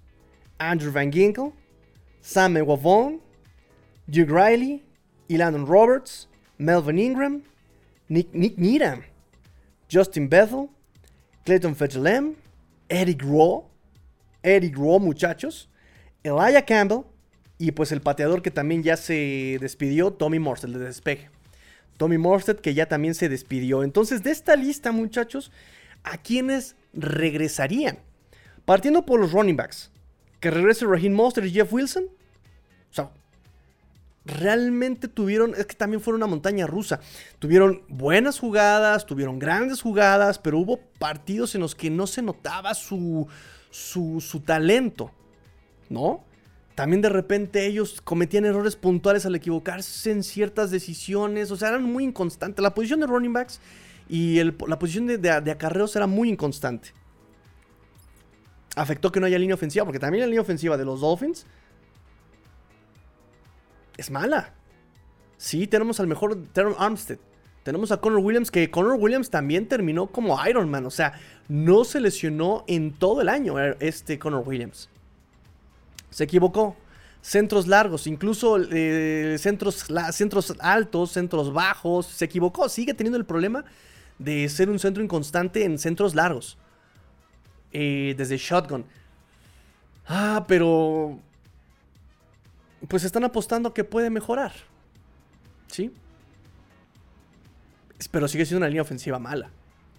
[0.59, 1.53] Andrew Van Ginkel,
[2.21, 3.19] Sam Wavon,
[4.09, 4.83] Duke Riley,
[5.29, 6.27] Elandon Roberts,
[6.59, 7.41] Melvin Ingram,
[8.07, 9.01] Nick, Nick Needham,
[9.91, 10.69] Justin Bethel,
[11.45, 12.35] Clayton Fetchelem,
[12.87, 13.65] Eric Rowe,
[14.43, 15.69] Eric Rowe, muchachos,
[16.23, 17.05] Elijah Campbell
[17.57, 21.29] y pues el pateador que también ya se despidió, Tommy Morse, el de despeje.
[21.97, 23.83] Tommy Morstead, que ya también se despidió.
[23.83, 25.51] Entonces, de esta lista, muchachos,
[26.03, 27.99] ¿a quiénes regresarían?
[28.63, 29.91] Partiendo por los running backs.
[30.39, 32.05] Que regrese Raheem Mostert y Jeff Wilson.
[32.05, 33.11] O sea,
[34.25, 36.99] realmente tuvieron, es que también fueron una montaña rusa.
[37.39, 42.73] Tuvieron buenas jugadas, tuvieron grandes jugadas, pero hubo partidos en los que no se notaba
[42.73, 43.27] su,
[43.71, 45.11] su, talento,
[45.89, 46.23] ¿no?
[46.75, 51.83] También de repente ellos cometían errores puntuales al equivocarse en ciertas decisiones, o sea, eran
[51.83, 52.63] muy inconstantes.
[52.63, 53.59] La posición de running backs
[54.07, 56.93] y la posición de, de acarreos era muy inconstante.
[58.75, 61.45] Afectó que no haya línea ofensiva, porque también la línea ofensiva de los Dolphins
[63.99, 64.53] es mala.
[65.37, 67.19] Sí, tenemos al mejor Teron Armstead.
[67.63, 70.85] Tenemos a Connor Williams, que Connor Williams también terminó como Iron Man.
[70.85, 71.13] O sea,
[71.47, 74.89] no se lesionó en todo el año eh, este Connor Williams.
[76.09, 76.75] Se equivocó.
[77.21, 82.05] Centros largos, incluso eh, centros, centros altos, centros bajos.
[82.05, 82.69] Se equivocó.
[82.69, 83.65] Sigue teniendo el problema
[84.17, 86.57] de ser un centro inconstante en centros largos.
[87.73, 88.85] Eh, desde shotgun.
[90.07, 91.19] Ah, pero
[92.89, 94.51] pues están apostando que puede mejorar.
[95.67, 95.93] ¿Sí?
[98.11, 99.51] Pero sigue siendo una línea ofensiva mala.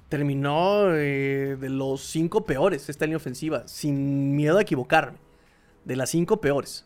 [0.09, 5.19] Terminó eh, de los cinco peores esta línea ofensiva, sin miedo a equivocarme.
[5.85, 6.85] De las cinco peores.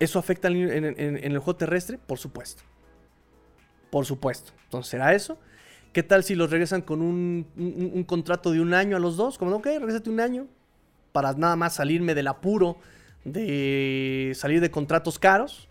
[0.00, 1.96] ¿Eso afecta en, el juego terrestre?
[1.96, 2.64] Por supuesto.
[3.88, 4.52] Por supuesto.
[4.64, 5.38] Entonces, ¿será eso?
[5.92, 9.38] ¿Qué tal si los regresan con un, un contrato de un año a los dos?
[9.38, 10.48] Como, ok, regresate un año.
[11.12, 12.78] Para nada más salirme del apuro
[13.24, 15.68] de salir de contratos caros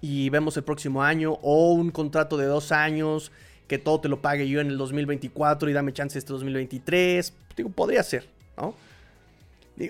[0.00, 3.32] y vemos el próximo año o un contrato de dos años
[3.68, 7.32] que todo te lo pague yo en el 2024 y dame chance este 2023.
[7.56, 8.74] Digo, podría ser, ¿no?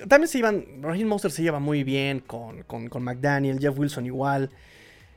[0.09, 4.07] también se iban, Raheem Monster se lleva muy bien con, con, con McDaniel, Jeff Wilson
[4.07, 4.51] igual.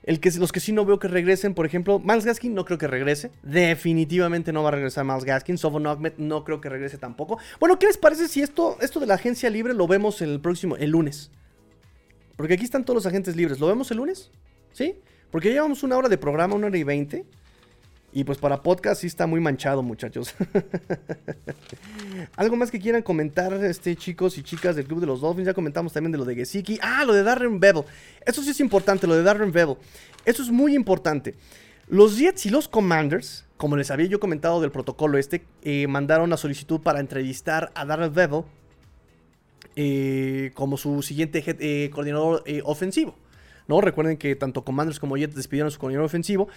[0.07, 2.77] El que, los que sí no veo que regresen, por ejemplo, Miles Gaskin no creo
[2.77, 3.29] que regrese.
[3.43, 5.57] Definitivamente no va a regresar Miles Gaskin.
[5.57, 7.39] Sofon Ahmed no creo que regrese tampoco.
[7.59, 10.77] Bueno, ¿qué les parece si esto, esto de la agencia libre lo vemos el próximo,
[10.77, 11.29] el lunes?
[12.37, 13.59] Porque aquí están todos los agentes libres.
[13.59, 14.31] ¿Lo vemos el lunes?
[14.71, 14.95] ¿Sí?
[15.29, 17.25] Porque llevamos una hora de programa, una hora y veinte.
[18.13, 20.33] Y pues para podcast sí está muy manchado, muchachos.
[22.37, 25.47] Algo más que quieran comentar, este, chicos y chicas del Club de los Dolphins.
[25.47, 26.79] Ya comentamos también de lo de Gesicki.
[26.81, 27.83] Ah, lo de Darren Bevel.
[28.25, 29.75] Eso sí es importante, lo de Darren Bevel.
[30.25, 31.35] Eso es muy importante.
[31.89, 36.25] Los Jets y los Commanders, como les había yo comentado del protocolo este, eh, mandaron
[36.25, 38.43] una solicitud para entrevistar a Darren Bevel
[39.75, 43.15] eh, como su siguiente eh, coordinador ofensivo.
[43.67, 43.81] ¿No?
[43.81, 46.47] Recuerden que tanto Commanders como Jets despidieron a su coordinador ofensivo.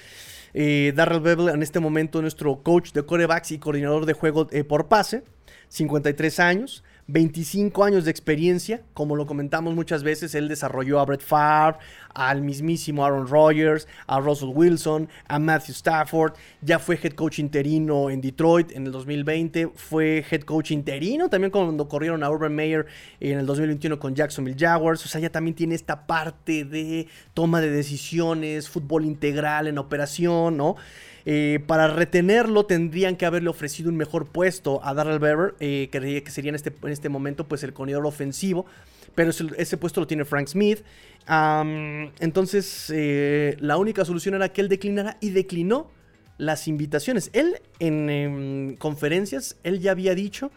[0.54, 4.64] Eh, Darrell Bevel en este momento nuestro coach de corebacks y coordinador de juego eh,
[4.64, 5.22] por pase,
[5.68, 6.84] 53 años.
[7.12, 11.78] 25 años de experiencia, como lo comentamos muchas veces, él desarrolló a Brett Favre,
[12.14, 18.10] al mismísimo Aaron Rodgers, a Russell Wilson, a Matthew Stafford, ya fue head coach interino
[18.10, 22.86] en Detroit en el 2020, fue head coach interino también cuando corrieron a Urban Meyer
[23.20, 27.60] en el 2021 con Jacksonville Jaguars, o sea, ya también tiene esta parte de toma
[27.60, 30.76] de decisiones, fútbol integral en operación, ¿no?
[31.26, 36.30] Eh, para retenerlo tendrían que haberle ofrecido un mejor puesto a Darrell Bever, eh, que,
[36.30, 38.66] sería en este, en este momento pues el corredor ofensivo,
[39.14, 40.82] pero ese, puesto lo tiene Frank Smith.
[41.28, 45.90] entonces eh, la única solución era que él declinara y declinó
[46.38, 47.30] las invitaciones.
[47.34, 50.50] Él en, en conferencias, él ya había dicho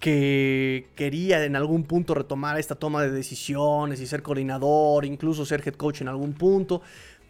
[0.00, 5.62] que quería en algún punto retomar esta toma de decisiones y ser coordinador, incluso ser
[5.64, 6.80] head coach en algún punto.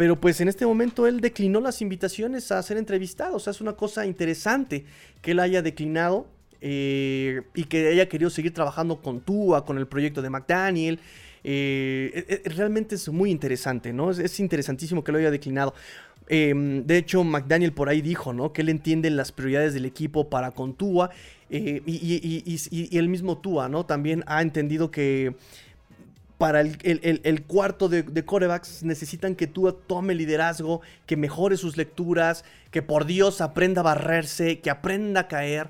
[0.00, 3.36] Pero pues en este momento él declinó las invitaciones a ser entrevistado.
[3.36, 4.86] O sea, es una cosa interesante
[5.20, 6.26] que él haya declinado
[6.62, 11.00] eh, y que haya querido seguir trabajando con Tua, con el proyecto de McDaniel.
[11.44, 14.10] Eh, e, e, realmente es muy interesante, ¿no?
[14.10, 15.74] Es, interesantísimo que lo haya declinado.
[16.28, 18.54] Em, de hecho, McDaniel por ahí dijo, ¿no?
[18.54, 21.10] Que él entiende las prioridades del equipo para con Tua.
[21.50, 23.84] Eh, y, el mismo Tua, ¿no?
[23.84, 25.34] También ha entendido que
[26.40, 32.46] para el, cuarto de, de, corebacks necesitan que tú tome liderazgo, que mejore sus lecturas,
[32.70, 35.68] que por Dios aprenda a barrerse, que aprenda a caer.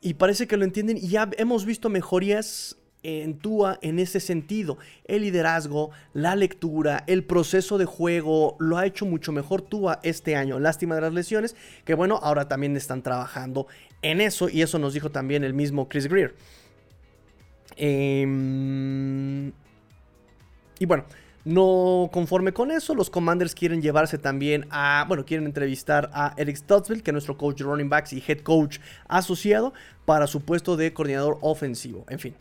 [0.00, 4.78] Y parece que lo entienden y ya hemos visto mejorías en Tua en ese sentido.
[5.04, 10.36] El liderazgo, la lectura, el proceso de juego, lo ha hecho mucho mejor Tua este
[10.36, 10.60] año.
[10.60, 13.66] Lástima de las lesiones, que bueno, ahora también están trabajando
[14.00, 16.36] en eso y eso nos dijo también el mismo Chris Greer.
[17.76, 19.50] Eh,
[20.78, 21.04] y bueno,
[21.44, 26.56] no conforme con eso, los Commanders quieren llevarse también a, bueno, quieren entrevistar a Eric
[26.56, 28.78] Stutzville, que es nuestro coach de running backs y head coach
[29.08, 29.74] asociado,
[30.06, 32.04] para su puesto de coordinador ofensivo.
[32.08, 32.34] En fin,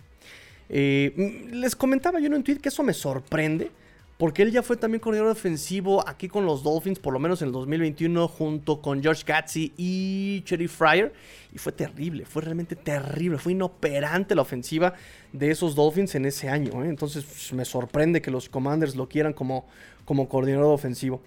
[0.70, 3.72] eh, les comentaba yo en un tweet que eso me sorprende,
[4.18, 7.48] Porque él ya fue también coordinador defensivo aquí con los Dolphins, por lo menos en
[7.48, 11.14] el 2021, junto con George Gatsby y Cherry Fryer.
[11.52, 13.38] Y fue terrible, fue realmente terrible.
[13.38, 14.94] Fue inoperante la ofensiva
[15.32, 16.84] de esos Dolphins en ese año.
[16.84, 16.90] ¿eh?
[16.90, 19.66] Entonces pues, me sorprende que los Commanders lo quieran como,
[20.06, 21.22] como coordinador ofensivo.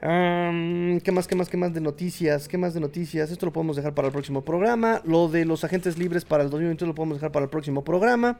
[0.00, 2.46] ¿Qué más, qué más, qué más de noticias?
[2.46, 3.30] ¿Qué más de noticias?
[3.30, 5.00] Esto lo podemos dejar para el próximo programa.
[5.06, 8.38] Lo de los agentes libres para el 2021 lo podemos dejar para el próximo programa.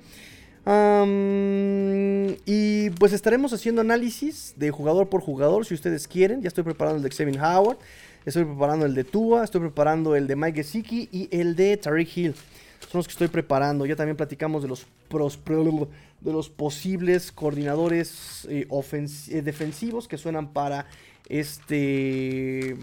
[0.66, 6.43] Y pues estaremos haciendo análisis de jugador por jugador si ustedes quieren.
[6.43, 7.78] Ya estoy preparando el de Xavier Howard,
[8.24, 12.16] estoy preparando el de Tua, estoy preparando el de Mike Gesicki y el de Tariq
[12.16, 12.35] Hill.
[12.91, 13.86] Son los que estoy preparando.
[13.86, 20.86] Ya también platicamos de los, de los posibles coordinadores eh, eh, defensivos que suenan para
[21.28, 22.77] este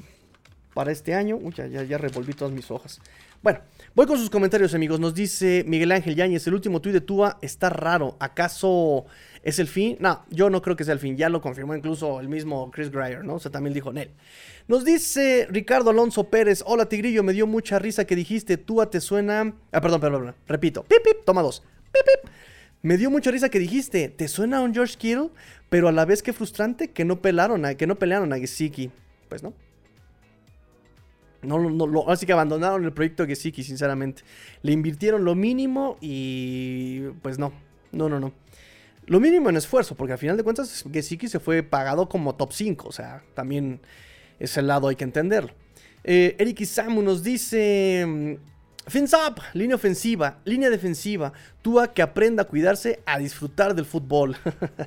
[0.82, 1.38] para este año.
[1.52, 3.00] Ya, revolví todas mis hojas.
[3.44, 3.60] Bueno,
[3.94, 5.00] voy con sus comentarios, amigos.
[5.00, 8.18] Nos dice Miguel Ángel Yáñez, el último tuit de Tua está raro.
[8.20, 9.06] ¿Acaso
[9.44, 9.96] es el fin?
[10.00, 11.18] No, yo no creo que sea el fin.
[11.18, 13.36] Ya lo confirmó incluso el mismo Chris Greyer, ¿no?
[13.36, 14.10] O sea, también dijo Nel.
[14.68, 19.00] Nos dice Ricardo Alonso Pérez, hola Tigrillo, me dio mucha risa que dijiste, Tua te
[19.00, 19.54] suena...
[19.72, 20.36] Ah, perdón, perdón, perdón.
[20.48, 20.82] repito.
[20.82, 21.62] Pip, pip, toma dos.
[21.92, 22.32] Pip, pip.
[22.82, 25.30] Me dio mucha risa que dijiste, ¿te suena un George Kittle?
[25.70, 28.90] Pero a la vez que frustrante que no pelaron a, que no pelearon a Gesicki.
[29.30, 29.54] Pues no.
[31.44, 34.24] No, no, así que abandonaron el proyecto Gesicki, sinceramente.
[34.62, 37.52] Le invirtieron lo mínimo y pues no.
[37.92, 38.32] No, no, no.
[39.08, 42.54] Lo mínimo en esfuerzo, porque al final de cuentas Gesicki se fue pagado como top
[42.54, 42.88] 5.
[42.88, 43.82] O sea, también
[44.40, 45.52] ese lado hay que entenderlo.
[46.04, 48.38] Eh, Eric Isamu nos dice:
[48.88, 51.34] Fins up, línea ofensiva, línea defensiva.
[51.62, 54.36] Tua que aprenda a cuidarse, a disfrutar del fútbol.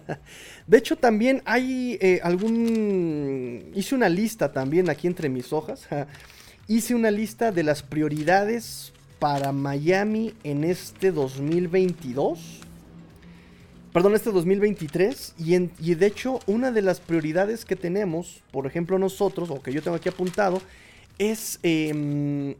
[0.66, 3.70] de hecho, también hay eh, algún.
[3.74, 5.86] Hice una lista también aquí entre mis hojas.
[6.66, 12.60] Hice una lista de las prioridades para Miami en este 2022.
[13.92, 15.34] Perdón, este 2023.
[15.38, 19.72] Y, y de hecho, una de las prioridades que tenemos, por ejemplo, nosotros, o que
[19.72, 20.62] yo tengo aquí apuntado,
[21.18, 21.58] es.
[21.62, 22.54] Em,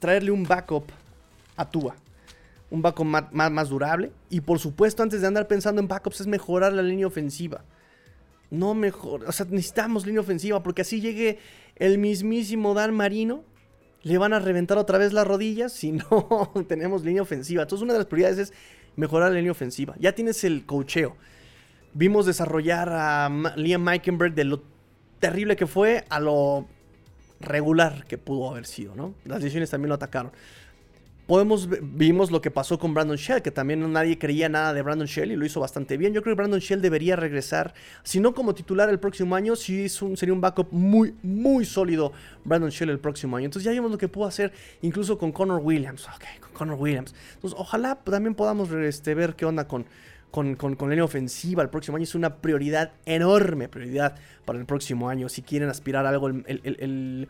[0.00, 0.84] traerle un backup
[1.56, 1.94] a Tua.
[2.70, 4.10] Un backup más, más, durable.
[4.30, 7.62] Y por supuesto, antes de andar pensando en backups, es mejorar la línea ofensiva.
[8.50, 9.24] No mejor.
[9.26, 11.38] O sea, necesitamos línea ofensiva porque así llegue
[11.80, 13.42] el mismísimo Dan Marino.
[14.02, 17.62] Le van a reventar otra vez las rodillas si no tenemos línea ofensiva.
[17.62, 18.52] Entonces, una de las prioridades es
[18.96, 19.94] mejorar la línea ofensiva.
[19.98, 21.16] Ya tienes el cocheo.
[21.92, 24.62] Vimos desarrollar a Liam Meikenberg de lo
[25.18, 26.66] terrible que fue a lo
[27.40, 29.14] regular que pudo haber sido, ¿no?
[29.24, 30.32] Las decisiones también lo atacaron.
[31.30, 35.06] Podemos, vimos lo que pasó con Brandon Shell, que también nadie creía nada de Brandon
[35.06, 36.12] Shell y lo hizo bastante bien.
[36.12, 39.88] Yo creo que Brandon Shell debería regresar, si no como titular el próximo año, sí
[39.88, 42.12] sería un backup muy, muy sólido
[42.42, 43.44] Brandon Shell el próximo año.
[43.44, 44.52] Entonces ya vimos lo que pudo hacer
[44.82, 46.04] incluso con Connor Williams.
[46.08, 47.14] Ok, con Connor Williams.
[47.34, 49.86] Entonces ojalá también podamos este, ver qué onda con,
[50.32, 54.66] con, con, con, línea ofensiva el próximo año es una prioridad, enorme prioridad para el
[54.66, 55.28] próximo año.
[55.28, 57.28] Si quieren aspirar a algo, el,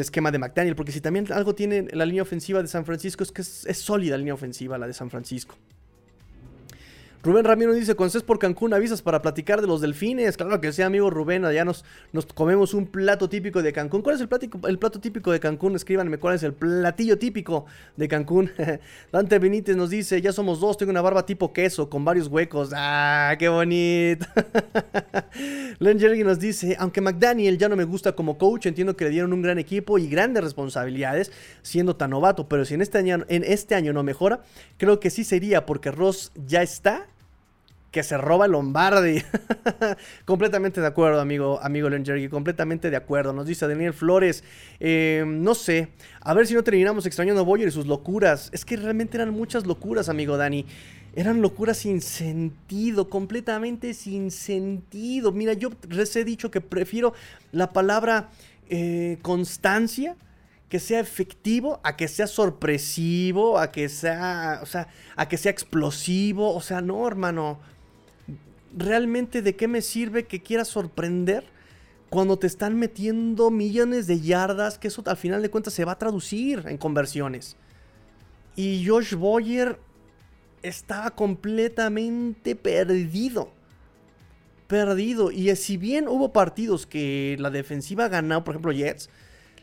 [0.00, 3.32] esquema de McDaniel, porque si también algo tiene la línea ofensiva de San Francisco es
[3.32, 5.56] que es, es sólida la línea ofensiva, la de San Francisco.
[7.24, 10.36] Rubén Ramiro dice, cuando estés por Cancún avisas para platicar de los delfines.
[10.36, 11.82] Claro que sí, amigo Rubén, allá nos,
[12.34, 14.02] comemos un plato típico de Cancún.
[14.02, 14.28] ¿Cuál es el,
[14.68, 15.74] el plato típico de Cancún?
[15.74, 17.64] Escríbanme cuál es el platillo típico
[17.96, 18.50] de Cancún.
[19.12, 22.72] Dante Benítez nos dice, ya somos dos, tengo una barba tipo queso con varios huecos.
[22.74, 24.26] ¡Ah, qué bonito!
[25.78, 29.10] Len Jerry nos dice, aunque McDaniel ya no me gusta como coach, entiendo que le
[29.10, 31.32] dieron un gran equipo y grandes responsabilidades
[31.62, 34.42] siendo tan novato, pero si en este año, en este año no mejora,
[34.76, 37.06] creo que sí sería porque Ross ya está
[37.94, 39.22] que se roba Lombardi.
[40.24, 43.32] completamente de acuerdo, amigo, amigo Lengergy, completamente de acuerdo.
[43.32, 44.42] Nos dice Daniel Flores,
[44.80, 45.90] em, no sé,
[46.20, 48.50] a ver si no terminamos extrañando a Boyer y sus locuras.
[48.52, 50.66] Es que realmente eran muchas locuras, amigo Dani.
[51.14, 55.30] Eran locuras sin sentido, completamente sin sentido.
[55.30, 57.14] Mira, yo les he dicho que prefiero
[57.52, 58.30] la palabra
[58.70, 60.16] eh, constancia
[60.68, 65.52] que sea efectivo, a que sea sorpresivo, a que sea, o sea, a que sea
[65.52, 67.60] explosivo, o sea, no, hermano
[68.76, 71.44] realmente de qué me sirve que quieras sorprender
[72.10, 75.92] cuando te están metiendo millones de yardas, que eso al final de cuentas se va
[75.92, 77.56] a traducir en conversiones.
[78.56, 79.78] Y Josh Boyer
[80.62, 83.50] estaba completamente perdido.
[84.68, 85.30] Perdido.
[85.30, 89.10] Y si bien hubo partidos que la defensiva ganó, por ejemplo Jets,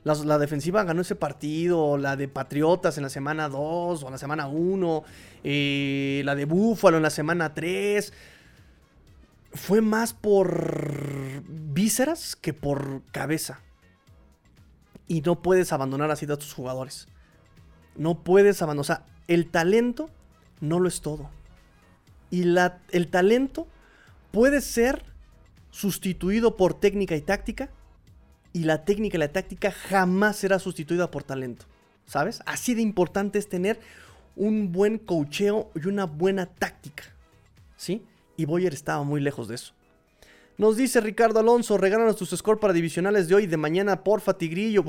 [0.03, 4.17] la, defensiva ganó ese partido, la de Patriotas en la semana 2 o en la
[4.17, 5.03] semana 1,
[5.43, 8.11] eh, la de Buffalo en la semana 3
[9.53, 13.59] fue más por vísceras que por cabeza.
[15.07, 17.07] Y no puedes abandonar así a tus jugadores.
[17.95, 18.81] No puedes abandonar.
[18.81, 20.09] O sea, el talento
[20.61, 21.29] no lo es todo.
[22.29, 23.67] Y la, el talento
[24.31, 25.03] puede ser
[25.69, 27.69] sustituido por técnica y táctica
[28.53, 31.65] y la técnica y la táctica jamás será sustituida por talento.
[32.05, 32.41] ¿Sabes?
[32.45, 33.79] Así de importante es tener
[34.35, 37.03] un buen cocheo y una buena táctica.
[37.75, 38.05] ¿Sí?
[38.41, 39.73] Y Boyer estaba muy lejos de eso.
[40.57, 44.37] Nos dice Ricardo Alonso, regálanos tus scores para divisionales de hoy y de mañana, porfa,
[44.37, 44.83] Tigrillo.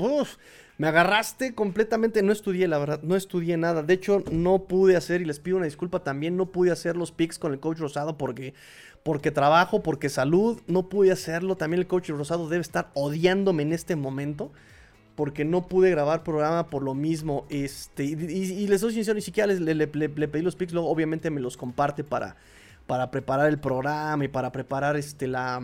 [0.77, 3.83] Me agarraste completamente, no estudié, la verdad, no estudié nada.
[3.83, 7.11] De hecho, no pude hacer, y les pido una disculpa también, no pude hacer los
[7.11, 8.55] picks con el coach Rosado porque
[9.03, 11.57] porque trabajo, porque salud, no pude hacerlo.
[11.57, 14.51] También el coach Rosado debe estar odiándome en este momento.
[15.15, 17.45] Porque no pude grabar programa por lo mismo.
[17.49, 20.73] Este, y, les soy sincero, ni siquiera le, pedí los pics.
[20.73, 22.35] Luego, obviamente, me los comparte para,
[22.87, 25.61] para preparar el programa y para preparar este, la,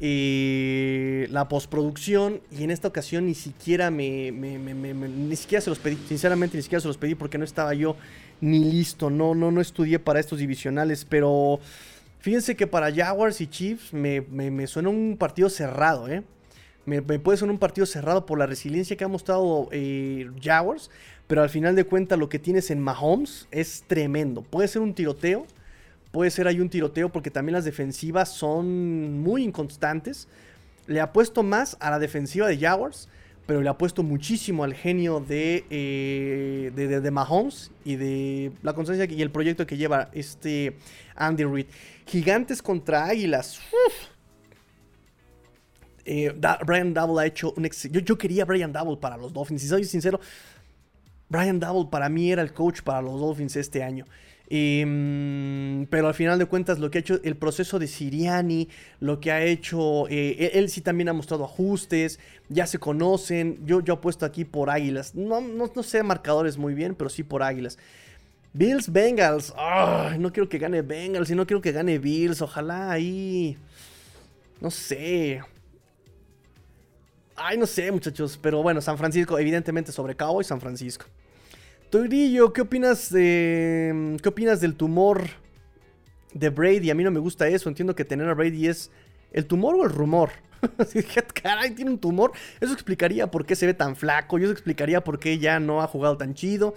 [0.00, 2.40] eh, la postproducción.
[2.50, 5.96] Y en esta ocasión ni siquiera me, Ni siquiera se los pedí.
[6.08, 7.96] Sinceramente, ni siquiera se los pedí porque no estaba yo
[8.40, 9.10] ni listo.
[9.10, 11.60] No, no, no estudié para estos divisionales, pero
[12.20, 16.22] fíjense que para Jaguars y Chiefs me, suena un partido cerrado, ¿eh?
[16.86, 20.90] Me, puede sonar un partido cerrado por la resiliencia que ha mostrado eh, Jaguars,
[21.26, 24.42] pero al final de cuentas lo que tienes en Mahomes es tremendo.
[24.42, 25.46] Puede ser un tiroteo,
[26.10, 30.28] puede ser ahí un tiroteo porque también las defensivas son muy inconstantes.
[30.86, 33.08] Le apuesto más a la defensiva de Jaguars
[33.50, 39.06] pero le ha puesto muchísimo al genio de, eh, de, Mahomes y de la constancia
[39.06, 40.76] y el proyecto que lleva este
[41.16, 41.66] Andy Reid.
[42.06, 43.58] Gigantes contra Águilas.
[46.04, 46.32] Eh,
[46.64, 49.62] Brian Double ha hecho un yo, yo, quería Brian Double para los Dolphins.
[49.62, 50.20] Si soy sincero,
[51.28, 54.06] Brian Double para mí era el coach para los Dolphins este año.
[54.52, 58.68] Em, pero al final de cuentas, lo que ha hecho el proceso de Siriani,
[58.98, 62.18] lo que ha hecho, eh, él, sí también ha mostrado ajustes,
[62.48, 63.64] ya se conocen.
[63.64, 65.14] Yo, yo apuesto aquí por Águilas.
[65.14, 67.78] No, no, sé marcadores muy bien, pero sí por Águilas.
[68.52, 69.54] Bills Bengals.
[70.18, 72.42] no quiero que gane Bengals y no quiero que gane Bills.
[72.42, 73.56] Ojalá ahí.
[74.60, 75.40] No sé.
[77.36, 78.36] Ay, no sé, muchachos.
[78.42, 81.06] Pero bueno, San Francisco, evidentemente sobre y San Francisco.
[81.90, 84.16] Torillo, ¿qué opinas de.
[84.22, 85.24] ¿Qué opinas del tumor
[86.32, 86.88] de Brady?
[86.90, 87.68] A mí no me gusta eso.
[87.68, 88.92] Entiendo que tener a Brady es.
[89.32, 90.30] ¿El tumor o el rumor?
[91.42, 92.30] Caray, tiene un tumor.
[92.60, 94.38] Eso explicaría por qué se ve tan flaco.
[94.38, 96.74] Y eso explicaría por qué ya no ha jugado tan chido.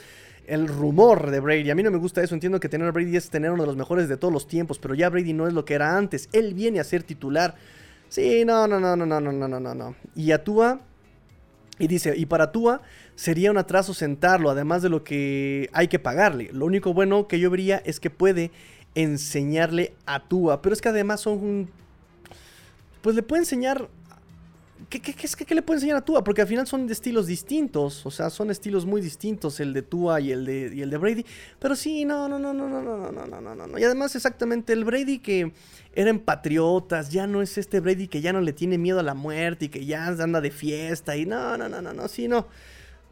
[0.48, 1.70] El rumor de Brady.
[1.70, 2.34] A mí no me gusta eso.
[2.34, 4.80] Entiendo que tener a Brady es tener uno de los mejores de todos los tiempos.
[4.80, 6.28] Pero ya Brady no es lo que era antes.
[6.32, 7.54] Él viene a ser titular.
[8.10, 9.96] Sí, no, no, no, no, no, no, no, no, no.
[10.16, 10.80] Y a Tua.
[11.78, 12.82] Y dice, y para Tua
[13.16, 16.50] sería un atraso sentarlo, además de lo que hay que pagarle.
[16.54, 18.52] Lo único bueno que yo vería es que puede
[18.96, 21.70] enseñarle a Tua, pero es que además son...
[23.02, 23.90] Pues le puede enseñar...
[24.90, 26.24] ¿Qué, qué, qué, le puede enseñar a Tua?
[26.24, 29.82] Porque al final son de estilos distintos, o sea, son estilos muy distintos el de
[29.82, 31.26] Tua y el de, y el de Brady.
[31.58, 33.80] Pero sí, no, no, no, no, no, no, no, no, no, no.
[33.80, 35.52] Y además exactamente el Brady que
[35.96, 39.16] eran patriotas, ya no es este Brady que ya no le tiene miedo a la
[39.16, 42.48] muerte y que ya anda de fiesta y no, no, no, no, no, sí, no.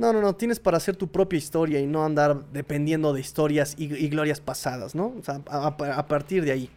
[0.02, 3.76] No, no, no, tienes para hacer tu propia historia y no andar dependiendo de historias
[3.78, 5.14] y, glorias pasadas, ¿no?
[5.20, 6.72] O sea, a, partir de ahí.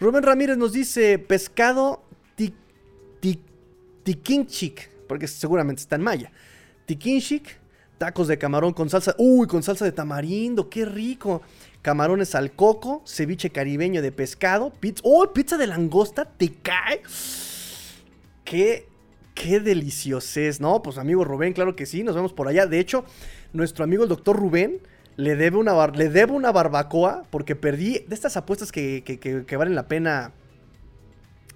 [0.00, 2.02] Rubén Ramírez nos dice pescado
[4.02, 6.32] tikinchik, porque seguramente está en maya.
[6.86, 7.60] Tikinchik,
[7.96, 11.42] tacos de camarón con salsa, uy, con salsa de tamarindo, qué rico.
[11.80, 17.02] Camarones al coco, ceviche caribeño de pescado, pizza, oh, pizza de langosta, te cae.
[18.44, 18.87] Qué
[19.42, 20.82] Qué deliciosez, ¿no?
[20.82, 22.66] Pues amigo Rubén, claro que sí, nos vemos por allá.
[22.66, 23.04] De hecho,
[23.52, 24.80] nuestro amigo el doctor Rubén
[25.16, 29.74] le debe una, le debe una barbacoa porque perdí de estas apuestas que, que, valen
[29.74, 30.32] la pena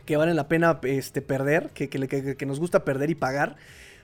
[0.04, 3.56] que valen la pena este, perder, que, que, nos gusta perder y pagar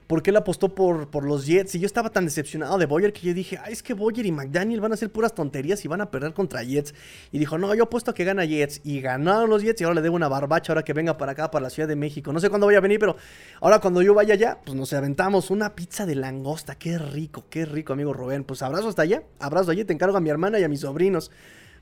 [0.08, 1.74] porque él apostó por, por los Jets.
[1.74, 4.32] Y yo estaba tan decepcionado de Boyer que yo dije, ay, es que Boyer y
[4.32, 6.94] McDaniel van a hacer puras tonterías y van a perder contra Jets.
[7.30, 8.80] Y dijo, no, yo apuesto a que gana Jets.
[8.84, 11.50] Y ganaron los Jets y ahora le debo una barbacha ahora que venga para acá,
[11.50, 12.32] para la Ciudad de México.
[12.32, 13.16] No sé cuándo voy a venir, pero
[13.60, 16.76] ahora cuando yo vaya allá, pues nos aventamos una pizza de langosta.
[16.76, 18.44] Qué rico, qué rico, amigo Rubén.
[18.44, 19.84] Pues abrazo hasta allá, abrazo allá.
[19.84, 21.30] Te encargo a mi hermana y a mis sobrinos.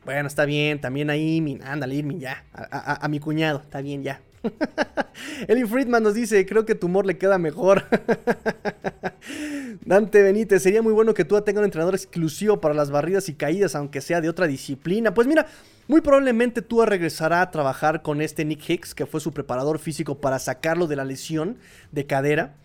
[0.05, 2.45] Bueno, está bien, también ahí, mi, ándale, Irmin, ya.
[2.53, 4.21] a mi cuñado, está bien, ya.
[5.49, 7.85] Eli Friedman nos dice, creo que tu humor le queda mejor.
[9.85, 13.35] Dante Benítez, sería muy bueno que tú tengas un entrenador exclusivo para las barridas y
[13.35, 15.15] caídas, aunque sea de otra disciplina.
[15.15, 15.47] Pues mira,
[15.89, 20.21] muy probablemente Tua regresará a trabajar con este Nick Hicks, que fue su preparador físico
[20.21, 21.59] para sacarlo de la lesión
[21.93, 22.57] de cadera.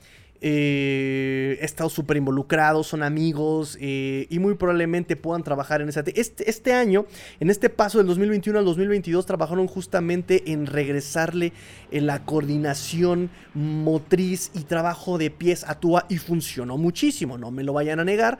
[0.43, 6.03] Eh, he estado súper involucrado, son amigos eh, y muy probablemente puedan trabajar en ese...
[6.15, 7.05] Este, este año,
[7.39, 11.53] en este paso del 2021 al 2022, trabajaron justamente en regresarle
[11.91, 17.63] en la coordinación motriz y trabajo de pies a Tua y funcionó muchísimo, no me
[17.63, 18.39] lo vayan a negar.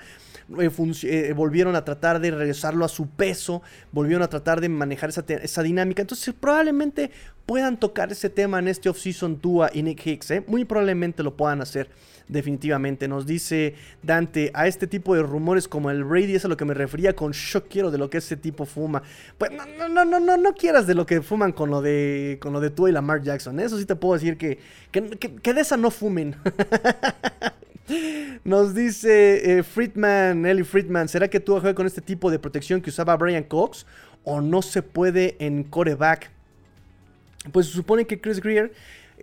[0.60, 0.70] Eh,
[1.04, 3.62] eh, volvieron a tratar de regresarlo a su peso,
[3.92, 6.02] volvieron a tratar de manejar esa, dinámica.
[6.02, 7.12] Entonces, probablemente
[7.52, 10.32] puedan tocar ese tema en este off-season Tua y Nick Hicks.
[10.32, 10.44] ¿eh?
[10.48, 11.90] Muy probablemente lo puedan hacer.
[12.30, 16.56] Definitivamente, nos dice Dante, a este tipo de rumores como el Brady es a lo
[16.56, 19.04] que me refería con yo quiero de lo que ese tipo fuma.
[19.38, 22.54] Pues no, no, no, no, no quieras de lo que fuman con lo de con
[22.54, 23.60] lo de Tua y Lamar Jackson.
[23.60, 24.58] Eso sí te puedo decir que,
[24.92, 26.38] que, que de esa no fumen.
[28.46, 32.80] Nos dice eh, Friedman, Ellie Friedman, ¿será que tú jugar con este tipo de protección
[32.80, 33.86] que usaba Brian Cox?
[34.24, 36.32] ¿O no se puede en coreback?
[37.52, 38.72] Pues se supone que Chris Greer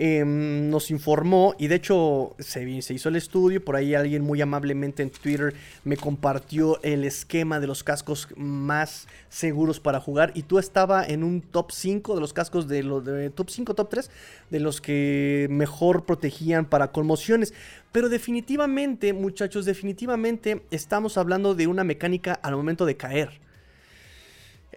[0.00, 5.02] Em, nos informó y de hecho se, hizo el estudio, por ahí alguien muy amablemente
[5.02, 10.60] en Twitter me compartió el esquema de los cascos más seguros para jugar y tú
[10.60, 13.02] estaba en un top 5 de los cascos de los
[13.34, 14.10] top 5, top 3
[14.50, 17.52] de los que mejor protegían para conmociones,
[17.90, 23.47] pero definitivamente muchachos, definitivamente estamos hablando de una mecánica al momento de caer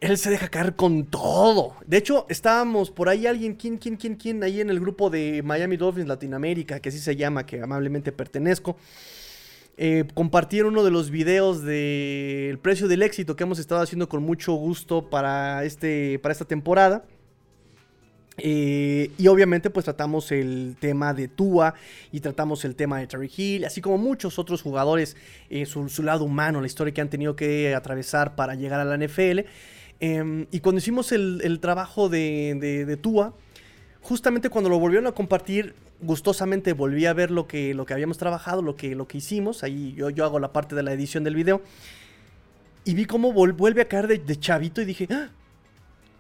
[0.02, 1.76] él se deja caer con todo.
[1.86, 4.44] De hecho, estábamos por ahí alguien, ¿quién, quién, quién, quién?
[4.44, 8.76] Ahí en el grupo de Miami Dolphins Latinoamérica, que así se llama, que amablemente pertenezco.
[9.78, 14.24] Eh, compartieron uno de los videos del precio del éxito que hemos estado haciendo con
[14.24, 17.06] mucho gusto para, este, para esta temporada.
[18.38, 21.76] Eh, y obviamente pues tratamos el tema de Tua
[22.12, 25.16] y tratamos el tema de Terry Hill, así como muchos otros jugadores,
[25.50, 28.98] eh, su, lado humano, la historia que han tenido que atravesar para llegar a la
[28.98, 29.42] NFL.
[30.04, 33.36] Em, y cuando hicimos el, trabajo de, de, Tua,
[34.02, 38.76] justamente cuando lo volvieron a compartir, gustosamente volví a ver lo que, habíamos trabajado, lo
[38.76, 39.64] que, hicimos.
[39.64, 41.62] Ahí yo, hago la parte de la edición del video.
[42.84, 45.30] Y vi cómo vuelve a caer de, chavito y dije, ¡Ah!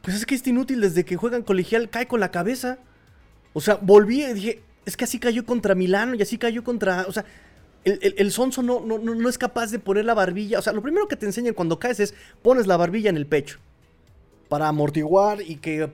[0.03, 2.77] pues es que es inútil desde que juegan colegial, cae con la cabeza.
[3.53, 7.07] O sea, volví y dije, es que así cayó contra Milano y así cayó contra...
[7.07, 7.25] O sea,
[7.83, 10.59] el, sonso no, no, no, es capaz de poner la barbilla.
[10.59, 12.13] O sea, lo primero que te enseñan cuando caes es
[12.43, 13.57] pones la barbilla en el pecho
[14.51, 15.89] para amortiguar y que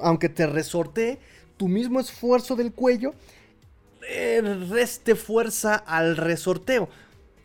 [0.00, 1.18] aunque te resorte
[1.56, 3.14] tu mismo esfuerzo del cuello,
[4.70, 6.88] reste fuerza al resorteo.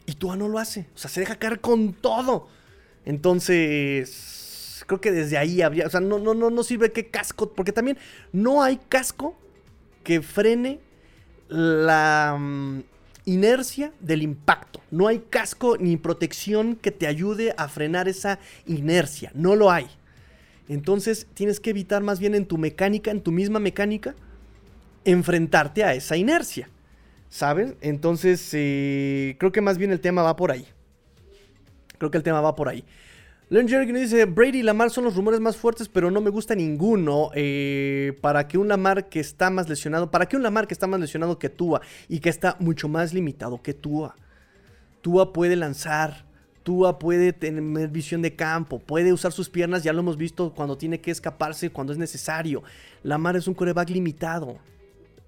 [0.05, 0.85] Y tú no lo hace.
[0.93, 2.47] O sea, se deja caer con todo.
[3.05, 5.87] Entonces, creo que desde ahí habría.
[5.87, 7.51] O sea, no, no, no, no sirve que casco.
[7.53, 7.97] Porque también
[8.31, 9.35] no hay casco
[10.03, 10.79] que frene
[11.49, 12.81] la mm,
[13.25, 14.79] inercia del impacto.
[14.91, 19.31] No hay casco ni protección que te ayude a frenar esa inercia.
[19.33, 19.89] No lo hay.
[20.71, 24.15] Entonces tienes que evitar más bien en tu mecánica, en tu misma mecánica,
[25.03, 26.69] enfrentarte a esa inercia.
[27.27, 27.73] ¿Sabes?
[27.81, 30.65] Entonces eh, creo que más bien el tema va por ahí.
[31.97, 32.85] Creo que el tema va por ahí.
[33.49, 36.55] Len Jerry dice, Brady y Lamar son los rumores más fuertes, pero no me gusta
[36.55, 37.31] ninguno.
[37.35, 40.87] Eh, para que un Lamar que está más lesionado, para que un Lamar que está
[40.87, 44.15] más lesionado que Tua y que está mucho más limitado que Tua.
[45.01, 46.30] Tua puede lanzar,
[46.63, 50.77] Tua puede tener visión de campo, puede usar sus piernas, ya lo hemos visto cuando
[50.77, 52.63] tiene que escaparse, cuando es necesario.
[53.03, 54.57] Lamar es un coreback limitado.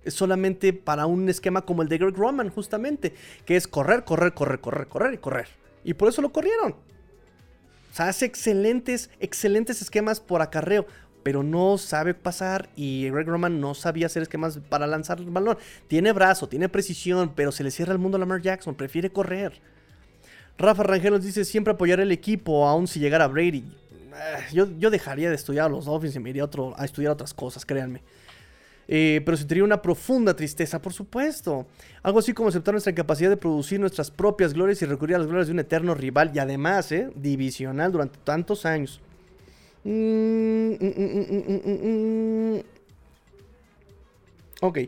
[0.04, 3.14] Es solamente para un esquema como el de Greg Roman, justamente,
[3.46, 5.48] que es correr, correr, correr, correr, correr y correr.
[5.84, 6.74] Y por eso lo corrieron.
[6.74, 10.86] O sea, hace excelentes, excelentes esquemas por acarreo,
[11.24, 15.58] pero no sabe pasar y Greg Roman no sabía hacer esquemas para lanzar el balón.
[15.88, 19.62] Tiene brazo, tiene precisión, pero se le cierra el mundo a Lamar Jackson, prefiere correr.
[20.58, 23.64] Rafa Rangel nos dice siempre apoyar el equipo, aún si llegara Brady.
[24.16, 27.12] Eh, yo, yo, dejaría de estudiar a los Dolphins y me iría otro, a estudiar
[27.12, 28.02] otras cosas, créanme.
[28.88, 31.66] Eh, pero sentiría una profunda tristeza, por supuesto.
[32.02, 35.28] Algo así como aceptar nuestra incapacidad de producir nuestras propias glorias y recurrir a las
[35.28, 39.00] glorias de un eterno rival y además, eh, divisional durante tantos años.
[39.84, 40.94] Mm, mm,
[42.56, 42.64] mm,
[44.62, 44.80] ok.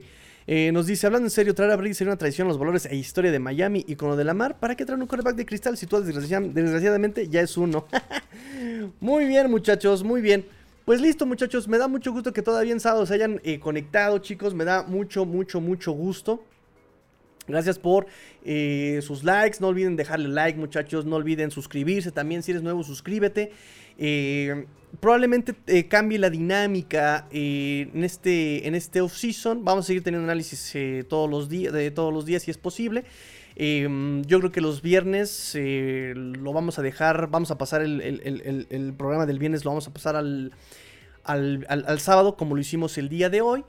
[0.47, 2.85] Eh, nos dice, hablando en serio, traer a Brady sería una traición a los valores
[2.85, 5.35] e historia de Miami y con lo de la mar, ¿para qué traer un quarterback
[5.35, 7.87] de cristal si tú desgraciadamente ya es uno?
[8.99, 10.45] muy bien, muchachos, muy bien.
[10.85, 14.19] Pues listo, muchachos, me da mucho gusto que todavía en sábado se hayan eh, conectado,
[14.19, 16.43] chicos, me da mucho, mucho, mucho gusto.
[17.47, 18.07] Gracias por
[18.43, 19.57] eh, sus likes.
[19.59, 21.05] No olviden dejarle like, muchachos.
[21.05, 22.41] No olviden suscribirse también.
[22.41, 23.51] Si eres nuevo, suscríbete.
[23.97, 24.65] Eh,
[24.99, 29.63] probablemente eh, cambie la dinámica en este, en este off-season.
[29.63, 30.73] Vamos a seguir teniendo análisis
[31.07, 33.03] todos los días, de todos los días si es posible.
[33.57, 39.39] yo creo que los viernes lo vamos a dejar, vamos a pasar el, programa del
[39.39, 40.51] viernes, lo vamos a pasar al,
[41.25, 43.63] al, sábado como lo hicimos el día de hoy.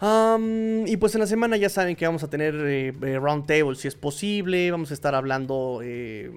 [0.00, 3.88] Y pues en la semana ya saben que vamos a tener eh, eh, roundtable si
[3.88, 4.70] es posible.
[4.70, 6.30] Vamos a estar hablando eh,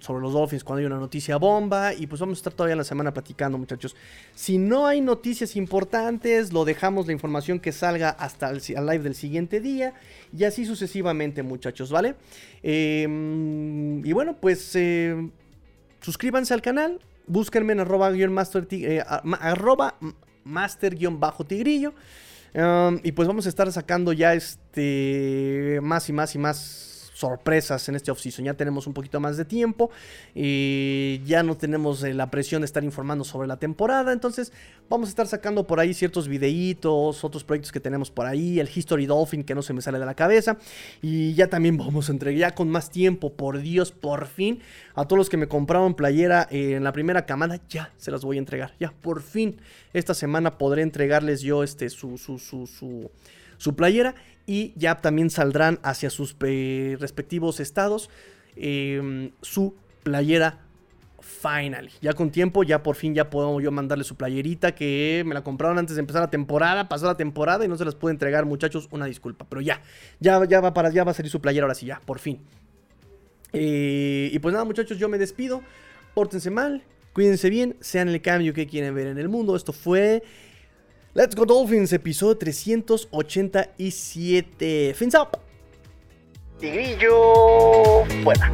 [0.00, 1.94] sobre los Dolphins cuando hay una noticia bomba.
[1.94, 3.94] Y pues vamos a estar todavía en la semana platicando, muchachos.
[4.34, 9.14] Si no hay noticias importantes, lo dejamos la información que salga hasta el live del
[9.14, 9.94] siguiente día.
[10.36, 12.16] Y así sucesivamente, muchachos, ¿vale?
[12.64, 14.76] Em, y bueno, pues
[16.00, 16.98] suscríbanse al canal.
[17.28, 18.66] Búsquenme en arroba, master,
[19.40, 19.94] arroba
[20.44, 21.94] master-tigrillo
[23.02, 27.96] y pues vamos a estar sacando ya este más y más y más sorpresas en
[27.96, 28.44] este off-season.
[28.44, 29.90] Ya tenemos un poquito más de tiempo
[30.34, 34.12] y ya no tenemos eh, la presión de estar informando sobre la temporada.
[34.12, 34.52] Entonces
[34.90, 38.68] vamos a estar sacando por ahí ciertos videitos, otros proyectos que tenemos por ahí, el
[38.72, 40.58] History Dolphin que no se me sale de la cabeza.
[41.00, 44.60] Y ya también vamos a entregar ya con más tiempo, por Dios, por fin.
[44.94, 48.22] A todos los que me compraron playera eh, en la primera camada, ya se las
[48.22, 48.74] voy a entregar.
[48.78, 49.58] Ya, por fin,
[49.94, 53.10] esta semana podré entregarles yo este, su, su, su, su,
[53.56, 54.14] su playera
[54.46, 58.10] y ya también saldrán hacia sus eh, respectivos estados
[58.56, 60.60] em, su playera
[61.20, 61.90] Finally.
[62.00, 65.42] Ya con tiempo, ya por fin ya puedo yo mandarle su playerita que me la
[65.42, 68.44] compraron antes de empezar la temporada, pasó la temporada y no se las pude entregar,
[68.46, 69.82] muchachos, una disculpa, pero ya,
[70.20, 72.40] ya, ya va para, ya va a salir su playera ahora sí, ya, por fin.
[73.52, 75.62] Eh, y pues nada, muchachos, yo me despido.
[76.14, 79.56] Pórtense mal, cuídense bien, sean el cambio que quieren ver en el mundo.
[79.56, 80.22] Esto fue
[81.16, 84.92] Let's Go Dolphins, episodio 387.
[84.92, 85.40] Fins up.
[86.58, 88.50] Tigrillo fuera.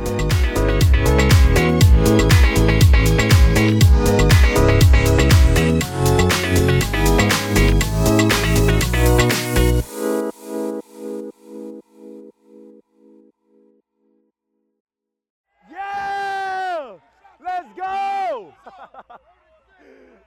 [15.69, 16.95] Yeah!
[17.43, 18.55] Let's go!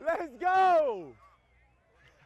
[0.06, 1.16] Let's go!